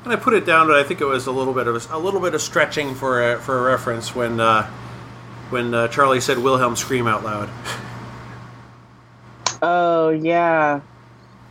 And 0.04 0.12
I 0.12 0.16
put 0.16 0.34
it 0.34 0.44
down, 0.44 0.66
but 0.66 0.76
I 0.76 0.82
think 0.82 1.00
it 1.00 1.04
was 1.04 1.26
a 1.26 1.32
little 1.32 1.54
bit 1.54 1.68
of 1.68 1.90
a, 1.90 1.96
a 1.96 1.98
little 1.98 2.20
bit 2.20 2.34
of 2.34 2.42
stretching 2.42 2.94
for 2.94 3.34
a, 3.34 3.38
for 3.38 3.58
a 3.58 3.62
reference 3.62 4.14
when 4.14 4.40
uh, 4.40 4.68
when 5.50 5.74
uh, 5.74 5.88
Charlie 5.88 6.20
said 6.20 6.38
Wilhelm 6.38 6.76
scream 6.76 7.06
out 7.06 7.22
loud. 7.24 7.50
Oh 9.64 10.10
yeah, 10.10 10.80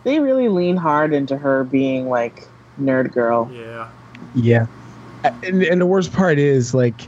they 0.03 0.19
really 0.19 0.49
lean 0.49 0.77
hard 0.77 1.13
into 1.13 1.37
her 1.37 1.63
being 1.63 2.09
like 2.09 2.47
nerd 2.79 3.11
girl. 3.13 3.49
Yeah. 3.53 3.89
Yeah. 4.35 4.67
And, 5.43 5.63
and 5.63 5.81
the 5.81 5.85
worst 5.85 6.13
part 6.13 6.39
is 6.39 6.73
like 6.73 7.01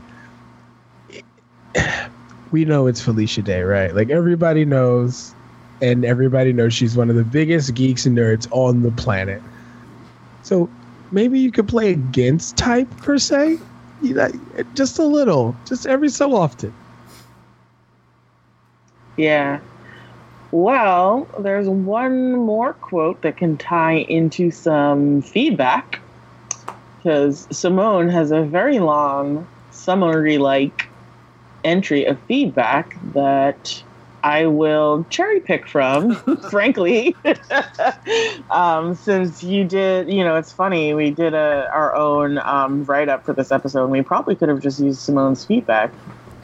we 2.50 2.64
know 2.64 2.86
it's 2.86 3.00
Felicia 3.00 3.42
Day, 3.42 3.62
right? 3.62 3.94
Like 3.94 4.10
everybody 4.10 4.64
knows 4.64 5.34
and 5.82 6.04
everybody 6.04 6.52
knows 6.52 6.72
she's 6.72 6.96
one 6.96 7.10
of 7.10 7.16
the 7.16 7.24
biggest 7.24 7.74
geeks 7.74 8.06
and 8.06 8.16
nerds 8.16 8.46
on 8.52 8.82
the 8.82 8.92
planet. 8.92 9.42
So 10.42 10.70
maybe 11.10 11.40
you 11.40 11.50
could 11.50 11.66
play 11.66 11.90
against 11.90 12.56
type 12.56 12.88
per 12.98 13.18
se. 13.18 13.58
You 14.02 14.14
know, 14.14 14.30
just 14.74 14.98
a 14.98 15.04
little, 15.04 15.56
just 15.66 15.86
every 15.86 16.08
so 16.10 16.34
often. 16.34 16.72
Yeah. 19.16 19.60
Well, 20.54 21.26
there's 21.40 21.68
one 21.68 22.36
more 22.36 22.74
quote 22.74 23.22
that 23.22 23.36
can 23.36 23.56
tie 23.56 23.96
into 23.96 24.52
some 24.52 25.20
feedback 25.20 25.98
because 26.96 27.48
Simone 27.50 28.08
has 28.10 28.30
a 28.30 28.42
very 28.42 28.78
long 28.78 29.48
summary 29.72 30.38
like 30.38 30.88
entry 31.64 32.04
of 32.04 32.20
feedback 32.28 32.96
that 33.14 33.82
I 34.22 34.46
will 34.46 35.04
cherry 35.10 35.40
pick 35.40 35.66
from, 35.66 36.14
frankly. 36.50 37.16
um, 38.52 38.94
since 38.94 39.42
you 39.42 39.64
did, 39.64 40.08
you 40.08 40.22
know, 40.22 40.36
it's 40.36 40.52
funny, 40.52 40.94
we 40.94 41.10
did 41.10 41.34
a, 41.34 41.68
our 41.74 41.96
own 41.96 42.38
um, 42.38 42.84
write 42.84 43.08
up 43.08 43.24
for 43.24 43.32
this 43.32 43.50
episode, 43.50 43.82
and 43.82 43.90
we 43.90 44.02
probably 44.02 44.36
could 44.36 44.50
have 44.50 44.60
just 44.60 44.78
used 44.78 45.00
Simone's 45.00 45.44
feedback 45.44 45.90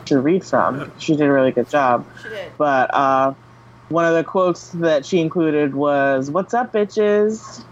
to 0.06 0.20
read 0.20 0.44
from. 0.44 0.90
She 0.98 1.14
did 1.14 1.28
a 1.28 1.32
really 1.32 1.52
good 1.52 1.70
job. 1.70 2.04
She 2.24 2.28
did. 2.30 2.52
But 2.58 2.92
uh, 2.92 3.34
one 3.90 4.04
of 4.04 4.14
the 4.14 4.24
quotes 4.24 4.70
that 4.70 5.04
she 5.04 5.20
included 5.20 5.74
was, 5.74 6.30
What's 6.30 6.54
up, 6.54 6.72
bitches? 6.72 7.64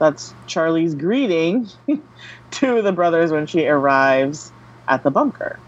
That's 0.00 0.34
Charlie's 0.46 0.94
greeting 0.94 1.68
to 2.52 2.82
the 2.82 2.92
brothers 2.92 3.30
when 3.30 3.46
she 3.46 3.66
arrives 3.66 4.52
at 4.88 5.04
the 5.04 5.10
bunker. 5.10 5.60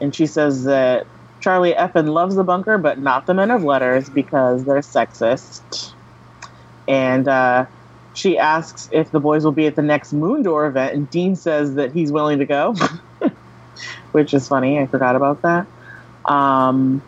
And 0.00 0.14
she 0.14 0.26
says 0.26 0.64
that 0.64 1.06
Charlie 1.40 1.74
effing 1.74 2.08
loves 2.08 2.36
the 2.36 2.44
bunker, 2.44 2.78
but 2.78 3.00
not 3.00 3.26
the 3.26 3.34
men 3.34 3.50
of 3.50 3.64
letters 3.64 4.08
because 4.08 4.64
they're 4.64 4.78
sexist. 4.78 5.94
And 6.86 7.26
uh, 7.26 7.66
she 8.14 8.38
asks 8.38 8.88
if 8.92 9.10
the 9.10 9.20
boys 9.20 9.44
will 9.44 9.52
be 9.52 9.66
at 9.66 9.74
the 9.74 9.82
next 9.82 10.12
Moondoor 10.12 10.68
event, 10.68 10.94
and 10.94 11.10
Dean 11.10 11.34
says 11.34 11.74
that 11.74 11.92
he's 11.92 12.12
willing 12.12 12.38
to 12.38 12.46
go, 12.46 12.74
which 14.12 14.32
is 14.32 14.46
funny. 14.46 14.78
I 14.78 14.86
forgot 14.86 15.16
about 15.16 15.42
that. 15.42 15.66
Um, 16.32 17.02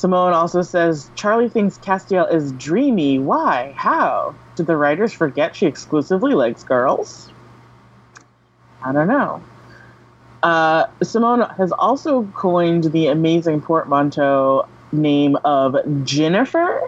Simone 0.00 0.32
also 0.32 0.62
says 0.62 1.10
Charlie 1.14 1.50
thinks 1.50 1.76
Castiel 1.76 2.32
is 2.32 2.52
dreamy. 2.52 3.18
Why? 3.18 3.74
How? 3.76 4.34
Did 4.56 4.66
the 4.66 4.74
writers 4.74 5.12
forget 5.12 5.54
she 5.54 5.66
exclusively 5.66 6.32
likes 6.32 6.64
girls? 6.64 7.30
I 8.82 8.92
don't 8.92 9.08
know. 9.08 9.42
Uh, 10.42 10.86
Simone 11.02 11.42
has 11.58 11.70
also 11.72 12.24
coined 12.34 12.84
the 12.84 13.08
amazing 13.08 13.60
portmanteau 13.60 14.66
name 14.90 15.36
of 15.44 15.76
Jennifer. 16.06 16.80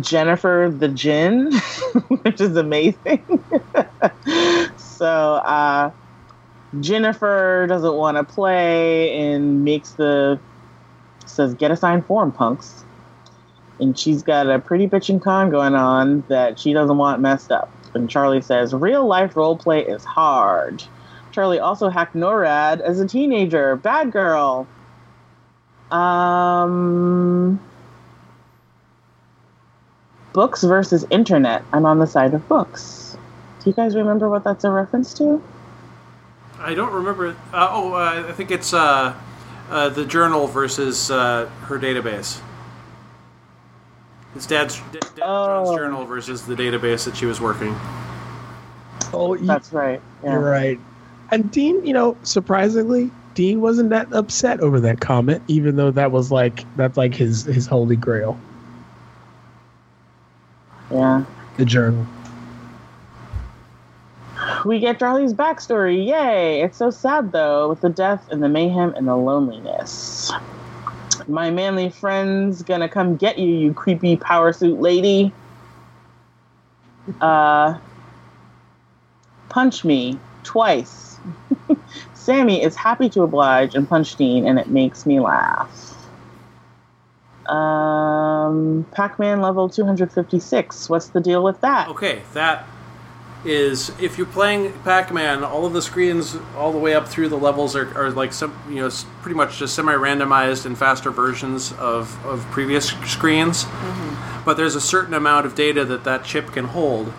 Jennifer 0.00 0.74
the 0.76 0.88
Jinn, 0.88 1.52
which 2.22 2.40
is 2.40 2.56
amazing. 2.56 3.24
so, 4.76 5.06
uh, 5.06 5.92
Jennifer 6.80 7.66
doesn't 7.68 7.94
want 7.94 8.16
to 8.16 8.24
play 8.24 9.16
and 9.16 9.64
makes 9.64 9.92
the 9.92 10.40
says 11.36 11.54
get 11.54 11.70
a 11.70 11.76
signed 11.76 12.06
form, 12.06 12.32
punks. 12.32 12.84
And 13.78 13.98
she's 13.98 14.22
got 14.22 14.48
a 14.48 14.58
pretty 14.58 14.88
bitchin' 14.88 15.22
con 15.22 15.50
going 15.50 15.74
on 15.74 16.24
that 16.28 16.58
she 16.58 16.72
doesn't 16.72 16.96
want 16.96 17.20
messed 17.20 17.52
up. 17.52 17.70
And 17.94 18.08
Charlie 18.08 18.40
says 18.40 18.72
real 18.74 19.06
life 19.06 19.36
role 19.36 19.56
play 19.56 19.84
is 19.84 20.04
hard. 20.04 20.82
Charlie 21.32 21.60
also 21.60 21.90
hacked 21.90 22.14
NORAD 22.14 22.80
as 22.80 22.98
a 22.98 23.06
teenager. 23.06 23.76
Bad 23.76 24.10
girl. 24.10 24.66
Um, 25.90 27.60
books 30.32 30.64
versus 30.64 31.04
internet. 31.10 31.62
I'm 31.72 31.84
on 31.84 31.98
the 31.98 32.06
side 32.06 32.32
of 32.32 32.48
books. 32.48 33.16
Do 33.62 33.70
you 33.70 33.76
guys 33.76 33.94
remember 33.94 34.28
what 34.28 34.44
that's 34.44 34.64
a 34.64 34.70
reference 34.70 35.12
to? 35.14 35.42
I 36.58 36.74
don't 36.74 36.92
remember. 36.92 37.36
Uh, 37.52 37.68
oh, 37.70 37.92
uh, 37.92 38.24
I 38.28 38.32
think 38.32 38.50
it's 38.50 38.72
uh, 38.72 39.14
uh, 39.70 39.88
the 39.88 40.04
journal 40.04 40.46
versus 40.46 41.10
uh, 41.10 41.46
her 41.62 41.78
database. 41.78 42.40
It's 44.34 44.46
dad's, 44.46 44.76
d- 44.92 44.98
dad's 45.00 45.20
Oh. 45.22 45.76
journal 45.76 46.04
versus 46.04 46.44
the 46.46 46.54
database 46.54 47.04
that 47.06 47.16
she 47.16 47.26
was 47.26 47.40
working. 47.40 47.74
Oh, 49.12 49.34
you, 49.34 49.46
That's 49.46 49.72
right. 49.72 50.00
Yeah. 50.22 50.32
you're 50.32 50.40
right. 50.40 50.78
And 51.30 51.50
Dean, 51.50 51.84
you 51.86 51.92
know, 51.94 52.16
surprisingly, 52.22 53.10
Dean 53.34 53.60
wasn't 53.60 53.90
that 53.90 54.12
upset 54.12 54.60
over 54.60 54.78
that 54.80 55.00
comment, 55.00 55.42
even 55.48 55.76
though 55.76 55.90
that 55.90 56.12
was 56.12 56.30
like 56.30 56.64
that's 56.76 56.96
like 56.96 57.14
his 57.14 57.44
his 57.44 57.66
holy 57.66 57.96
grail, 57.96 58.38
Yeah. 60.90 61.24
the 61.56 61.64
journal. 61.64 62.06
We 64.66 64.80
get 64.80 64.98
Charlie's 64.98 65.32
backstory. 65.32 66.04
Yay! 66.08 66.60
It's 66.60 66.76
so 66.76 66.90
sad 66.90 67.30
though, 67.30 67.68
with 67.68 67.82
the 67.82 67.88
death 67.88 68.28
and 68.32 68.42
the 68.42 68.48
mayhem 68.48 68.94
and 68.96 69.06
the 69.06 69.14
loneliness. 69.14 70.32
My 71.28 71.50
manly 71.50 71.88
friend's 71.88 72.62
gonna 72.62 72.88
come 72.88 73.16
get 73.16 73.38
you, 73.38 73.48
you 73.48 73.72
creepy 73.72 74.16
power 74.16 74.52
suit 74.52 74.80
lady. 74.80 75.32
Uh, 77.20 77.78
punch 79.48 79.84
me 79.84 80.18
twice. 80.42 81.20
Sammy 82.14 82.60
is 82.60 82.74
happy 82.74 83.08
to 83.10 83.22
oblige 83.22 83.76
and 83.76 83.88
punch 83.88 84.16
Dean, 84.16 84.48
and 84.48 84.58
it 84.58 84.66
makes 84.66 85.06
me 85.06 85.20
laugh. 85.20 85.94
Um, 87.46 88.84
Pac-Man 88.90 89.40
level 89.40 89.68
256. 89.68 90.90
What's 90.90 91.10
the 91.10 91.20
deal 91.20 91.44
with 91.44 91.60
that? 91.60 91.88
Okay, 91.88 92.22
that 92.34 92.66
is 93.46 93.90
if 94.00 94.18
you're 94.18 94.26
playing 94.26 94.72
Pac-Man, 94.82 95.44
all 95.44 95.64
of 95.64 95.72
the 95.72 95.80
screens 95.80 96.36
all 96.56 96.72
the 96.72 96.78
way 96.78 96.94
up 96.94 97.06
through 97.08 97.28
the 97.28 97.38
levels 97.38 97.76
are, 97.76 97.96
are 97.96 98.10
like 98.10 98.32
some 98.32 98.56
you 98.68 98.76
know 98.76 98.90
pretty 99.22 99.36
much 99.36 99.58
just 99.58 99.74
semi-randomized 99.74 100.66
and 100.66 100.76
faster 100.76 101.10
versions 101.10 101.72
of 101.74 102.24
of 102.26 102.44
previous 102.50 102.88
screens. 103.06 103.64
But 104.44 104.56
there's 104.56 104.74
a 104.74 104.80
certain 104.80 105.14
amount 105.14 105.46
of 105.46 105.54
data 105.54 105.84
that 105.84 106.04
that 106.04 106.24
chip 106.24 106.52
can 106.52 106.66
hold, 106.66 107.12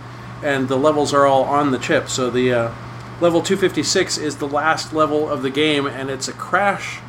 and 0.43 0.67
the 0.67 0.78
levels 0.78 1.13
are 1.13 1.25
all 1.25 1.43
on 1.43 1.71
the 1.71 1.80
chip. 1.80 2.09
So 2.09 2.30
the 2.30 2.53
uh, 2.53 2.73
level 3.21 3.41
256 3.41 4.17
is 4.17 4.38
the 4.38 4.47
last 4.47 4.93
level 4.93 5.30
of 5.30 5.41
the 5.41 5.49
game, 5.49 5.88
and 5.88 6.09
it's 6.09 6.28
a 6.28 6.34
crash. 6.34 6.99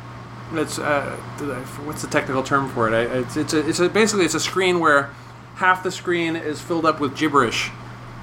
It's 0.53 0.79
uh, 0.79 1.15
what's 1.83 2.01
the 2.01 2.09
technical 2.09 2.41
term 2.41 2.69
for 2.69 2.87
it? 2.87 2.93
I, 2.93 3.19
it's 3.19 3.37
it's, 3.37 3.53
a, 3.53 3.67
it's 3.67 3.79
a, 3.79 3.89
basically 3.89 4.25
it's 4.25 4.33
a 4.33 4.39
screen 4.39 4.79
where 4.79 5.11
half 5.55 5.83
the 5.83 5.91
screen 5.91 6.37
is 6.37 6.61
filled 6.61 6.85
up 6.85 7.01
with 7.01 7.17
gibberish 7.17 7.69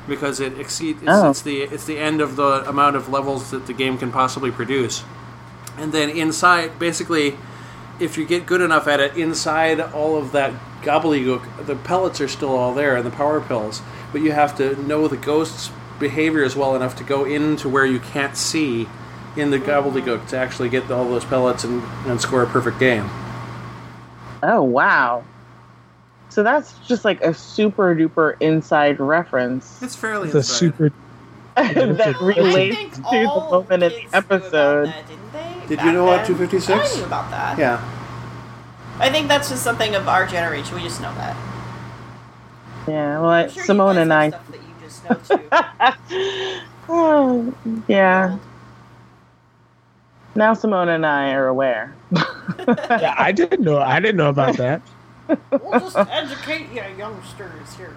because 0.09 0.41
it 0.41 0.59
exceeds 0.59 1.03
it's, 1.03 1.11
Oh. 1.11 1.31
it's 1.31 1.43
the 1.43 1.63
it's 1.63 1.85
the 1.85 1.99
end 1.99 2.21
of 2.21 2.37
the 2.37 2.69
amount 2.69 2.97
of 2.97 3.09
levels 3.09 3.51
that 3.51 3.67
the 3.67 3.73
game 3.73 3.99
can 3.99 4.11
possibly 4.13 4.51
produce. 4.51 5.05
And 5.79 5.93
then 5.93 6.09
inside, 6.11 6.79
basically, 6.79 7.37
if 8.01 8.17
you 8.17 8.25
get 8.25 8.47
good 8.47 8.61
enough 8.61 8.87
at 8.87 9.01
it, 9.01 9.17
inside 9.17 9.81
all 9.81 10.17
of 10.17 10.33
that 10.33 10.53
gobbledygook, 10.83 11.67
the 11.67 11.77
pellets 11.77 12.21
are 12.21 12.29
still 12.29 12.57
all 12.57 12.73
there 12.75 12.97
and 12.97 13.05
the 13.05 13.11
power 13.11 13.41
pills, 13.41 13.83
but 14.13 14.21
you 14.23 14.33
have 14.33 14.57
to 14.57 14.81
know 14.87 15.09
the 15.09 15.17
ghost's 15.17 15.71
behaviors 15.99 16.55
well 16.55 16.77
enough 16.77 16.95
to 16.97 17.05
go 17.05 17.25
into 17.25 17.69
where 17.69 17.87
you 17.87 17.99
can't 17.99 18.37
see 18.37 18.87
in 19.37 19.51
the 19.51 19.59
gobbledygook 19.59 20.27
to 20.29 20.37
actually 20.37 20.69
get 20.69 20.91
all 20.91 21.05
those 21.09 21.25
pellets 21.25 21.65
and, 21.65 21.83
and 22.07 22.21
score 22.21 22.43
a 22.43 22.47
perfect 22.47 22.79
game. 22.79 23.09
Oh 24.43 24.63
wow. 24.63 25.25
So 26.37 26.43
that's 26.43 26.79
just 26.81 27.03
like 27.03 27.23
a 27.23 27.33
super 27.33 27.95
duper 27.97 28.37
inside 28.41 29.01
reference 29.01 29.83
It's 29.83 29.97
fairly 29.97 30.27
It's 30.29 30.35
a 30.35 30.39
inside. 30.41 30.55
super. 30.55 30.93
that 31.57 32.21
relates 32.21 32.97
to 32.97 33.03
the 33.03 33.27
all 33.27 33.51
moment 33.51 33.73
in 33.73 33.81
the 33.81 33.89
kids 33.89 34.13
knew 34.13 34.19
about 34.19 34.33
episode. 34.33 34.87
that, 34.89 35.09
didn't 35.09 35.33
they? 35.33 35.67
Did 35.67 35.77
Back 35.79 35.87
you 35.87 35.93
know 35.93 36.07
about 36.09 36.27
then? 36.27 36.37
256? 36.37 36.69
I 36.69 36.99
knew 36.99 37.05
about 37.07 37.31
that. 37.31 37.59
Yeah. 37.59 37.81
I 38.99 39.09
think 39.11 39.29
that's 39.29 39.49
just 39.49 39.63
something 39.63 39.95
of 39.95 40.09
our 40.09 40.27
generation. 40.27 40.75
We 40.77 40.83
just 40.83 41.01
know 41.01 41.15
that. 41.15 41.35
Yeah, 42.87 43.19
well, 43.19 43.31
I'm 43.31 43.49
sure 43.49 43.63
you 43.63 43.67
Simone 43.67 43.95
guys 43.95 44.03
and 44.03 44.13
have 44.13 44.21
I. 44.21 44.29
Stuff 44.29 44.47
that 44.51 44.61
you 44.61 44.75
just 44.83 46.11
know 46.11 46.51
too. 46.51 46.61
Oh, 46.91 47.55
yeah. 47.89 48.37
Now 50.35 50.53
Simone 50.53 50.91
and 50.91 51.07
I 51.07 51.33
are 51.33 51.47
aware. 51.49 51.95
Yeah, 52.69 53.15
I 53.17 53.33
didn't 53.33 53.63
know. 53.63 53.79
I 53.79 54.01
didn't 54.01 54.17
know 54.19 54.29
about 54.29 54.59
that. 54.59 54.83
We'll 55.29 55.81
just 55.81 55.97
educate 55.97 56.69
you 56.73 56.83
youngsters 56.97 57.75
here. 57.77 57.97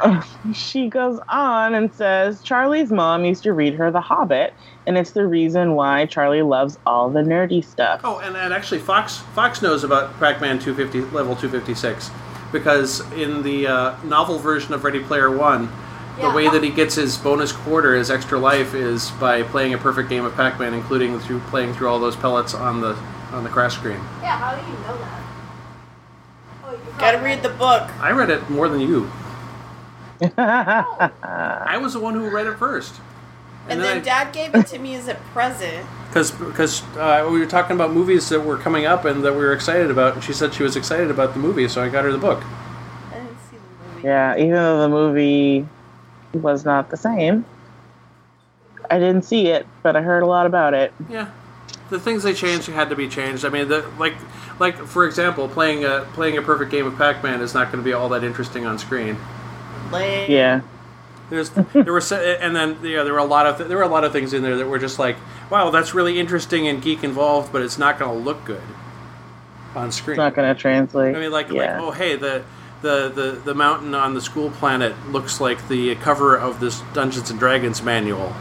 she 0.54 0.88
goes 0.88 1.18
on 1.28 1.74
and 1.74 1.92
says 1.92 2.40
Charlie's 2.42 2.92
mom 2.92 3.24
used 3.24 3.42
to 3.42 3.52
read 3.52 3.74
her 3.74 3.90
The 3.90 4.00
Hobbit, 4.00 4.54
and 4.86 4.96
it's 4.96 5.10
the 5.10 5.26
reason 5.26 5.74
why 5.74 6.06
Charlie 6.06 6.42
loves 6.42 6.78
all 6.86 7.10
the 7.10 7.20
nerdy 7.22 7.64
stuff. 7.64 8.00
Oh, 8.04 8.18
and, 8.18 8.36
and 8.36 8.52
actually, 8.54 8.78
Fox 8.80 9.18
Fox 9.34 9.60
knows 9.60 9.84
about 9.84 10.16
Pac-Man 10.20 10.58
250 10.58 11.12
level 11.14 11.34
256 11.34 12.10
because 12.52 13.00
in 13.12 13.42
the 13.42 13.66
uh, 13.66 14.02
novel 14.04 14.38
version 14.38 14.72
of 14.72 14.84
Ready 14.84 15.00
Player 15.00 15.30
One, 15.36 15.68
Yeah. 16.18 16.28
the 16.30 16.36
way 16.36 16.48
that 16.48 16.62
he 16.62 16.70
gets 16.70 16.94
his 16.94 17.16
bonus 17.18 17.52
quarter, 17.52 17.94
his 17.96 18.10
extra 18.10 18.38
life, 18.38 18.74
is 18.74 19.10
by 19.12 19.42
playing 19.42 19.74
a 19.74 19.78
perfect 19.78 20.08
game 20.08 20.24
of 20.24 20.34
Pac-Man, 20.34 20.74
including 20.74 21.18
through 21.20 21.40
playing 21.40 21.74
through 21.74 21.88
all 21.88 21.98
those 21.98 22.16
pellets 22.16 22.54
on 22.54 22.80
the 22.80 22.96
on 23.32 23.42
the 23.44 23.50
crash 23.50 23.74
screen. 23.74 24.00
Yeah, 24.22 24.38
how 24.38 24.54
do 24.54 24.64
you 24.70 24.78
know 24.78 24.96
that? 24.96 25.22
Gotta 26.98 27.18
read 27.18 27.42
the 27.42 27.50
book. 27.50 27.88
I 28.00 28.10
read 28.10 28.30
it 28.30 28.48
more 28.50 28.68
than 28.68 28.80
you. 28.80 29.10
I 30.36 31.78
was 31.80 31.92
the 31.92 32.00
one 32.00 32.14
who 32.14 32.28
read 32.28 32.46
it 32.46 32.58
first. 32.58 33.00
And 33.68 33.80
then 33.80 34.02
Dad 34.02 34.32
gave 34.32 34.54
it 34.54 34.66
to 34.68 34.78
me 34.78 34.94
as 34.94 35.08
a 35.08 35.14
present. 35.32 35.86
because 36.08 36.30
because 36.30 36.82
uh, 36.96 37.28
we 37.30 37.38
were 37.38 37.46
talking 37.46 37.76
about 37.76 37.92
movies 37.92 38.28
that 38.30 38.40
were 38.40 38.56
coming 38.56 38.86
up 38.86 39.04
and 39.04 39.22
that 39.24 39.32
we 39.32 39.38
were 39.40 39.52
excited 39.52 39.90
about, 39.90 40.14
and 40.14 40.24
she 40.24 40.32
said 40.32 40.54
she 40.54 40.62
was 40.62 40.74
excited 40.74 41.10
about 41.10 41.34
the 41.34 41.38
movie, 41.38 41.68
so 41.68 41.82
I 41.82 41.88
got 41.88 42.04
her 42.04 42.12
the 42.12 42.18
book. 42.18 42.42
I 43.10 43.14
didn't 43.14 43.38
see 43.50 43.56
the 43.56 43.94
movie. 43.94 44.06
yeah, 44.06 44.36
even 44.36 44.52
though 44.52 44.80
the 44.80 44.88
movie 44.88 45.68
was 46.32 46.64
not 46.64 46.90
the 46.90 46.96
same, 46.96 47.44
I 48.90 48.98
didn't 48.98 49.22
see 49.22 49.48
it, 49.48 49.66
but 49.82 49.96
I 49.96 50.02
heard 50.02 50.22
a 50.22 50.26
lot 50.26 50.46
about 50.46 50.72
it. 50.74 50.92
Yeah, 51.10 51.30
the 51.90 51.98
things 51.98 52.22
they 52.22 52.34
changed 52.34 52.68
had 52.68 52.90
to 52.90 52.96
be 52.96 53.08
changed. 53.08 53.44
I 53.44 53.48
mean, 53.48 53.68
the, 53.68 53.88
like 53.98 54.14
like 54.58 54.76
for 54.76 55.06
example, 55.06 55.48
playing 55.48 55.84
a 55.84 56.08
playing 56.12 56.38
a 56.38 56.42
perfect 56.42 56.70
game 56.70 56.86
of 56.86 56.96
Pac-Man 56.96 57.40
is 57.40 57.54
not 57.54 57.72
going 57.72 57.82
to 57.82 57.84
be 57.84 57.92
all 57.92 58.08
that 58.10 58.24
interesting 58.24 58.66
on 58.66 58.78
screen. 58.78 59.16
Yeah. 60.28 60.62
There's 61.30 61.50
there 61.50 61.92
were 61.92 62.02
and 62.12 62.56
then 62.56 62.78
yeah 62.82 63.02
there 63.02 63.12
were 63.12 63.18
a 63.18 63.24
lot 63.24 63.46
of 63.46 63.58
th- 63.58 63.68
there 63.68 63.76
were 63.76 63.82
a 63.82 63.88
lot 63.88 64.04
of 64.04 64.12
things 64.12 64.32
in 64.32 64.42
there 64.42 64.56
that 64.56 64.66
were 64.66 64.78
just 64.78 64.98
like 64.98 65.16
wow 65.50 65.68
that's 65.68 65.92
really 65.92 66.18
interesting 66.18 66.68
and 66.68 66.80
geek 66.82 67.04
involved, 67.04 67.52
but 67.52 67.62
it's 67.62 67.78
not 67.78 67.98
going 67.98 68.10
to 68.16 68.24
look 68.24 68.44
good 68.44 68.62
on 69.74 69.92
screen. 69.92 70.14
It's 70.14 70.18
not 70.18 70.34
going 70.34 70.54
to 70.54 70.60
translate. 70.60 71.16
I 71.16 71.20
mean, 71.20 71.30
like, 71.30 71.50
yeah. 71.50 71.80
like 71.80 71.82
oh, 71.82 71.90
hey, 71.90 72.16
the, 72.16 72.44
the, 72.82 73.08
the, 73.08 73.40
the 73.44 73.54
mountain 73.54 73.94
on 73.94 74.14
the 74.14 74.20
school 74.20 74.50
planet 74.50 74.94
looks 75.08 75.40
like 75.40 75.68
the 75.68 75.94
cover 75.96 76.36
of 76.36 76.60
this 76.60 76.80
Dungeons 76.92 77.30
and 77.30 77.38
Dragons 77.38 77.82
manual. 77.82 78.34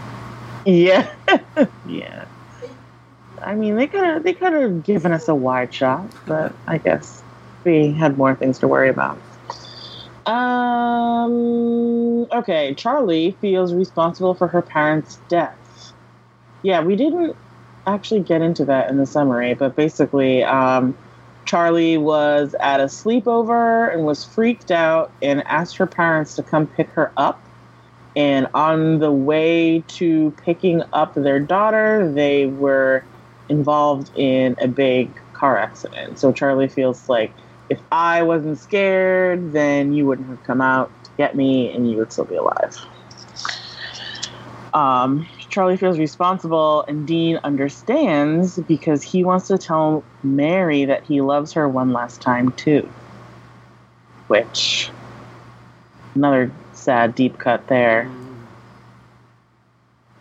Yeah, 0.66 1.14
yeah. 1.88 2.26
I 3.48 3.56
mean, 3.56 3.78
they 3.78 3.88
could 3.88 4.04
have 4.04 4.24
they 4.24 4.34
could 4.34 4.52
have 4.52 4.84
given 4.84 5.14
us 5.14 5.30
a 5.30 5.36
wide 5.36 5.74
shot, 5.74 6.12
but 6.26 6.54
I 6.68 6.80
guess 6.80 7.24
we 7.64 7.94
had 7.94 8.18
more 8.18 8.36
things 8.36 8.60
to 8.60 8.68
worry 8.68 8.90
about. 8.90 9.18
Um. 10.26 12.28
Okay, 12.34 12.74
Charlie 12.76 13.38
feels 13.40 13.74
responsible 13.74 14.34
for 14.34 14.48
her 14.48 14.62
parents' 14.62 15.18
death. 15.30 15.94
Yeah, 16.62 16.82
we 16.82 16.98
didn't 16.98 17.38
actually 17.86 18.20
get 18.20 18.42
into 18.42 18.66
that 18.66 18.90
in 18.90 18.98
the 18.98 19.06
summary, 19.06 19.54
but 19.54 19.78
basically, 19.78 20.44
um, 20.44 20.98
Charlie 21.46 21.98
was 21.98 22.54
at 22.60 22.82
a 22.82 22.86
sleepover 22.86 23.94
and 23.94 24.06
was 24.06 24.26
freaked 24.26 24.72
out 24.72 25.10
and 25.22 25.42
asked 25.48 25.78
her 25.78 25.88
parents 25.88 26.36
to 26.36 26.44
come 26.44 26.68
pick 26.68 26.90
her 26.90 27.14
up 27.16 27.42
and 28.18 28.48
on 28.56 28.98
the 28.98 29.12
way 29.12 29.84
to 29.88 30.34
picking 30.44 30.82
up 30.92 31.14
their 31.14 31.40
daughter, 31.40 32.12
they 32.12 32.48
were 32.48 33.04
involved 33.50 34.12
in 34.16 34.56
a 34.62 34.68
big 34.68 35.10
car 35.34 35.58
accident. 35.58 36.20
So 36.20 36.32
Charlie 36.32 36.68
feels 36.68 37.08
like 37.10 37.34
if 37.70 37.80
I 37.92 38.24
wasn't 38.24 38.60
scared, 38.60 39.52
then 39.54 39.94
you 39.94 40.06
wouldn't 40.06 40.30
have 40.30 40.44
come 40.44 40.62
out 40.62 40.92
to 41.04 41.10
get 41.18 41.36
me 41.36 41.72
and 41.72 41.90
you 41.90 41.98
would 41.98 42.12
still 42.12 42.26
be 42.26 42.36
alive. 42.36 42.76
Um, 44.74 45.28
Charlie 45.50 45.78
feels 45.78 45.98
responsible, 45.98 46.86
and 46.88 47.08
Dean 47.08 47.40
understands 47.44 48.60
because 48.60 49.02
he 49.02 49.24
wants 49.24 49.48
to 49.48 49.58
tell 49.58 50.04
Mary 50.24 50.86
that 50.86 51.04
he 51.04 51.22
loves 51.22 51.54
her 51.54 51.68
one 51.68 51.94
last 51.94 52.22
time, 52.22 52.52
too. 52.52 52.88
Which, 54.28 54.92
another 56.14 56.52
sad 56.74 57.16
deep 57.16 57.40
cut 57.40 57.68
there. 57.68 58.12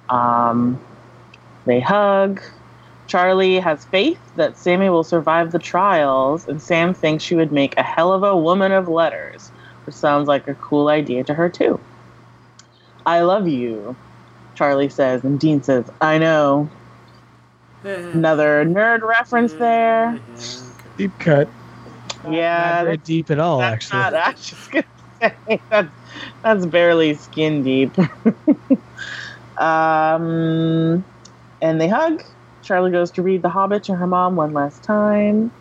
Um, 0.09 0.81
they 1.67 1.81
hug. 1.81 2.41
Charlie 3.07 3.59
has 3.59 3.85
faith 3.85 4.21
that 4.37 4.57
Sammy 4.57 4.91
will 4.91 5.05
survive 5.05 5.53
the 5.53 5.59
trials, 5.59 6.47
and 6.49 6.61
Sam 6.61 6.93
thinks 6.93 7.25
she 7.25 7.35
would 7.35 7.53
make 7.53 7.77
a 7.77 7.83
hell 7.83 8.13
of 8.13 8.23
a 8.23 8.37
woman 8.37 8.73
of 8.73 8.89
letters, 8.89 9.51
which 9.85 9.95
sounds 9.95 10.29
like 10.29 10.49
a 10.49 10.55
cool 10.55 10.89
idea 10.89 11.25
to 11.25 11.35
her, 11.35 11.49
too. 11.49 11.79
I 13.05 13.21
love 13.21 13.47
you, 13.47 13.95
Charlie 14.55 14.89
says, 14.89 15.23
and 15.25 15.39
Dean 15.39 15.63
says, 15.63 15.89
I 16.01 16.19
know. 16.19 16.69
Mm-hmm. 17.85 18.19
Another 18.19 18.65
nerd 18.65 19.03
reference 19.03 19.53
mm-hmm. 19.53 19.63
there. 19.63 20.21
Deep 20.97 21.11
mm-hmm. 21.13 21.21
cut. 21.21 21.49
Yeah, 22.29 22.59
Not 22.59 22.85
very 22.85 22.97
that's 22.97 23.07
deep 23.07 23.31
at 23.31 23.39
all, 23.39 23.59
That's 23.59 23.93
actually. 23.93 23.99
not- 24.01 24.15
I 24.15 24.31
was 24.33 24.51
just 24.51 24.71
gonna 24.73 24.85
say 25.21 25.61
that's 25.71 25.89
that's 26.43 26.67
barely 26.67 27.15
skin 27.15 27.63
deep. 27.63 27.97
um, 29.59 31.05
and 31.63 31.81
they 31.81 31.89
hug. 31.89 32.23
Charlie 32.67 32.91
goes 32.91 33.11
to 33.13 33.23
read 33.23 33.43
The 33.43 33.49
Hobbit 33.49 33.85
to 33.85 33.95
her 33.95 34.07
mom 34.07 34.37
one 34.37 34.53
last 34.53 34.83
time 34.85 35.53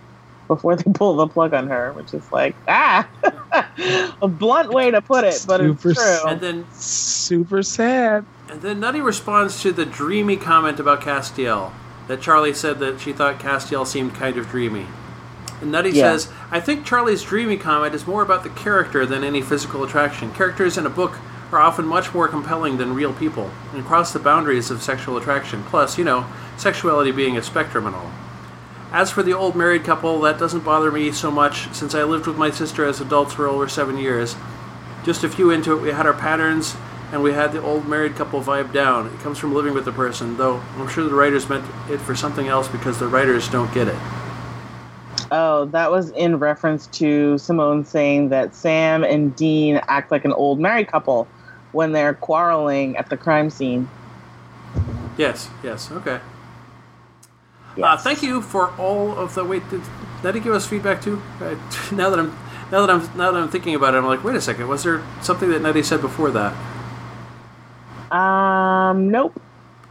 before 0.47 0.75
they 0.75 0.83
pull 0.93 1.15
the 1.15 1.27
plug 1.27 1.53
on 1.53 1.67
her, 1.67 1.93
which 1.93 2.13
is 2.13 2.31
like 2.31 2.55
ah, 2.67 3.07
a 4.21 4.27
blunt 4.27 4.71
way 4.73 4.91
to 4.91 5.01
put 5.01 5.23
it, 5.23 5.43
but 5.47 5.59
Super 5.59 5.89
it's 5.91 5.99
true. 6.01 6.29
And 6.29 6.41
then 6.41 6.65
Super 6.71 7.63
sad. 7.63 8.25
and 8.49 8.61
then 8.61 8.79
Nutty 8.79 9.01
responds 9.01 9.61
to 9.61 9.71
the 9.71 9.85
dreamy 9.85 10.35
comment 10.37 10.79
about 10.79 11.01
Castiel 11.01 11.71
that 12.07 12.21
Charlie 12.21 12.53
said 12.53 12.79
that 12.79 12.99
she 12.99 13.13
thought 13.13 13.39
Castiel 13.39 13.85
seemed 13.85 14.13
kind 14.15 14.37
of 14.37 14.47
dreamy. 14.49 14.85
And 15.61 15.71
Nutty 15.71 15.91
Yeah. 15.91 16.11
says, 16.11 16.31
I 16.51 16.59
think 16.59 16.85
Charlie's 16.85 17.23
dreamy 17.23 17.57
comment 17.57 17.95
is 17.95 18.05
more 18.05 18.21
about 18.21 18.43
the 18.43 18.49
character 18.49 19.05
than 19.05 19.23
any 19.23 19.41
physical 19.41 19.83
attraction. 19.83 20.31
Characters 20.31 20.77
in 20.77 20.85
a 20.85 20.89
book 20.89 21.17
are 21.51 21.59
often 21.59 21.85
much 21.87 22.13
more 22.13 22.27
compelling 22.27 22.77
than 22.77 22.93
real 22.93 23.13
people 23.13 23.49
and 23.73 23.85
cross 23.85 24.11
the 24.13 24.19
boundaries 24.19 24.69
of 24.69 24.83
sexual 24.83 25.17
attraction. 25.17 25.63
Plus, 25.63 25.97
you 25.97 26.03
know, 26.03 26.25
sexuality 26.57 27.11
being 27.11 27.37
a 27.37 27.43
spectrum 27.43 27.85
and 27.85 27.95
all. 27.95 28.11
As 28.91 29.11
for 29.11 29.23
the 29.23 29.33
old 29.33 29.55
married 29.55 29.83
couple, 29.83 30.21
that 30.21 30.39
doesn't 30.39 30.63
bother 30.63 30.91
me 30.91 31.11
so 31.11 31.29
much 31.29 31.73
since 31.73 31.93
I 31.93 32.03
lived 32.03 32.27
with 32.27 32.37
my 32.37 32.51
sister 32.51 32.85
as 32.85 33.01
adults 33.01 33.33
for 33.33 33.47
over 33.47 33.67
seven 33.67 33.97
years. 33.97 34.35
Just 35.03 35.23
a 35.23 35.29
few 35.29 35.51
into 35.51 35.73
it, 35.73 35.81
we 35.81 35.89
had 35.89 36.05
our 36.05 36.13
patterns 36.13 36.75
and 37.11 37.21
we 37.21 37.33
had 37.33 37.51
the 37.51 37.61
old 37.61 37.87
married 37.87 38.15
couple 38.15 38.41
vibe 38.41 38.73
down. 38.73 39.07
It 39.07 39.19
comes 39.19 39.37
from 39.37 39.53
living 39.53 39.73
with 39.73 39.85
the 39.85 39.91
person, 39.91 40.37
though 40.37 40.61
I'm 40.77 40.87
sure 40.87 41.03
the 41.03 41.15
writers 41.15 41.47
meant 41.49 41.65
it 41.89 41.99
for 41.99 42.15
something 42.15 42.47
else 42.47 42.67
because 42.67 42.99
the 42.99 43.07
writers 43.07 43.49
don't 43.49 43.73
get 43.73 43.87
it. 43.87 43.99
Oh, 45.31 45.65
that 45.71 45.91
was 45.91 46.11
in 46.11 46.39
reference 46.39 46.87
to 46.87 47.37
Simone 47.37 47.83
saying 47.83 48.29
that 48.29 48.55
Sam 48.55 49.03
and 49.03 49.35
Dean 49.35 49.81
act 49.87 50.11
like 50.11 50.23
an 50.23 50.33
old 50.33 50.59
married 50.59 50.87
couple 50.87 51.27
when 51.71 51.91
they're 51.91 52.13
quarreling 52.13 52.95
at 52.95 53.09
the 53.09 53.17
crime 53.17 53.49
scene. 53.49 53.89
Yes, 55.17 55.49
yes, 55.63 55.91
okay. 55.91 56.19
Uh, 57.81 57.97
thank 57.97 58.23
you 58.23 58.41
for 58.41 58.71
all 58.79 59.17
of 59.17 59.35
the. 59.35 59.43
Wait, 59.43 59.67
did 59.69 59.81
Nettie 60.23 60.39
give 60.39 60.53
us 60.53 60.65
feedback 60.67 61.01
too? 61.01 61.21
Uh, 61.41 61.55
now 61.91 62.09
that 62.09 62.19
I'm 62.19 62.37
now 62.71 62.85
that 62.85 62.89
I'm 62.89 63.17
now 63.17 63.31
that 63.31 63.41
I'm 63.41 63.49
thinking 63.49 63.75
about 63.75 63.93
it, 63.93 63.97
I'm 63.97 64.05
like, 64.05 64.23
wait 64.23 64.35
a 64.35 64.41
second. 64.41 64.67
Was 64.67 64.83
there 64.83 65.03
something 65.21 65.49
that 65.49 65.61
Nettie 65.61 65.83
said 65.83 66.01
before 66.01 66.31
that? 66.31 66.55
Um, 68.11 69.09
nope. 69.11 69.41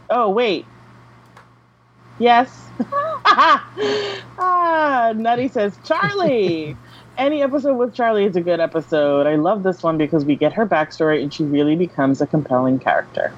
Oh, 0.09 0.29
wait. 0.29 0.65
Yes. 2.19 2.69
ah, 3.25 5.13
Nutty 5.15 5.47
says, 5.47 5.77
Charlie! 5.83 6.77
Any 7.17 7.41
episode 7.41 7.75
with 7.75 7.93
Charlie 7.93 8.25
is 8.25 8.35
a 8.35 8.41
good 8.41 8.59
episode. 8.59 9.25
I 9.25 9.35
love 9.35 9.63
this 9.63 9.81
one 9.81 9.97
because 9.97 10.25
we 10.25 10.35
get 10.35 10.51
her 10.53 10.65
backstory 10.65 11.23
and 11.23 11.33
she 11.33 11.43
really 11.43 11.75
becomes 11.75 12.21
a 12.21 12.27
compelling 12.27 12.77
character. 12.77 13.33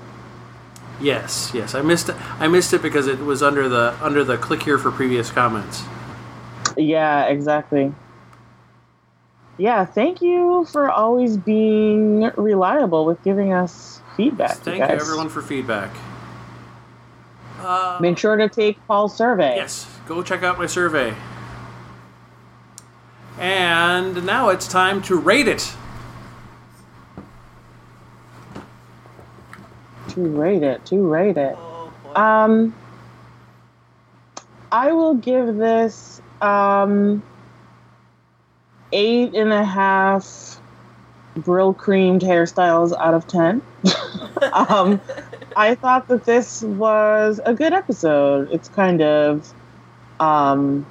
Yes, 0.99 1.51
yes. 1.53 1.75
I 1.75 1.81
missed 1.81 2.09
it. 2.09 2.15
I 2.39 2.47
missed 2.47 2.73
it 2.73 2.81
because 2.81 3.07
it 3.07 3.19
was 3.19 3.43
under 3.43 3.69
the 3.69 3.95
under 4.01 4.23
the 4.23 4.37
click 4.37 4.63
here 4.63 4.77
for 4.77 4.91
previous 4.91 5.29
comments. 5.29 5.83
Yeah, 6.75 7.25
exactly. 7.25 7.93
Yeah, 9.57 9.85
thank 9.85 10.21
you 10.21 10.65
for 10.71 10.89
always 10.89 11.37
being 11.37 12.31
reliable 12.37 13.05
with 13.05 13.23
giving 13.23 13.53
us 13.53 14.01
feedback. 14.15 14.57
Thank 14.57 14.77
you, 14.77 14.85
you 14.85 15.01
everyone 15.01 15.29
for 15.29 15.41
feedback. 15.41 15.95
Uh, 17.59 17.97
Make 17.99 18.19
sure 18.19 18.35
to 18.35 18.47
take 18.49 18.77
Paul's 18.87 19.15
survey. 19.15 19.55
Yes, 19.55 19.87
go 20.07 20.21
check 20.21 20.43
out 20.43 20.59
my 20.59 20.67
survey. 20.67 21.15
And 23.39 24.25
now 24.25 24.49
it's 24.49 24.67
time 24.67 25.01
to 25.03 25.15
rate 25.15 25.47
it. 25.47 25.73
To 30.18 30.24
rate 30.24 30.63
it, 30.63 30.84
to 30.88 31.07
rate 31.07 31.38
it. 31.38 31.55
Oh. 31.55 31.91
Um, 32.15 32.74
I 34.72 34.91
will 34.91 35.13
give 35.13 35.57
this 35.57 36.24
um 36.41 37.22
eight 38.91 39.36
and 39.36 39.53
a 39.53 39.63
half 39.63 40.59
Brylcreemed 41.38 42.22
hairstyles 42.22 42.97
out 42.99 43.13
of 43.13 43.28
10. 43.28 43.61
um, 44.53 44.99
I 45.55 45.76
thought 45.76 46.07
that 46.07 46.24
this 46.26 46.63
was 46.63 47.39
a 47.45 47.53
good 47.53 47.74
episode. 47.74 48.49
It's 48.51 48.70
kind 48.70 49.03
of, 49.03 49.53
um, 50.20 50.84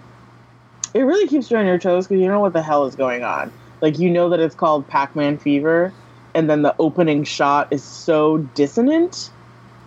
it 0.94 1.00
really 1.00 1.26
keeps 1.26 1.50
you 1.50 1.56
on 1.56 1.66
your 1.66 1.78
toes 1.80 2.06
because 2.06 2.20
you 2.20 2.28
know 2.28 2.38
what 2.38 2.52
the 2.52 2.62
hell 2.62 2.86
is 2.86 2.94
going 2.94 3.24
on. 3.24 3.52
Like, 3.80 3.98
you 3.98 4.08
know 4.08 4.28
that 4.28 4.38
it's 4.38 4.54
called 4.54 4.86
Pac 4.86 5.16
Man 5.16 5.36
Fever, 5.36 5.92
and 6.36 6.50
then 6.50 6.60
the 6.60 6.76
opening 6.78 7.24
shot 7.24 7.66
is 7.72 7.82
so 7.82 8.36
dissonant 8.54 9.30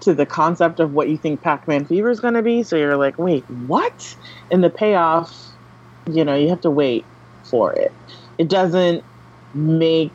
to 0.02 0.16
the 0.16 0.26
concept 0.26 0.80
of 0.80 0.93
what 0.93 1.08
you 1.08 1.16
think 1.16 1.41
Pac 1.41 1.68
Man 1.68 1.86
Fever 1.86 2.10
is 2.10 2.20
going 2.20 2.34
to 2.34 2.41
be. 2.41 2.64
So 2.64 2.76
you're 2.76 2.97
like, 2.97 3.20
wait, 3.20 3.43
what? 3.68 4.18
And 4.50 4.64
the 4.64 4.70
payoff, 4.72 5.32
you 6.10 6.26
know, 6.26 6.36
you 6.36 6.50
have 6.50 6.62
to 6.62 6.72
wait 6.72 7.06
for 7.43 7.72
it. 7.74 7.91
It 8.39 8.50
doesn't 8.50 9.04
make 9.54 10.12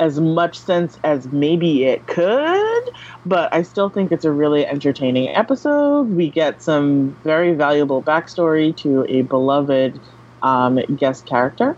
as 0.00 0.18
much 0.18 0.58
sense 0.58 0.98
as 1.04 1.26
maybe 1.26 1.84
it 1.84 2.06
could, 2.06 2.90
but 3.26 3.52
I 3.52 3.62
still 3.62 3.90
think 3.90 4.12
it's 4.12 4.24
a 4.24 4.32
really 4.32 4.66
entertaining 4.66 5.28
episode. 5.28 6.04
We 6.04 6.30
get 6.30 6.62
some 6.62 7.14
very 7.22 7.52
valuable 7.54 8.02
backstory 8.02 8.74
to 8.78 9.04
a 9.10 9.22
beloved 9.22 10.00
um, 10.42 10.78
guest 10.96 11.26
character, 11.26 11.76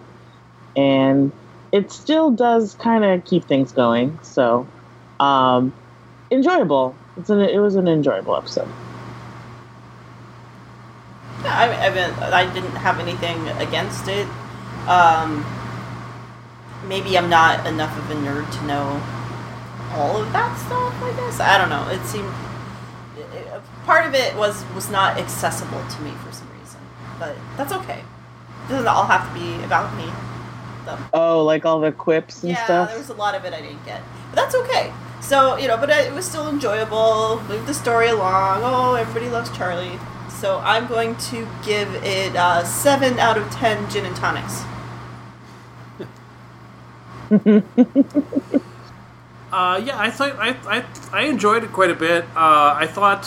and 0.77 1.33
it 1.73 1.91
still 1.93 2.31
does 2.31 2.75
kind 2.75 3.05
of 3.05 3.25
keep 3.25 3.45
things 3.45 3.73
going. 3.73 4.19
So, 4.23 4.67
um, 5.21 5.73
enjoyable. 6.31 6.95
An, 7.29 7.41
it 7.41 7.59
was 7.59 7.75
an 7.77 7.89
enjoyable 7.89 8.37
episode. 8.37 8.69
Yeah, 11.43 11.57
I, 11.57 11.87
I 11.87 11.91
mean, 11.91 12.33
I 12.33 12.53
didn't 12.53 12.77
have 12.77 12.99
anything 12.99 13.49
against 13.59 14.09
it. 14.09 14.27
Um, 14.89 15.45
maybe 16.87 17.17
I'm 17.17 17.29
not 17.29 17.67
enough 17.67 17.97
of 17.99 18.11
a 18.11 18.15
nerd 18.15 18.51
to 18.59 18.67
know 18.67 19.03
all 19.93 20.17
of 20.21 20.33
that 20.33 20.57
stuff. 20.59 20.95
I 21.03 21.13
guess 21.17 21.41
I 21.41 21.59
don't 21.59 21.71
know. 21.71 21.89
It 21.89 22.05
seemed 22.07 22.33
it- 23.17 23.63
part 23.85 24.05
of 24.05 24.15
it 24.15 24.35
was 24.37 24.65
was 24.75 24.91
not 24.91 25.17
accessible 25.17 25.83
to 25.89 26.03
me 26.03 26.11
for 26.25 26.33
some 26.33 26.49
reason, 26.61 26.81
but 27.19 27.37
that's 27.57 27.73
okay. 27.73 28.01
It 28.01 28.69
doesn't 28.69 28.89
all 28.89 29.07
have 29.07 29.29
to 29.29 29.35
be 29.39 29.63
about 29.65 29.95
me. 29.97 30.11
Though. 30.87 30.99
Oh, 31.13 31.45
like 31.45 31.67
all 31.67 31.81
the 31.81 31.93
quips 31.93 32.43
and 32.43 32.53
yeah, 32.53 32.65
stuff. 32.65 32.89
Yeah, 32.89 32.95
there 32.95 32.99
was 32.99 33.11
a 33.11 33.15
lot 33.15 33.35
of 33.35 33.45
it 33.45 33.53
I 33.53 33.61
didn't 33.61 33.85
get, 33.85 34.01
but 34.31 34.37
that's 34.37 34.55
okay. 34.55 34.93
So 35.21 35.57
you 35.57 35.69
know, 35.69 35.77
but 35.77 35.91
it 35.91 36.13
was 36.13 36.25
still 36.25 36.49
enjoyable. 36.49 37.43
Moved 37.49 37.67
the 37.67 37.75
story 37.75 38.09
along. 38.09 38.63
Oh, 38.63 38.95
everybody 38.95 39.29
loves 39.29 39.55
Charlie. 39.57 39.99
So 40.31 40.59
I'm 40.59 40.87
going 40.87 41.17
to 41.17 41.49
give 41.65 41.93
it 41.97 42.37
uh, 42.37 42.65
seven 42.65 43.19
out 43.19 43.37
of 43.37 43.51
ten 43.51 43.91
gin 43.91 44.07
and 44.07 44.17
tonics. 44.17 44.63
Uh, 49.53 49.81
yeah, 49.83 49.99
I 49.99 50.11
thought 50.11 50.37
I, 50.39 50.57
I, 50.67 50.85
I 51.13 51.23
enjoyed 51.27 51.65
it 51.65 51.73
quite 51.73 51.91
a 51.91 51.95
bit. 51.95 52.25
Uh, 52.37 52.75
I 52.77 52.87
thought 52.87 53.25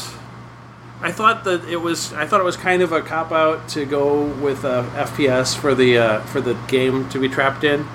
I 1.01 1.11
thought 1.11 1.45
that 1.45 1.63
it 1.65 1.77
was 1.77 2.13
I 2.13 2.25
thought 2.25 2.41
it 2.41 2.45
was 2.45 2.57
kind 2.57 2.81
of 2.81 2.91
a 2.91 3.01
cop 3.01 3.31
out 3.31 3.69
to 3.69 3.85
go 3.85 4.25
with 4.25 4.65
uh, 4.65 4.83
FPS 4.95 5.55
for 5.55 5.73
the 5.73 5.97
uh, 5.97 6.19
for 6.21 6.41
the 6.41 6.55
game 6.67 7.07
to 7.09 7.19
be 7.19 7.29
trapped 7.29 7.63
in 7.63 7.87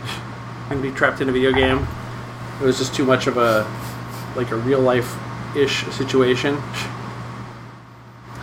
and 0.70 0.80
be 0.82 0.90
trapped 0.90 1.20
in 1.20 1.28
a 1.28 1.32
video 1.32 1.52
game. 1.52 1.86
It 2.60 2.64
was 2.64 2.78
just 2.78 2.94
too 2.94 3.04
much 3.04 3.26
of 3.26 3.36
a 3.36 3.66
like 4.36 4.50
a 4.50 4.56
real 4.56 4.80
life 4.80 5.16
ish 5.56 5.84
situation. 5.86 6.56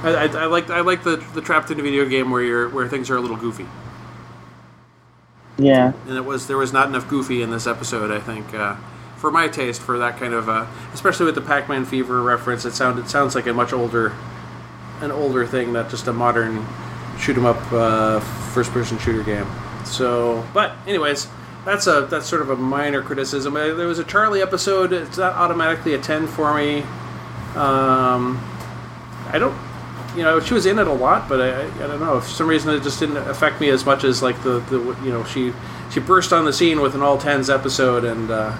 I, 0.04 0.16
I, 0.16 0.26
I 0.26 0.46
like 0.46 0.70
I 0.70 0.82
like 0.82 1.04
the, 1.04 1.18
the 1.34 1.42
trapped 1.42 1.72
in 1.72 1.80
a 1.80 1.84
video 1.84 2.06
game 2.08 2.30
where 2.32 2.42
you're 2.44 2.70
where 2.70 2.88
things 2.88 3.10
are 3.10 3.18
a 3.18 3.22
little 3.22 3.38
goofy. 3.38 3.68
yeah. 5.58 5.94
and 6.08 6.18
it 6.18 6.26
was 6.26 6.48
there 6.48 6.58
was 6.58 6.74
not 6.74 6.88
enough 6.88 7.08
goofy 7.08 7.42
in 7.42 7.50
this 7.52 7.68
episode. 7.68 8.12
I 8.12 8.20
think 8.20 8.54
uh, 8.54 8.76
for 9.16 9.32
my 9.32 9.48
taste, 9.48 9.82
for 9.82 9.98
that 10.00 10.18
kind 10.18 10.34
of, 10.34 10.50
uh, 10.50 10.66
especially 10.94 11.28
with 11.28 11.36
the 11.36 11.42
Pac-Man 11.42 11.86
Fever 11.86 12.22
reference, 12.24 12.66
it 12.66 12.74
sounded 12.74 13.06
it 13.06 13.10
sounds 13.10 13.36
like 13.36 13.46
a 13.46 13.54
much 13.54 13.72
older, 13.74 14.14
an 15.02 15.12
older 15.12 15.46
thing, 15.46 15.74
not 15.74 15.90
just 15.90 16.08
a 16.08 16.14
modern 16.14 16.66
shoot 17.20 17.38
'em 17.38 17.46
up 17.46 17.72
uh, 17.72 18.20
first-person 18.54 18.98
shooter 19.00 19.24
game. 19.24 19.48
So, 19.86 20.46
but 20.54 20.74
anyways, 20.88 21.28
that's 21.66 21.88
a 21.88 22.08
that's 22.10 22.26
sort 22.28 22.42
of 22.42 22.50
a 22.50 22.56
minor 22.56 23.02
criticism. 23.02 23.56
Uh, 23.56 23.74
There 23.74 23.88
was 23.88 24.00
a 24.00 24.04
Charlie 24.04 24.42
episode. 24.42 24.94
It's 24.94 25.18
not 25.18 25.34
automatically 25.34 25.94
a 25.94 26.00
ten 26.00 26.28
for 26.28 26.54
me. 26.56 26.84
Um, 27.56 28.40
I 29.32 29.40
don't 29.40 29.56
you 30.16 30.24
know 30.24 30.40
she 30.42 30.54
was 30.54 30.66
in 30.66 30.78
it 30.78 30.88
a 30.88 30.92
lot 30.94 31.30
but 31.30 31.40
I, 31.40 31.62
I, 31.62 31.64
I 31.64 31.88
don't 31.88 32.02
know 32.02 32.20
for 32.20 32.30
some 32.30 32.48
reason 32.48 32.74
it 32.74 32.84
just 32.84 33.00
didn't 33.00 33.16
affect 33.16 33.62
me 33.62 33.70
as 33.70 33.86
much 33.86 34.04
as 34.04 34.22
like 34.22 34.42
the, 34.44 34.60
the 34.60 34.78
you 35.06 35.10
know 35.10 35.24
she 35.24 35.54
she 35.90 36.02
burst 36.02 36.34
on 36.34 36.44
the 36.44 36.52
scene 36.52 36.82
with 36.82 36.96
an 36.96 37.02
all 37.02 37.18
tens 37.18 37.50
episode 37.50 38.04
and 38.04 38.30
uh, 38.30 38.54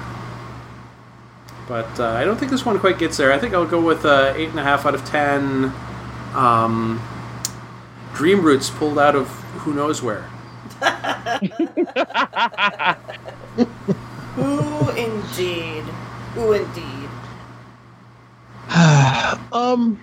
but 1.68 2.00
uh, 2.00 2.08
I 2.12 2.24
don't 2.24 2.38
think 2.38 2.52
this 2.52 2.66
one 2.66 2.80
quite 2.80 2.98
gets 3.00 3.18
there 3.18 3.34
I 3.34 3.38
think 3.40 3.54
I'll 3.54 3.66
go 3.68 3.82
with 3.82 4.06
uh, 4.06 4.34
eight 4.38 4.48
and 4.50 4.60
a 4.60 4.64
half 4.64 4.86
out 4.86 4.96
of 4.96 5.04
ten 5.04 5.74
um, 6.34 7.02
Dream 8.14 8.42
Roots 8.42 8.70
pulled 8.70 9.00
out 9.00 9.16
of 9.16 9.28
who 9.62 9.74
knows 9.74 10.02
where 10.02 10.26
Ooh, 14.40 14.90
indeed. 14.92 15.84
Ooh, 16.38 16.54
indeed. 16.54 17.10
um, 19.54 20.00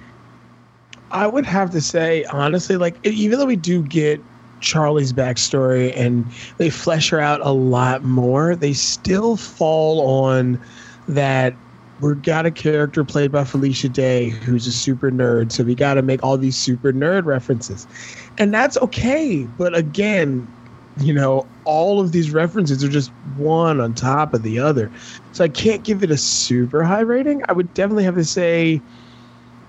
I 1.10 1.26
would 1.26 1.46
have 1.46 1.70
to 1.70 1.80
say 1.80 2.24
honestly, 2.24 2.76
like 2.76 3.04
even 3.04 3.38
though 3.38 3.46
we 3.46 3.56
do 3.56 3.82
get 3.82 4.22
Charlie's 4.60 5.12
backstory 5.12 5.92
and 5.96 6.24
they 6.58 6.70
flesh 6.70 7.10
her 7.10 7.20
out 7.20 7.40
a 7.40 7.52
lot 7.52 8.04
more, 8.04 8.54
they 8.54 8.72
still 8.72 9.36
fall 9.36 10.06
on 10.06 10.60
that. 11.08 11.54
We 12.00 12.14
got 12.14 12.46
a 12.46 12.50
character 12.50 13.04
played 13.04 13.32
by 13.32 13.44
Felicia 13.44 13.88
Day 13.88 14.28
who's 14.30 14.66
a 14.66 14.72
super 14.72 15.10
nerd, 15.10 15.50
so 15.52 15.64
we 15.64 15.74
got 15.74 15.94
to 15.94 16.02
make 16.02 16.22
all 16.22 16.38
these 16.38 16.56
super 16.56 16.92
nerd 16.92 17.24
references, 17.24 17.86
and 18.38 18.54
that's 18.54 18.76
okay. 18.78 19.46
But 19.56 19.76
again, 19.76 20.48
you 21.00 21.12
know, 21.12 21.48
all 21.64 22.00
of 22.00 22.12
these 22.12 22.32
references 22.32 22.84
are 22.84 22.88
just 22.88 23.12
one 23.36 23.80
on 23.80 23.94
top 23.94 24.32
of 24.34 24.42
the 24.42 24.58
other. 24.58 24.92
So 25.32 25.44
I 25.44 25.48
can't 25.48 25.84
give 25.84 26.02
it 26.02 26.10
a 26.10 26.16
super 26.16 26.84
high 26.84 27.00
rating. 27.00 27.42
I 27.48 27.52
would 27.52 27.72
definitely 27.74 28.04
have 28.04 28.16
to 28.16 28.24
say 28.24 28.82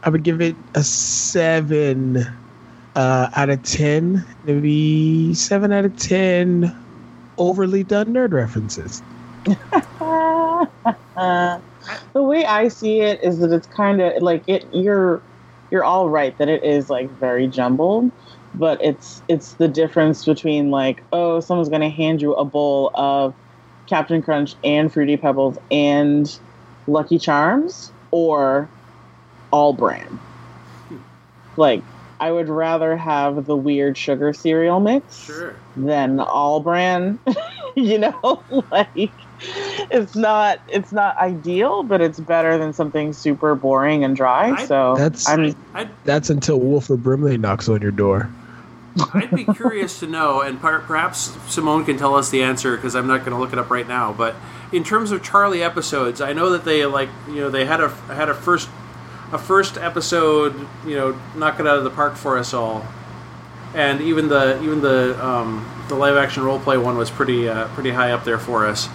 I 0.03 0.09
would 0.09 0.23
give 0.23 0.41
it 0.41 0.55
a 0.75 0.83
seven 0.83 2.17
uh, 2.95 3.29
out 3.35 3.49
of 3.49 3.61
ten, 3.63 4.25
maybe 4.43 5.33
seven 5.33 5.71
out 5.71 5.85
of 5.85 5.95
ten 5.97 6.75
overly 7.37 7.83
done 7.83 8.13
nerd 8.13 8.33
references. 8.33 9.03
the 12.13 12.23
way 12.23 12.45
I 12.45 12.67
see 12.67 13.01
it 13.01 13.19
is 13.23 13.39
that 13.39 13.51
it's 13.51 13.67
kind 13.67 14.01
of 14.01 14.21
like 14.21 14.43
it. 14.47 14.65
You're 14.71 15.23
you're 15.71 15.83
all 15.83 16.09
right 16.09 16.37
that 16.39 16.49
it 16.49 16.63
is 16.63 16.89
like 16.89 17.11
very 17.19 17.47
jumbled, 17.47 18.11
but 18.53 18.83
it's 18.83 19.21
it's 19.27 19.55
the 19.55 19.67
difference 19.67 20.25
between 20.25 20.71
like 20.71 21.05
oh 21.11 21.39
someone's 21.39 21.69
gonna 21.69 21.89
hand 21.89 22.21
you 22.21 22.33
a 22.33 22.45
bowl 22.45 22.91
of 22.95 23.35
Cap'n 23.87 24.21
Crunch 24.21 24.55
and 24.63 24.91
Fruity 24.91 25.17
Pebbles 25.17 25.57
and 25.71 26.27
Lucky 26.87 27.19
Charms 27.19 27.91
or 28.11 28.71
all 29.51 29.73
bran. 29.73 30.19
Like 31.57 31.85
I 32.19 32.31
would 32.31 32.49
rather 32.49 32.97
have 32.97 33.45
the 33.45 33.55
weird 33.55 33.97
sugar 33.97 34.33
cereal 34.33 34.79
mix 34.79 35.17
sure 35.17 35.61
than 35.75 36.19
all 36.19 36.61
bran. 36.61 37.19
you 37.75 37.97
know, 37.97 38.45
like 38.71 39.28
it's 39.91 40.15
not 40.15 40.59
it's 40.67 40.91
not 40.91 41.17
ideal, 41.17 41.83
but 41.83 42.01
it's 42.01 42.19
better 42.19 42.57
than 42.57 42.73
something 42.73 43.13
super 43.13 43.55
boring 43.55 44.03
and 44.03 44.15
dry. 44.15 44.51
I- 44.51 44.65
so 44.65 44.95
That's- 44.97 45.27
I'm 45.27 45.55
I'd, 45.73 45.89
That's 46.03 46.29
until 46.29 46.59
Wilford 46.59 47.03
Brimley 47.03 47.37
knocks 47.37 47.69
on 47.69 47.81
your 47.81 47.91
door. 47.91 48.29
I'd 49.13 49.31
be 49.31 49.45
curious 49.45 49.99
to 49.99 50.07
know, 50.07 50.41
and 50.41 50.59
per- 50.59 50.79
perhaps 50.79 51.37
Simone 51.47 51.85
can 51.85 51.97
tell 51.97 52.15
us 52.15 52.29
the 52.29 52.43
answer 52.43 52.75
because 52.75 52.95
I'm 52.95 53.07
not 53.07 53.19
going 53.19 53.31
to 53.31 53.37
look 53.37 53.53
it 53.53 53.59
up 53.59 53.69
right 53.69 53.87
now. 53.87 54.11
But 54.11 54.35
in 54.71 54.83
terms 54.83 55.11
of 55.11 55.23
Charlie 55.23 55.63
episodes, 55.63 56.21
I 56.21 56.33
know 56.33 56.49
that 56.49 56.65
they 56.65 56.85
like 56.85 57.09
you 57.27 57.35
know 57.35 57.49
they 57.49 57.65
had 57.65 57.81
a 57.81 57.89
had 57.89 58.29
a 58.29 58.33
first 58.33 58.69
a 59.31 59.37
first 59.37 59.77
episode 59.77 60.67
you 60.85 60.95
know 60.95 61.19
knock 61.35 61.59
it 61.59 61.67
out 61.67 61.77
of 61.77 61.83
the 61.83 61.89
park 61.89 62.15
for 62.15 62.37
us 62.37 62.53
all, 62.53 62.85
and 63.73 64.01
even 64.01 64.27
the 64.27 64.61
even 64.63 64.81
the 64.81 65.23
um, 65.25 65.69
the 65.87 65.95
live 65.95 66.17
action 66.17 66.43
role 66.43 66.59
play 66.59 66.77
one 66.77 66.97
was 66.97 67.09
pretty 67.09 67.47
uh, 67.47 67.67
pretty 67.69 67.91
high 67.91 68.11
up 68.11 68.23
there 68.25 68.39
for 68.39 68.65
us. 68.65 68.89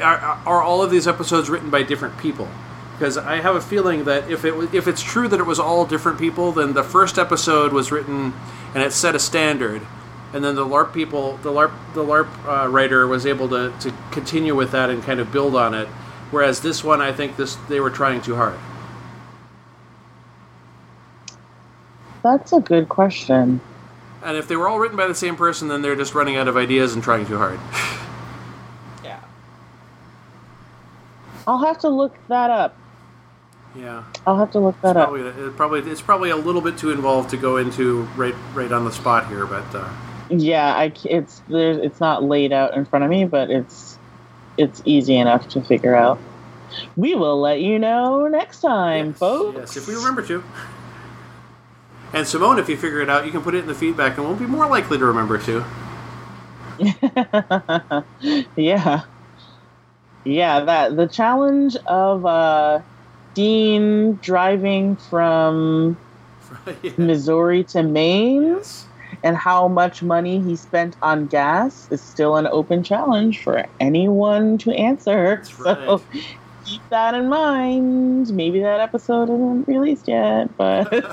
Are, 0.00 0.18
are 0.46 0.62
all 0.62 0.82
of 0.82 0.90
these 0.90 1.06
episodes 1.06 1.48
written 1.48 1.70
by 1.70 1.82
different 1.82 2.18
people? 2.18 2.48
Because 2.92 3.18
I 3.18 3.36
have 3.40 3.56
a 3.56 3.60
feeling 3.60 4.04
that 4.04 4.30
if 4.30 4.44
it 4.44 4.74
if 4.74 4.88
it's 4.88 5.02
true 5.02 5.28
that 5.28 5.40
it 5.40 5.46
was 5.46 5.58
all 5.58 5.84
different 5.86 6.18
people, 6.18 6.52
then 6.52 6.72
the 6.72 6.82
first 6.82 7.18
episode 7.18 7.72
was 7.72 7.92
written 7.92 8.32
and 8.74 8.82
it 8.82 8.92
set 8.92 9.14
a 9.14 9.18
standard, 9.18 9.82
and 10.32 10.44
then 10.44 10.54
the 10.54 10.64
LARP 10.64 10.94
people, 10.94 11.36
the 11.38 11.50
LARP 11.50 11.72
the 11.94 12.02
LARP 12.04 12.28
uh, 12.46 12.68
writer 12.68 13.06
was 13.06 13.26
able 13.26 13.48
to, 13.50 13.72
to 13.80 13.94
continue 14.12 14.54
with 14.54 14.72
that 14.72 14.90
and 14.90 15.02
kind 15.02 15.20
of 15.20 15.30
build 15.32 15.54
on 15.54 15.74
it. 15.74 15.88
Whereas 16.30 16.60
this 16.60 16.82
one, 16.82 17.00
I 17.02 17.12
think 17.12 17.36
this 17.36 17.56
they 17.68 17.80
were 17.80 17.90
trying 17.90 18.22
too 18.22 18.36
hard. 18.36 18.58
that's 22.26 22.52
a 22.52 22.60
good 22.60 22.88
question. 22.88 23.60
And 24.22 24.36
if 24.36 24.48
they 24.48 24.56
were 24.56 24.68
all 24.68 24.80
written 24.80 24.96
by 24.96 25.06
the 25.06 25.14
same 25.14 25.36
person, 25.36 25.68
then 25.68 25.82
they're 25.82 25.94
just 25.96 26.14
running 26.14 26.36
out 26.36 26.48
of 26.48 26.56
ideas 26.56 26.94
and 26.94 27.02
trying 27.02 27.26
too 27.26 27.38
hard. 27.38 27.60
Yeah. 29.04 29.20
I'll 31.46 31.64
have 31.64 31.78
to 31.80 31.88
look 31.88 32.14
that 32.28 32.50
up. 32.50 32.76
Yeah. 33.74 34.04
I'll 34.26 34.38
have 34.38 34.50
to 34.52 34.58
look 34.58 34.80
that 34.80 34.96
up. 34.96 35.08
Probably, 35.10 35.28
it 35.28 35.56
probably 35.56 35.80
it's 35.90 36.00
probably 36.02 36.30
a 36.30 36.36
little 36.36 36.62
bit 36.62 36.78
too 36.78 36.90
involved 36.90 37.30
to 37.30 37.36
go 37.36 37.56
into 37.58 38.02
right 38.16 38.34
right 38.54 38.72
on 38.72 38.84
the 38.84 38.92
spot 38.92 39.28
here, 39.28 39.46
but 39.46 39.64
uh, 39.74 39.88
Yeah, 40.30 40.74
I 40.74 40.92
it's 41.04 41.42
there's 41.48 41.78
it's 41.78 42.00
not 42.00 42.22
laid 42.24 42.52
out 42.52 42.74
in 42.74 42.84
front 42.84 43.04
of 43.04 43.10
me, 43.10 43.26
but 43.26 43.50
it's 43.50 43.98
it's 44.56 44.82
easy 44.84 45.16
enough 45.16 45.48
to 45.50 45.62
figure 45.62 45.94
out. 45.94 46.18
We 46.96 47.14
will 47.14 47.40
let 47.40 47.60
you 47.60 47.78
know 47.78 48.26
next 48.26 48.60
time, 48.60 49.08
yes, 49.08 49.18
folks. 49.18 49.58
yes, 49.58 49.76
if 49.76 49.86
we 49.88 49.94
remember 49.94 50.22
to. 50.26 50.42
And 52.12 52.26
Simone, 52.26 52.58
if 52.58 52.68
you 52.68 52.76
figure 52.76 53.00
it 53.00 53.10
out, 53.10 53.26
you 53.26 53.32
can 53.32 53.42
put 53.42 53.54
it 53.54 53.58
in 53.58 53.66
the 53.66 53.74
feedback, 53.74 54.16
and 54.16 54.26
we'll 54.26 54.36
be 54.36 54.46
more 54.46 54.66
likely 54.68 54.96
to 54.98 55.04
remember 55.04 55.38
to. 55.38 55.64
yeah. 58.56 59.02
Yeah, 60.26 60.64
that 60.64 60.96
the 60.96 61.06
challenge 61.06 61.76
of 61.86 62.26
uh 62.26 62.80
Dean 63.34 64.18
driving 64.22 64.96
from 64.96 65.98
Yeah. 66.82 66.92
Missouri 66.98 67.64
to 67.64 67.82
Maine 67.82 68.42
Yes. 68.56 68.86
and 69.22 69.36
how 69.36 69.68
much 69.68 70.02
money 70.02 70.42
he 70.42 70.56
spent 70.56 70.96
on 71.02 71.26
gas 71.26 71.86
is 71.90 72.02
still 72.04 72.36
an 72.36 72.46
open 72.48 72.82
challenge 72.82 73.42
for 73.42 73.64
anyone 73.80 74.58
to 74.58 74.72
answer. 74.72 75.36
That's 75.36 75.50
So 75.50 76.04
keep 76.64 76.82
that 76.90 77.14
in 77.14 77.28
mind. 77.28 78.28
Maybe 78.32 78.60
that 78.62 78.80
episode 78.80 79.30
isn't 79.30 79.68
released 79.68 80.08
yet, 80.08 80.56
but 80.56 80.92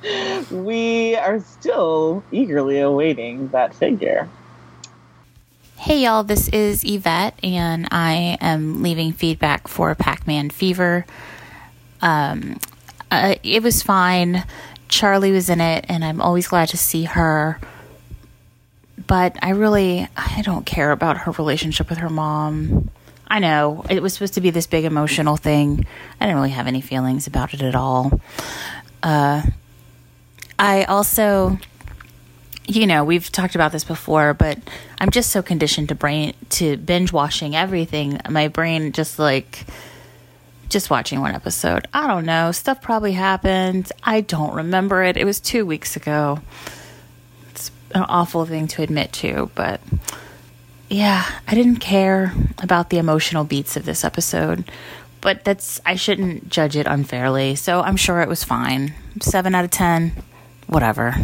we 0.50 1.16
are 1.16 1.40
still 1.40 2.24
eagerly 2.30 2.80
awaiting 2.80 3.48
that 3.50 3.74
figure. 3.74 4.30
Hey 5.86 6.02
y'all, 6.02 6.24
this 6.24 6.48
is 6.48 6.82
Yvette, 6.82 7.38
and 7.44 7.86
I 7.92 8.38
am 8.40 8.82
leaving 8.82 9.12
feedback 9.12 9.68
for 9.68 9.94
Pac 9.94 10.26
Man 10.26 10.50
Fever. 10.50 11.06
Um, 12.02 12.58
uh, 13.08 13.36
it 13.44 13.62
was 13.62 13.84
fine. 13.84 14.44
Charlie 14.88 15.30
was 15.30 15.48
in 15.48 15.60
it, 15.60 15.84
and 15.88 16.04
I'm 16.04 16.20
always 16.20 16.48
glad 16.48 16.70
to 16.70 16.76
see 16.76 17.04
her. 17.04 17.60
But 19.06 19.36
I 19.40 19.50
really, 19.50 20.08
I 20.16 20.42
don't 20.42 20.66
care 20.66 20.90
about 20.90 21.18
her 21.18 21.30
relationship 21.30 21.88
with 21.88 21.98
her 21.98 22.10
mom. 22.10 22.90
I 23.28 23.38
know 23.38 23.84
it 23.88 24.02
was 24.02 24.12
supposed 24.12 24.34
to 24.34 24.40
be 24.40 24.50
this 24.50 24.66
big 24.66 24.84
emotional 24.84 25.36
thing. 25.36 25.86
I 26.20 26.26
didn't 26.26 26.34
really 26.34 26.50
have 26.50 26.66
any 26.66 26.80
feelings 26.80 27.28
about 27.28 27.54
it 27.54 27.62
at 27.62 27.76
all. 27.76 28.20
Uh, 29.04 29.40
I 30.58 30.82
also 30.82 31.60
you 32.66 32.86
know 32.86 33.04
we've 33.04 33.30
talked 33.30 33.54
about 33.54 33.70
this 33.70 33.84
before 33.84 34.34
but 34.34 34.58
i'm 35.00 35.10
just 35.10 35.30
so 35.30 35.42
conditioned 35.42 35.88
to 35.88 35.94
brain 35.94 36.34
to 36.48 36.76
binge 36.76 37.12
watching 37.12 37.54
everything. 37.54 38.20
My 38.28 38.48
brain 38.48 38.92
just 38.92 39.18
like 39.18 39.64
just 40.68 40.90
watching 40.90 41.20
one 41.20 41.34
episode. 41.34 41.86
I 41.94 42.08
don't 42.08 42.26
know. 42.26 42.50
Stuff 42.50 42.82
probably 42.82 43.12
happened. 43.12 43.92
I 44.02 44.20
don't 44.20 44.52
remember 44.54 45.04
it. 45.04 45.16
It 45.16 45.24
was 45.24 45.38
two 45.38 45.64
weeks 45.64 45.94
ago. 45.94 46.40
It's 47.50 47.70
an 47.92 48.02
awful 48.02 48.46
thing 48.46 48.66
to 48.68 48.82
admit 48.82 49.12
to 49.12 49.50
but 49.54 49.80
yeah 50.88 51.24
i 51.48 51.54
didn't 51.54 51.78
care 51.78 52.32
about 52.62 52.90
the 52.90 52.98
emotional 52.98 53.42
beats 53.42 53.76
of 53.76 53.84
this 53.84 54.04
episode 54.04 54.70
but 55.20 55.42
that's 55.44 55.80
i 55.84 55.96
shouldn't 55.96 56.48
judge 56.48 56.76
it 56.76 56.86
unfairly. 56.86 57.54
So 57.54 57.80
i'm 57.80 57.96
sure 57.96 58.20
it 58.20 58.28
was 58.28 58.44
fine. 58.44 58.94
Seven 59.20 59.54
out 59.54 59.64
of 59.64 59.70
ten. 59.70 60.12
Whatever 60.66 61.14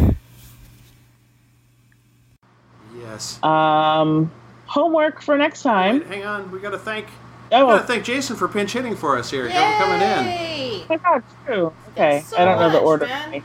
yes. 3.13 3.43
Um, 3.43 4.31
homework 4.67 5.23
for 5.23 5.37
next 5.39 5.63
time. 5.63 6.01
Wait, 6.01 6.07
hang 6.09 6.25
on, 6.25 6.51
we 6.51 6.59
got 6.59 6.71
to 6.71 6.79
thank. 6.79 7.07
Oh, 7.53 7.67
We 7.67 7.73
got 7.75 7.81
to 7.83 7.87
thank 7.87 8.05
Jason 8.05 8.37
for 8.37 8.49
pinch 8.49 8.73
hitting 8.73 8.97
for 8.97 9.19
us 9.19 9.31
here, 9.31 9.49
coming 9.49 10.01
in. 10.01 10.25
Yay! 10.27 10.83
Oh 10.83 10.87
my 10.89 10.97
god, 10.97 11.23
true. 11.47 11.73
Okay, 11.91 12.23
so 12.27 12.37
I 12.39 12.45
don't 12.45 12.59
know 12.59 12.71
the 12.71 12.79
order. 12.79 13.07
man. 13.07 13.43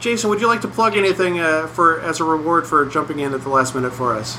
Jason, 0.00 0.30
would 0.30 0.40
you 0.40 0.46
like 0.46 0.60
to 0.62 0.68
plug 0.68 0.96
anything 0.96 1.40
uh, 1.40 1.66
for 1.66 2.00
as 2.00 2.20
a 2.20 2.24
reward 2.24 2.66
for 2.66 2.86
jumping 2.86 3.18
in 3.20 3.32
at 3.34 3.42
the 3.42 3.48
last 3.48 3.74
minute 3.74 3.92
for 3.92 4.14
us? 4.14 4.36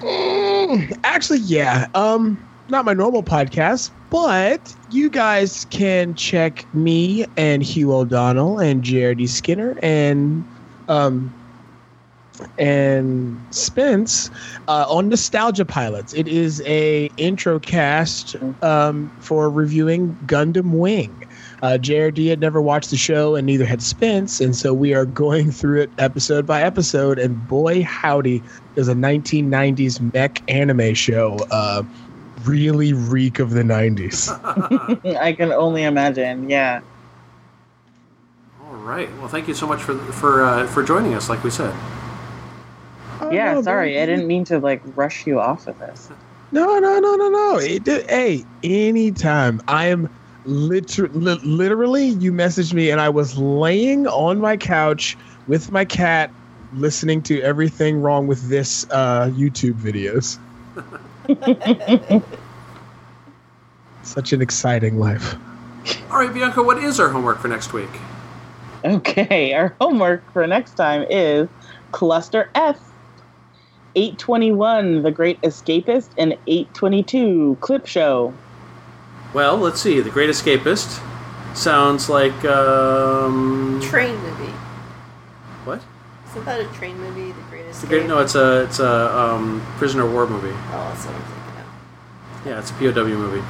Mm, 0.00 0.98
actually, 1.04 1.38
yeah. 1.40 1.88
Um, 1.94 2.38
not 2.68 2.84
my 2.84 2.92
normal 2.92 3.22
podcast, 3.22 3.90
but 4.10 4.74
you 4.90 5.10
guys 5.10 5.64
can 5.66 6.14
check 6.14 6.66
me 6.74 7.26
and 7.36 7.62
Hugh 7.62 7.92
O'Donnell 7.92 8.58
and 8.58 8.82
JRD 8.82 9.28
Skinner 9.28 9.78
and 9.82 10.44
um 10.88 11.32
and 12.58 13.40
Spence 13.50 14.30
uh, 14.68 14.86
on 14.88 15.08
Nostalgia 15.08 15.64
Pilots. 15.64 16.14
It 16.14 16.28
is 16.28 16.62
a 16.66 17.10
intro 17.16 17.58
cast 17.58 18.36
um, 18.62 19.10
for 19.20 19.50
reviewing 19.50 20.16
Gundam 20.26 20.72
Wing. 20.72 21.26
Uh, 21.62 21.78
JRD 21.80 22.28
had 22.28 22.40
never 22.40 22.60
watched 22.60 22.90
the 22.90 22.96
show, 22.96 23.36
and 23.36 23.46
neither 23.46 23.64
had 23.64 23.80
Spence, 23.80 24.40
and 24.40 24.54
so 24.54 24.74
we 24.74 24.92
are 24.92 25.06
going 25.06 25.50
through 25.50 25.82
it 25.82 25.90
episode 25.98 26.46
by 26.46 26.62
episode. 26.62 27.18
And 27.18 27.48
boy, 27.48 27.82
howdy, 27.82 28.42
does 28.74 28.88
a 28.88 28.94
1990s 28.94 30.12
mech 30.12 30.42
anime 30.50 30.92
show 30.94 31.38
uh, 31.50 31.82
really 32.44 32.92
reek 32.92 33.38
of 33.38 33.50
the 33.50 33.62
90s. 33.62 34.28
I 35.20 35.32
can 35.32 35.52
only 35.52 35.84
imagine. 35.84 36.50
Yeah. 36.50 36.82
All 38.62 38.74
right. 38.74 39.10
Well, 39.18 39.28
thank 39.28 39.48
you 39.48 39.54
so 39.54 39.66
much 39.66 39.82
for 39.82 39.96
for 39.96 40.42
uh, 40.42 40.66
for 40.66 40.82
joining 40.82 41.14
us. 41.14 41.28
Like 41.28 41.42
we 41.44 41.50
said. 41.50 41.74
Yeah, 43.32 43.54
no, 43.54 43.62
sorry, 43.62 44.00
I 44.00 44.06
didn't 44.06 44.26
mean 44.26 44.44
to 44.46 44.58
like 44.58 44.82
rush 44.94 45.26
you 45.26 45.40
off 45.40 45.66
of 45.66 45.78
this. 45.78 46.10
No, 46.52 46.78
no, 46.78 47.00
no, 47.00 47.16
no, 47.16 47.28
no. 47.28 47.58
It, 47.58 47.84
did- 47.84 48.08
hey, 48.08 48.44
anytime. 48.62 49.60
I 49.66 49.86
am 49.86 50.08
liter- 50.44 51.08
li- 51.08 51.40
literally, 51.44 52.06
you 52.06 52.32
messaged 52.32 52.74
me 52.74 52.90
and 52.90 53.00
I 53.00 53.08
was 53.08 53.36
laying 53.36 54.06
on 54.06 54.40
my 54.40 54.56
couch 54.56 55.16
with 55.46 55.72
my 55.72 55.84
cat 55.84 56.30
listening 56.74 57.22
to 57.22 57.40
everything 57.42 58.00
wrong 58.00 58.26
with 58.26 58.48
this 58.48 58.84
uh, 58.90 59.30
YouTube 59.34 59.74
videos. 59.74 60.38
Such 64.02 64.32
an 64.32 64.42
exciting 64.42 64.98
life. 64.98 65.34
All 66.10 66.18
right, 66.18 66.32
Bianca. 66.32 66.62
What 66.62 66.78
is 66.78 67.00
our 67.00 67.08
homework 67.08 67.38
for 67.38 67.48
next 67.48 67.72
week? 67.72 67.88
Okay, 68.84 69.54
our 69.54 69.74
homework 69.80 70.30
for 70.32 70.46
next 70.46 70.74
time 70.74 71.06
is 71.08 71.48
Cluster 71.92 72.50
F. 72.54 72.78
821, 73.96 75.02
The 75.02 75.10
Great 75.10 75.40
Escapist, 75.42 76.10
and 76.18 76.32
822, 76.46 77.58
Clip 77.60 77.86
Show. 77.86 78.34
Well, 79.32 79.56
let's 79.56 79.80
see. 79.80 80.00
The 80.00 80.10
Great 80.10 80.30
Escapist 80.30 81.00
sounds 81.56 82.08
like 82.08 82.44
um, 82.44 83.80
Train 83.82 84.16
movie. 84.16 84.52
what? 85.64 85.82
Isn't 86.30 86.44
that 86.44 86.60
a 86.60 86.66
train 86.74 86.98
movie? 86.98 87.32
The 87.32 87.40
Greatest. 87.50 87.80
The 87.80 87.86
Great? 87.86 88.06
No, 88.06 88.18
it's 88.18 88.34
a 88.34 88.62
it's 88.64 88.80
a 88.80 89.18
um, 89.18 89.60
prisoner 89.76 90.04
of 90.04 90.12
war 90.12 90.26
movie. 90.26 90.48
Oh, 90.48 90.90
that's 90.92 91.06
what 91.06 91.14
I'm 91.14 91.22
thinking 91.22 91.60
of. 91.60 92.46
Yeah, 92.46 92.58
it's 92.58 92.70
a 92.70 92.74
POW 92.74 93.04
movie. 93.04 93.44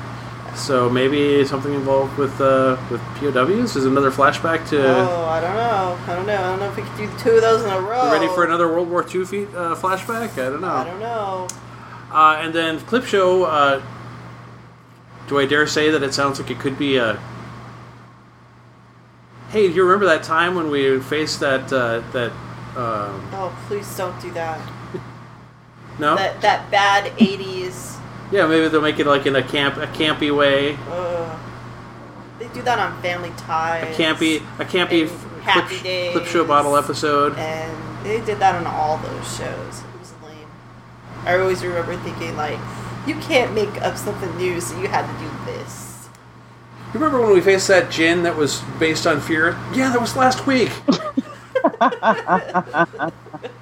So 0.56 0.88
maybe 0.88 1.44
something 1.44 1.74
involved 1.74 2.16
with 2.16 2.40
uh, 2.40 2.76
with 2.90 3.00
POWs 3.16 3.76
is 3.76 3.86
another 3.86 4.10
flashback 4.10 4.68
to. 4.70 4.80
Oh, 4.86 5.24
I 5.24 5.40
don't 5.40 5.54
know. 5.56 5.98
I 6.06 6.14
don't 6.16 6.26
know. 6.26 6.36
I 6.36 6.42
don't 6.50 6.60
know 6.60 6.68
if 6.70 6.76
we 6.76 6.82
could 6.82 6.96
do 6.96 7.18
two 7.18 7.30
of 7.36 7.42
those 7.42 7.62
in 7.64 7.70
a 7.70 7.80
row. 7.80 8.10
Ready 8.12 8.28
for 8.28 8.44
another 8.44 8.68
World 8.68 8.88
War 8.88 9.02
II 9.02 9.24
feat, 9.24 9.48
uh, 9.48 9.74
flashback? 9.74 10.32
I 10.32 10.50
don't 10.50 10.60
know. 10.60 10.68
I 10.68 10.84
don't 10.84 11.00
know. 11.00 11.48
Uh, 12.12 12.38
and 12.40 12.54
then 12.54 12.78
clip 12.80 13.04
show. 13.04 13.44
Uh, 13.44 13.82
do 15.26 15.38
I 15.40 15.46
dare 15.46 15.66
say 15.66 15.90
that 15.90 16.02
it 16.02 16.14
sounds 16.14 16.38
like 16.40 16.50
it 16.50 16.60
could 16.60 16.78
be 16.78 16.96
a? 16.98 17.20
Hey, 19.48 19.68
do 19.68 19.74
you 19.74 19.82
remember 19.84 20.06
that 20.06 20.22
time 20.22 20.54
when 20.54 20.70
we 20.70 21.00
faced 21.00 21.40
that 21.40 21.72
uh, 21.72 22.00
that? 22.12 22.30
Um, 22.76 23.28
Oh, 23.32 23.56
please 23.66 23.96
don't 23.96 24.18
do 24.20 24.30
that. 24.32 24.60
no. 25.98 26.14
That 26.16 26.40
that 26.42 26.70
bad 26.70 27.12
'80s. 27.18 27.93
Yeah, 28.32 28.46
maybe 28.46 28.68
they'll 28.68 28.80
make 28.80 28.98
it 28.98 29.06
like 29.06 29.26
in 29.26 29.36
a 29.36 29.42
camp, 29.42 29.76
a 29.76 29.86
campy 29.86 30.34
way, 30.36 30.76
Uh, 30.90 31.36
they 32.38 32.48
do 32.48 32.62
that 32.62 32.78
on 32.78 33.00
Family 33.00 33.30
Ties. 33.36 33.96
a 33.96 34.02
campy, 34.02 34.42
a 34.58 34.64
campy 34.64 35.02
And 35.02 35.10
f- 35.10 35.26
Happy 35.42 35.76
clip, 35.78 36.12
clip 36.12 36.24
show 36.26 36.44
bottle 36.44 36.74
episode. 36.76 37.36
And 37.38 37.76
they 38.04 38.20
did 38.24 38.38
that 38.38 38.54
on 38.54 38.66
all 38.66 38.96
those 38.98 39.36
shows. 39.36 39.80
It 39.82 40.00
was 40.00 40.12
lame. 40.26 40.48
I 41.26 41.38
always 41.38 41.62
remember 41.62 41.96
thinking 41.98 42.34
like, 42.36 42.58
you 43.06 43.14
can't 43.16 43.52
make 43.54 43.80
up 43.82 43.96
something 43.98 44.34
new, 44.38 44.58
so 44.60 44.80
you 44.80 44.88
had 44.88 45.06
to 45.06 45.12
do 45.22 45.30
this. 45.44 46.08
You 46.92 47.00
remember 47.00 47.20
when 47.20 47.34
we 47.34 47.40
faced 47.42 47.68
that 47.68 47.90
Jinn 47.90 48.22
that 48.22 48.36
was 48.36 48.62
based 48.78 49.06
on 49.06 49.20
fear? 49.20 49.56
Yeah, 49.74 49.90
that 49.90 50.00
was 50.00 50.16
last 50.16 50.46
week. 50.46 50.70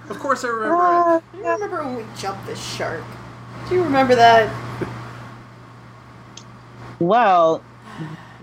of 0.08 0.18
course, 0.18 0.44
I 0.44 0.48
remember 0.48 0.76
it. 0.76 1.46
I 1.46 1.52
remember 1.54 1.84
when 1.84 1.96
we 1.96 2.04
jumped 2.16 2.46
the 2.46 2.54
shark. 2.56 3.02
Do 3.73 3.79
you 3.79 3.85
remember 3.85 4.14
that? 4.14 4.55
Well, 7.01 7.64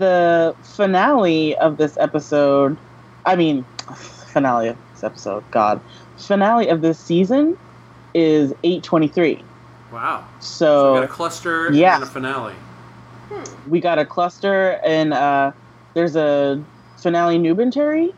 the 0.00 0.56
finale 0.60 1.56
of 1.58 1.76
this 1.76 1.96
episode, 1.98 2.76
I 3.24 3.36
mean, 3.36 3.64
finale 3.94 4.66
of 4.66 4.76
this 4.92 5.04
episode, 5.04 5.48
God, 5.52 5.80
finale 6.16 6.66
of 6.66 6.80
this 6.80 6.98
season 6.98 7.56
is 8.12 8.50
823. 8.64 9.44
Wow. 9.92 10.26
So, 10.40 10.94
we 10.94 10.98
got 10.98 11.04
a 11.04 11.12
cluster 11.12 11.72
yeah. 11.72 11.94
and 11.94 12.02
a 12.02 12.06
finale. 12.08 12.56
we 13.68 13.78
got 13.78 14.00
a 14.00 14.04
cluster 14.04 14.80
and 14.84 15.14
uh, 15.14 15.52
there's 15.94 16.16
a 16.16 16.60
finale 16.96 17.38
Nubentary 17.38 18.12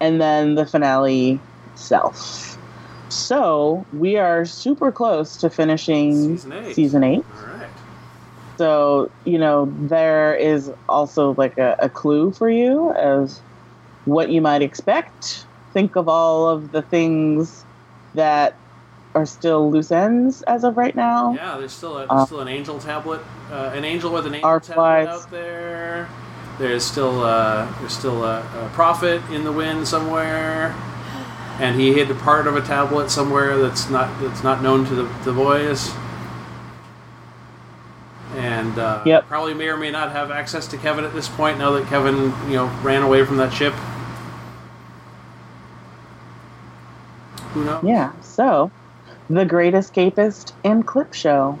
and 0.00 0.22
then 0.22 0.54
the 0.54 0.64
finale 0.64 1.38
self. 1.74 2.55
So 3.08 3.86
we 3.92 4.16
are 4.16 4.44
super 4.44 4.90
close 4.92 5.36
to 5.38 5.50
finishing 5.50 6.36
Season 6.36 6.52
eight. 6.52 6.74
season 6.74 7.04
eight. 7.04 7.24
All 7.38 7.46
right. 7.46 7.68
So, 8.58 9.10
you 9.24 9.38
know, 9.38 9.72
there 9.82 10.34
is 10.34 10.70
also 10.88 11.34
like 11.34 11.58
a, 11.58 11.76
a 11.78 11.88
clue 11.88 12.32
for 12.32 12.48
you 12.50 12.92
as 12.92 13.38
what 14.06 14.30
you 14.30 14.40
might 14.40 14.62
expect. 14.62 15.46
Think 15.72 15.94
of 15.96 16.08
all 16.08 16.48
of 16.48 16.72
the 16.72 16.80
things 16.82 17.64
that 18.14 18.56
are 19.14 19.26
still 19.26 19.70
loose 19.70 19.90
ends 19.92 20.42
as 20.42 20.64
of 20.64 20.76
right 20.76 20.94
now. 20.96 21.34
Yeah, 21.34 21.58
there's 21.58 21.72
still 21.72 21.96
a, 21.96 22.00
there's 22.00 22.10
Uh, 22.10 22.26
still 22.26 22.40
an 22.40 22.48
angel 22.48 22.78
tablet, 22.78 23.20
uh, 23.50 23.72
an 23.74 23.84
angel 23.84 24.10
with 24.12 24.26
an 24.26 24.34
angel 24.34 24.60
tablet 24.60 24.76
wise. 24.76 25.06
out 25.08 25.30
there. 25.30 26.08
There's 26.58 26.84
still 26.84 27.22
uh, 27.22 27.66
there's 27.80 27.92
still 27.92 28.24
a, 28.24 28.40
a 28.40 28.70
prophet 28.72 29.20
in 29.30 29.44
the 29.44 29.52
wind 29.52 29.86
somewhere, 29.86 30.74
and 31.58 31.80
he 31.80 31.92
hid 31.94 32.10
a 32.10 32.14
part 32.14 32.46
of 32.46 32.56
a 32.56 32.60
tablet 32.60 33.10
somewhere 33.10 33.56
that's 33.58 33.88
not 33.90 34.20
that's 34.20 34.42
not 34.42 34.62
known 34.62 34.84
to 34.86 34.94
the, 34.94 35.02
the 35.24 35.32
boys. 35.32 35.90
And 38.36 38.78
uh, 38.78 39.02
Yep. 39.06 39.26
probably 39.28 39.54
may 39.54 39.68
or 39.68 39.76
may 39.78 39.90
not 39.90 40.12
have 40.12 40.30
access 40.30 40.66
to 40.68 40.76
Kevin 40.76 41.04
at 41.04 41.14
this 41.14 41.28
point. 41.28 41.58
Now 41.58 41.70
that 41.72 41.86
Kevin, 41.88 42.34
you 42.50 42.56
know, 42.56 42.66
ran 42.82 43.02
away 43.02 43.24
from 43.24 43.38
that 43.38 43.52
ship. 43.52 43.72
Who 47.54 47.64
knows? 47.64 47.82
Yeah. 47.82 48.12
So, 48.20 48.70
The 49.30 49.46
Great 49.46 49.72
Escapist 49.72 50.52
and 50.64 50.86
Clip 50.86 51.14
Show. 51.14 51.58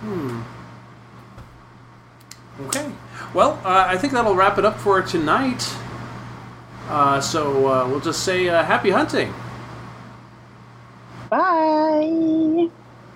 Hmm. 0.00 0.42
Okay. 2.66 2.92
Well, 3.32 3.60
uh, 3.64 3.84
I 3.88 3.96
think 3.96 4.12
that'll 4.12 4.34
wrap 4.34 4.58
it 4.58 4.64
up 4.66 4.78
for 4.78 5.00
tonight. 5.00 5.62
Uh, 6.88 7.20
so 7.20 7.66
uh, 7.66 7.86
we'll 7.88 8.00
just 8.00 8.22
say 8.24 8.48
uh, 8.48 8.62
happy 8.62 8.90
hunting. 8.90 9.34
Bye. 11.28 12.68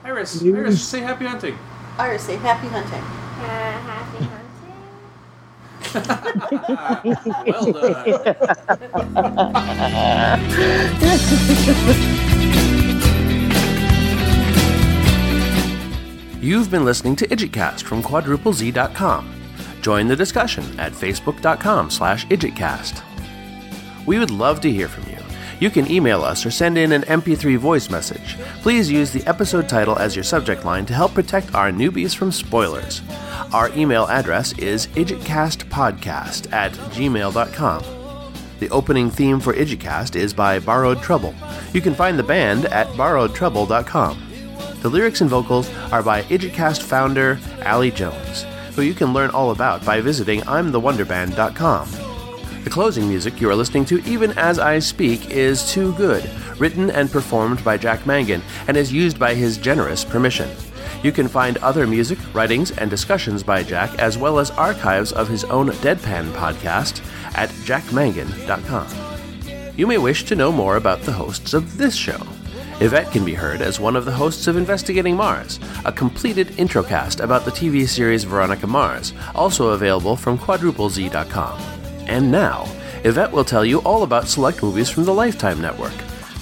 Iris, 0.04 0.42
Yes. 0.42 0.54
Iris, 0.56 0.82
say 0.82 1.00
happy 1.00 1.24
hunting. 1.26 1.56
Iris, 1.98 2.22
say 2.24 2.36
happy 2.36 2.66
hunting. 2.68 3.00
Uh, 3.00 3.78
happy 3.86 4.24
hunting. 4.24 4.36
well 7.46 7.72
done. 10.40 11.70
You've 16.40 16.70
been 16.70 16.84
listening 16.86 17.16
to 17.16 17.28
IdjitCast 17.28 17.82
from 17.82 18.02
quadruplez.com. 18.02 19.34
Join 19.82 20.08
the 20.08 20.16
discussion 20.16 20.64
at 20.80 20.92
facebook.com 20.92 21.90
slash 21.90 22.26
idjitcast. 22.26 23.02
We 24.06 24.18
would 24.18 24.30
love 24.30 24.60
to 24.62 24.70
hear 24.70 24.88
from 24.88 25.10
you. 25.10 25.18
You 25.60 25.68
can 25.68 25.90
email 25.90 26.22
us 26.22 26.46
or 26.46 26.50
send 26.50 26.78
in 26.78 26.92
an 26.92 27.02
MP3 27.02 27.58
voice 27.58 27.90
message. 27.90 28.38
Please 28.62 28.90
use 28.90 29.12
the 29.12 29.26
episode 29.26 29.68
title 29.68 29.98
as 29.98 30.16
your 30.16 30.24
subject 30.24 30.64
line 30.64 30.86
to 30.86 30.94
help 30.94 31.12
protect 31.12 31.54
our 31.54 31.70
newbies 31.70 32.16
from 32.16 32.32
spoilers. 32.32 33.02
Our 33.52 33.70
email 33.76 34.06
address 34.06 34.56
is 34.58 34.86
idjitcastpodcast 34.88 36.52
at 36.52 36.72
gmail.com. 36.72 37.84
The 38.58 38.70
opening 38.70 39.10
theme 39.10 39.40
for 39.40 39.54
IdjitCast 39.54 40.16
is 40.16 40.34
by 40.34 40.58
Borrowed 40.58 41.02
Trouble. 41.02 41.34
You 41.72 41.80
can 41.80 41.94
find 41.94 42.18
the 42.18 42.22
band 42.22 42.66
at 42.66 42.86
borrowedtrouble.com. 42.88 44.26
The 44.82 44.88
lyrics 44.88 45.20
and 45.20 45.28
vocals 45.28 45.70
are 45.92 46.02
by 46.02 46.22
IdjitCast 46.22 46.82
founder 46.82 47.38
Ali 47.66 47.90
Jones, 47.90 48.46
who 48.74 48.82
you 48.82 48.94
can 48.94 49.12
learn 49.12 49.30
all 49.30 49.50
about 49.50 49.84
by 49.84 50.00
visiting 50.00 50.40
I'mTheWonderBand.com. 50.40 52.09
The 52.64 52.70
closing 52.70 53.08
music 53.08 53.40
you 53.40 53.48
are 53.48 53.54
listening 53.54 53.86
to 53.86 54.04
even 54.04 54.32
as 54.32 54.58
I 54.58 54.80
speak 54.80 55.30
is 55.30 55.72
Too 55.72 55.94
Good, 55.94 56.28
written 56.58 56.90
and 56.90 57.10
performed 57.10 57.64
by 57.64 57.78
Jack 57.78 58.06
Mangan 58.06 58.42
and 58.68 58.76
is 58.76 58.92
used 58.92 59.18
by 59.18 59.34
his 59.34 59.56
generous 59.56 60.04
permission. 60.04 60.50
You 61.02 61.10
can 61.10 61.26
find 61.26 61.56
other 61.58 61.86
music, 61.86 62.18
writings, 62.34 62.72
and 62.72 62.90
discussions 62.90 63.42
by 63.42 63.62
Jack, 63.62 63.98
as 63.98 64.18
well 64.18 64.38
as 64.38 64.50
archives 64.50 65.10
of 65.12 65.26
his 65.26 65.44
own 65.44 65.68
Deadpan 65.68 66.32
podcast 66.32 67.02
at 67.34 67.48
jackmangan.com. 67.64 68.86
You 69.78 69.86
may 69.86 69.96
wish 69.96 70.24
to 70.24 70.36
know 70.36 70.52
more 70.52 70.76
about 70.76 71.00
the 71.00 71.12
hosts 71.12 71.54
of 71.54 71.78
this 71.78 71.96
show. 71.96 72.20
Yvette 72.80 73.10
can 73.10 73.24
be 73.24 73.32
heard 73.32 73.62
as 73.62 73.80
one 73.80 73.96
of 73.96 74.04
the 74.04 74.12
hosts 74.12 74.46
of 74.46 74.58
Investigating 74.58 75.16
Mars, 75.16 75.58
a 75.86 75.92
completed 75.92 76.48
introcast 76.58 77.24
about 77.24 77.46
the 77.46 77.50
TV 77.50 77.88
series 77.88 78.24
Veronica 78.24 78.66
Mars, 78.66 79.14
also 79.34 79.70
available 79.70 80.16
from 80.16 80.36
quadruplez.com. 80.36 81.79
And 82.10 82.32
now, 82.32 82.64
Yvette 83.04 83.30
will 83.30 83.44
tell 83.44 83.64
you 83.64 83.78
all 83.82 84.02
about 84.02 84.26
select 84.26 84.64
movies 84.64 84.90
from 84.90 85.04
the 85.04 85.14
Lifetime 85.14 85.60
Network. 85.60 85.92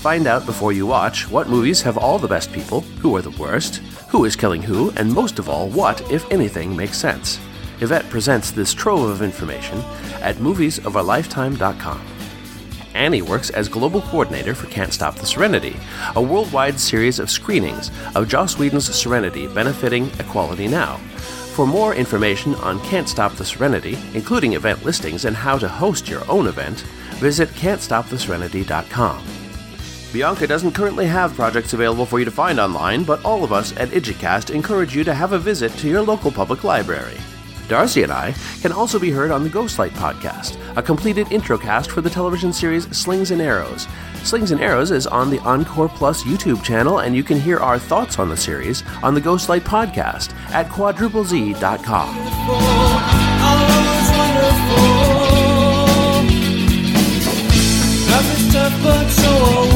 Find 0.01 0.27
out 0.27 0.47
before 0.47 0.73
you 0.73 0.87
watch 0.87 1.29
what 1.31 1.51
movies 1.51 1.83
have 1.83 1.99
all 1.99 2.19
the 2.19 2.27
best 2.27 2.51
people, 2.55 2.81
who 3.03 3.15
are 3.17 3.21
the 3.21 3.39
worst, 3.39 3.77
who 4.09 4.25
is 4.25 4.35
killing 4.35 4.63
who, 4.63 4.91
and 4.97 5.13
most 5.13 5.39
of 5.39 5.47
all, 5.47 5.69
what, 5.69 6.01
if 6.11 6.29
anything, 6.33 6.75
makes 6.75 6.97
sense. 6.97 7.39
Yvette 7.81 8.09
presents 8.09 8.51
this 8.51 8.73
trove 8.73 9.11
of 9.11 9.21
information 9.21 9.79
at 10.23 10.37
moviesofourlifetime.com. 10.37 12.01
Annie 12.95 13.23
works 13.23 13.51
as 13.51 13.69
global 13.69 14.01
coordinator 14.01 14.55
for 14.55 14.69
Can't 14.69 14.95
Stop 14.95 15.17
the 15.17 15.27
Serenity, 15.27 15.77
a 16.17 16.23
worldwide 16.23 16.81
series 16.81 17.19
of 17.19 17.31
screenings 17.31 17.91
of 18.15 18.27
Joss 18.27 18.59
Whedon's 18.59 18.93
Serenity 18.95 19.47
benefiting 19.47 20.07
Equality 20.19 20.67
Now. 20.67 20.99
For 21.59 21.67
more 21.67 21.93
information 21.93 22.55
on 22.55 22.79
Can't 22.85 23.09
Stop 23.09 23.35
the 23.35 23.45
Serenity, 23.45 23.99
including 24.15 24.53
event 24.53 24.85
listings 24.85 25.25
and 25.25 25.35
how 25.35 25.59
to 25.59 25.67
host 25.67 26.09
your 26.09 26.23
own 26.31 26.47
event, 26.47 26.83
visit 27.19 27.49
can'tstoptheserenity.com. 27.49 29.25
Bianca 30.13 30.47
doesn't 30.47 30.71
currently 30.71 31.07
have 31.07 31.35
projects 31.35 31.73
available 31.73 32.07
for 32.07 32.21
you 32.21 32.25
to 32.25 32.31
find 32.31 32.61
online, 32.61 33.03
but 33.03 33.25
all 33.25 33.43
of 33.43 33.53
us 33.53 33.77
at 33.77 33.89
IdjitCast 33.89 34.55
encourage 34.55 34.95
you 34.95 35.03
to 35.03 35.13
have 35.13 35.33
a 35.33 35.39
visit 35.41 35.73
to 35.79 35.89
your 35.89 36.01
local 36.01 36.31
public 36.31 36.63
library. 36.63 37.17
Darcy 37.69 38.03
and 38.03 38.13
I 38.13 38.35
can 38.61 38.73
also 38.73 38.99
be 38.99 39.11
heard 39.11 39.31
on 39.31 39.45
the 39.45 39.51
Ghostlight 39.51 39.91
podcast, 39.91 40.59
a 40.77 40.83
completed 40.83 41.27
introcast 41.29 41.89
for 41.91 42.01
the 42.01 42.11
television 42.11 42.53
series 42.53 42.85
Slings 42.97 43.31
and 43.31 43.41
Arrows. 43.41 43.87
Slings 44.25 44.51
and 44.51 44.61
Arrows 44.61 44.91
is 44.91 45.07
on 45.07 45.31
the 45.31 45.39
Encore 45.41 45.89
Plus 45.89 46.25
YouTube 46.25 46.63
channel, 46.63 46.99
and 47.01 47.15
you 47.15 47.23
can 47.23 47.39
hear 47.39 47.59
our 47.59 47.79
thoughts 47.79 48.19
on 48.19 48.29
the 48.29 48.37
series 48.37 48.83
on 49.03 49.15
the 49.15 49.21
Ghostlight 49.21 49.61
podcast 49.61 50.33
at 50.51 50.67
quadruplez.com. 50.69 52.17
Wonderful. 58.99 59.68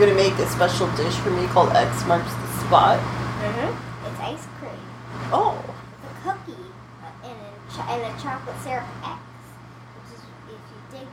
You're 0.00 0.08
gonna 0.08 0.30
make 0.30 0.38
a 0.38 0.48
special 0.48 0.86
dish 0.96 1.12
for 1.16 1.28
me 1.28 1.46
called 1.48 1.72
X 1.76 2.06
marks 2.06 2.32
the 2.32 2.46
spot. 2.64 2.98
Mm-hmm. 2.98 4.06
It's 4.06 4.20
ice 4.20 4.46
cream. 4.58 4.72
Oh, 5.30 5.62
It's 6.02 6.10
a 6.10 6.22
cookie 6.22 6.62
uh, 7.02 7.28
and 7.28 7.36
a, 7.36 7.76
cho- 7.76 7.82
and 7.82 8.00
a 8.00 8.22
chocolate 8.22 8.56
syrup 8.62 8.86
X. 9.04 9.20
Which 10.08 10.16
is 10.16 10.24
if 10.48 10.56
you 10.72 10.80
dig 10.90 11.08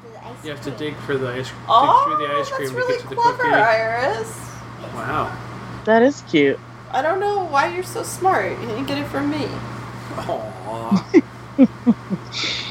through 0.00 0.10
the 0.10 0.26
ice 0.26 0.44
You 0.44 0.50
have 0.50 0.62
to 0.64 0.70
dig 0.72 0.96
for 1.06 1.16
the 1.16 1.28
ice, 1.28 1.50
dig 1.50 1.56
oh, 1.68 2.04
through 2.04 2.26
the 2.26 2.32
ice 2.34 2.50
cream 2.50 2.58
that's 2.58 2.70
to 2.72 2.76
really 2.76 2.94
get 2.94 3.02
to 3.02 3.08
the 3.10 3.14
clever, 3.14 3.42
cookie. 3.44 3.54
Iris. 3.54 4.36
Wow. 4.92 5.38
That 5.84 6.02
is 6.02 6.22
cute. 6.22 6.58
I 6.90 7.00
don't 7.00 7.20
know 7.20 7.44
why 7.44 7.72
you're 7.72 7.84
so 7.84 8.02
smart. 8.02 8.58
You 8.58 8.66
didn't 8.66 8.86
get 8.86 8.98
it 8.98 9.06
from 9.06 9.30
me. 9.30 9.46
Aww. 10.16 11.22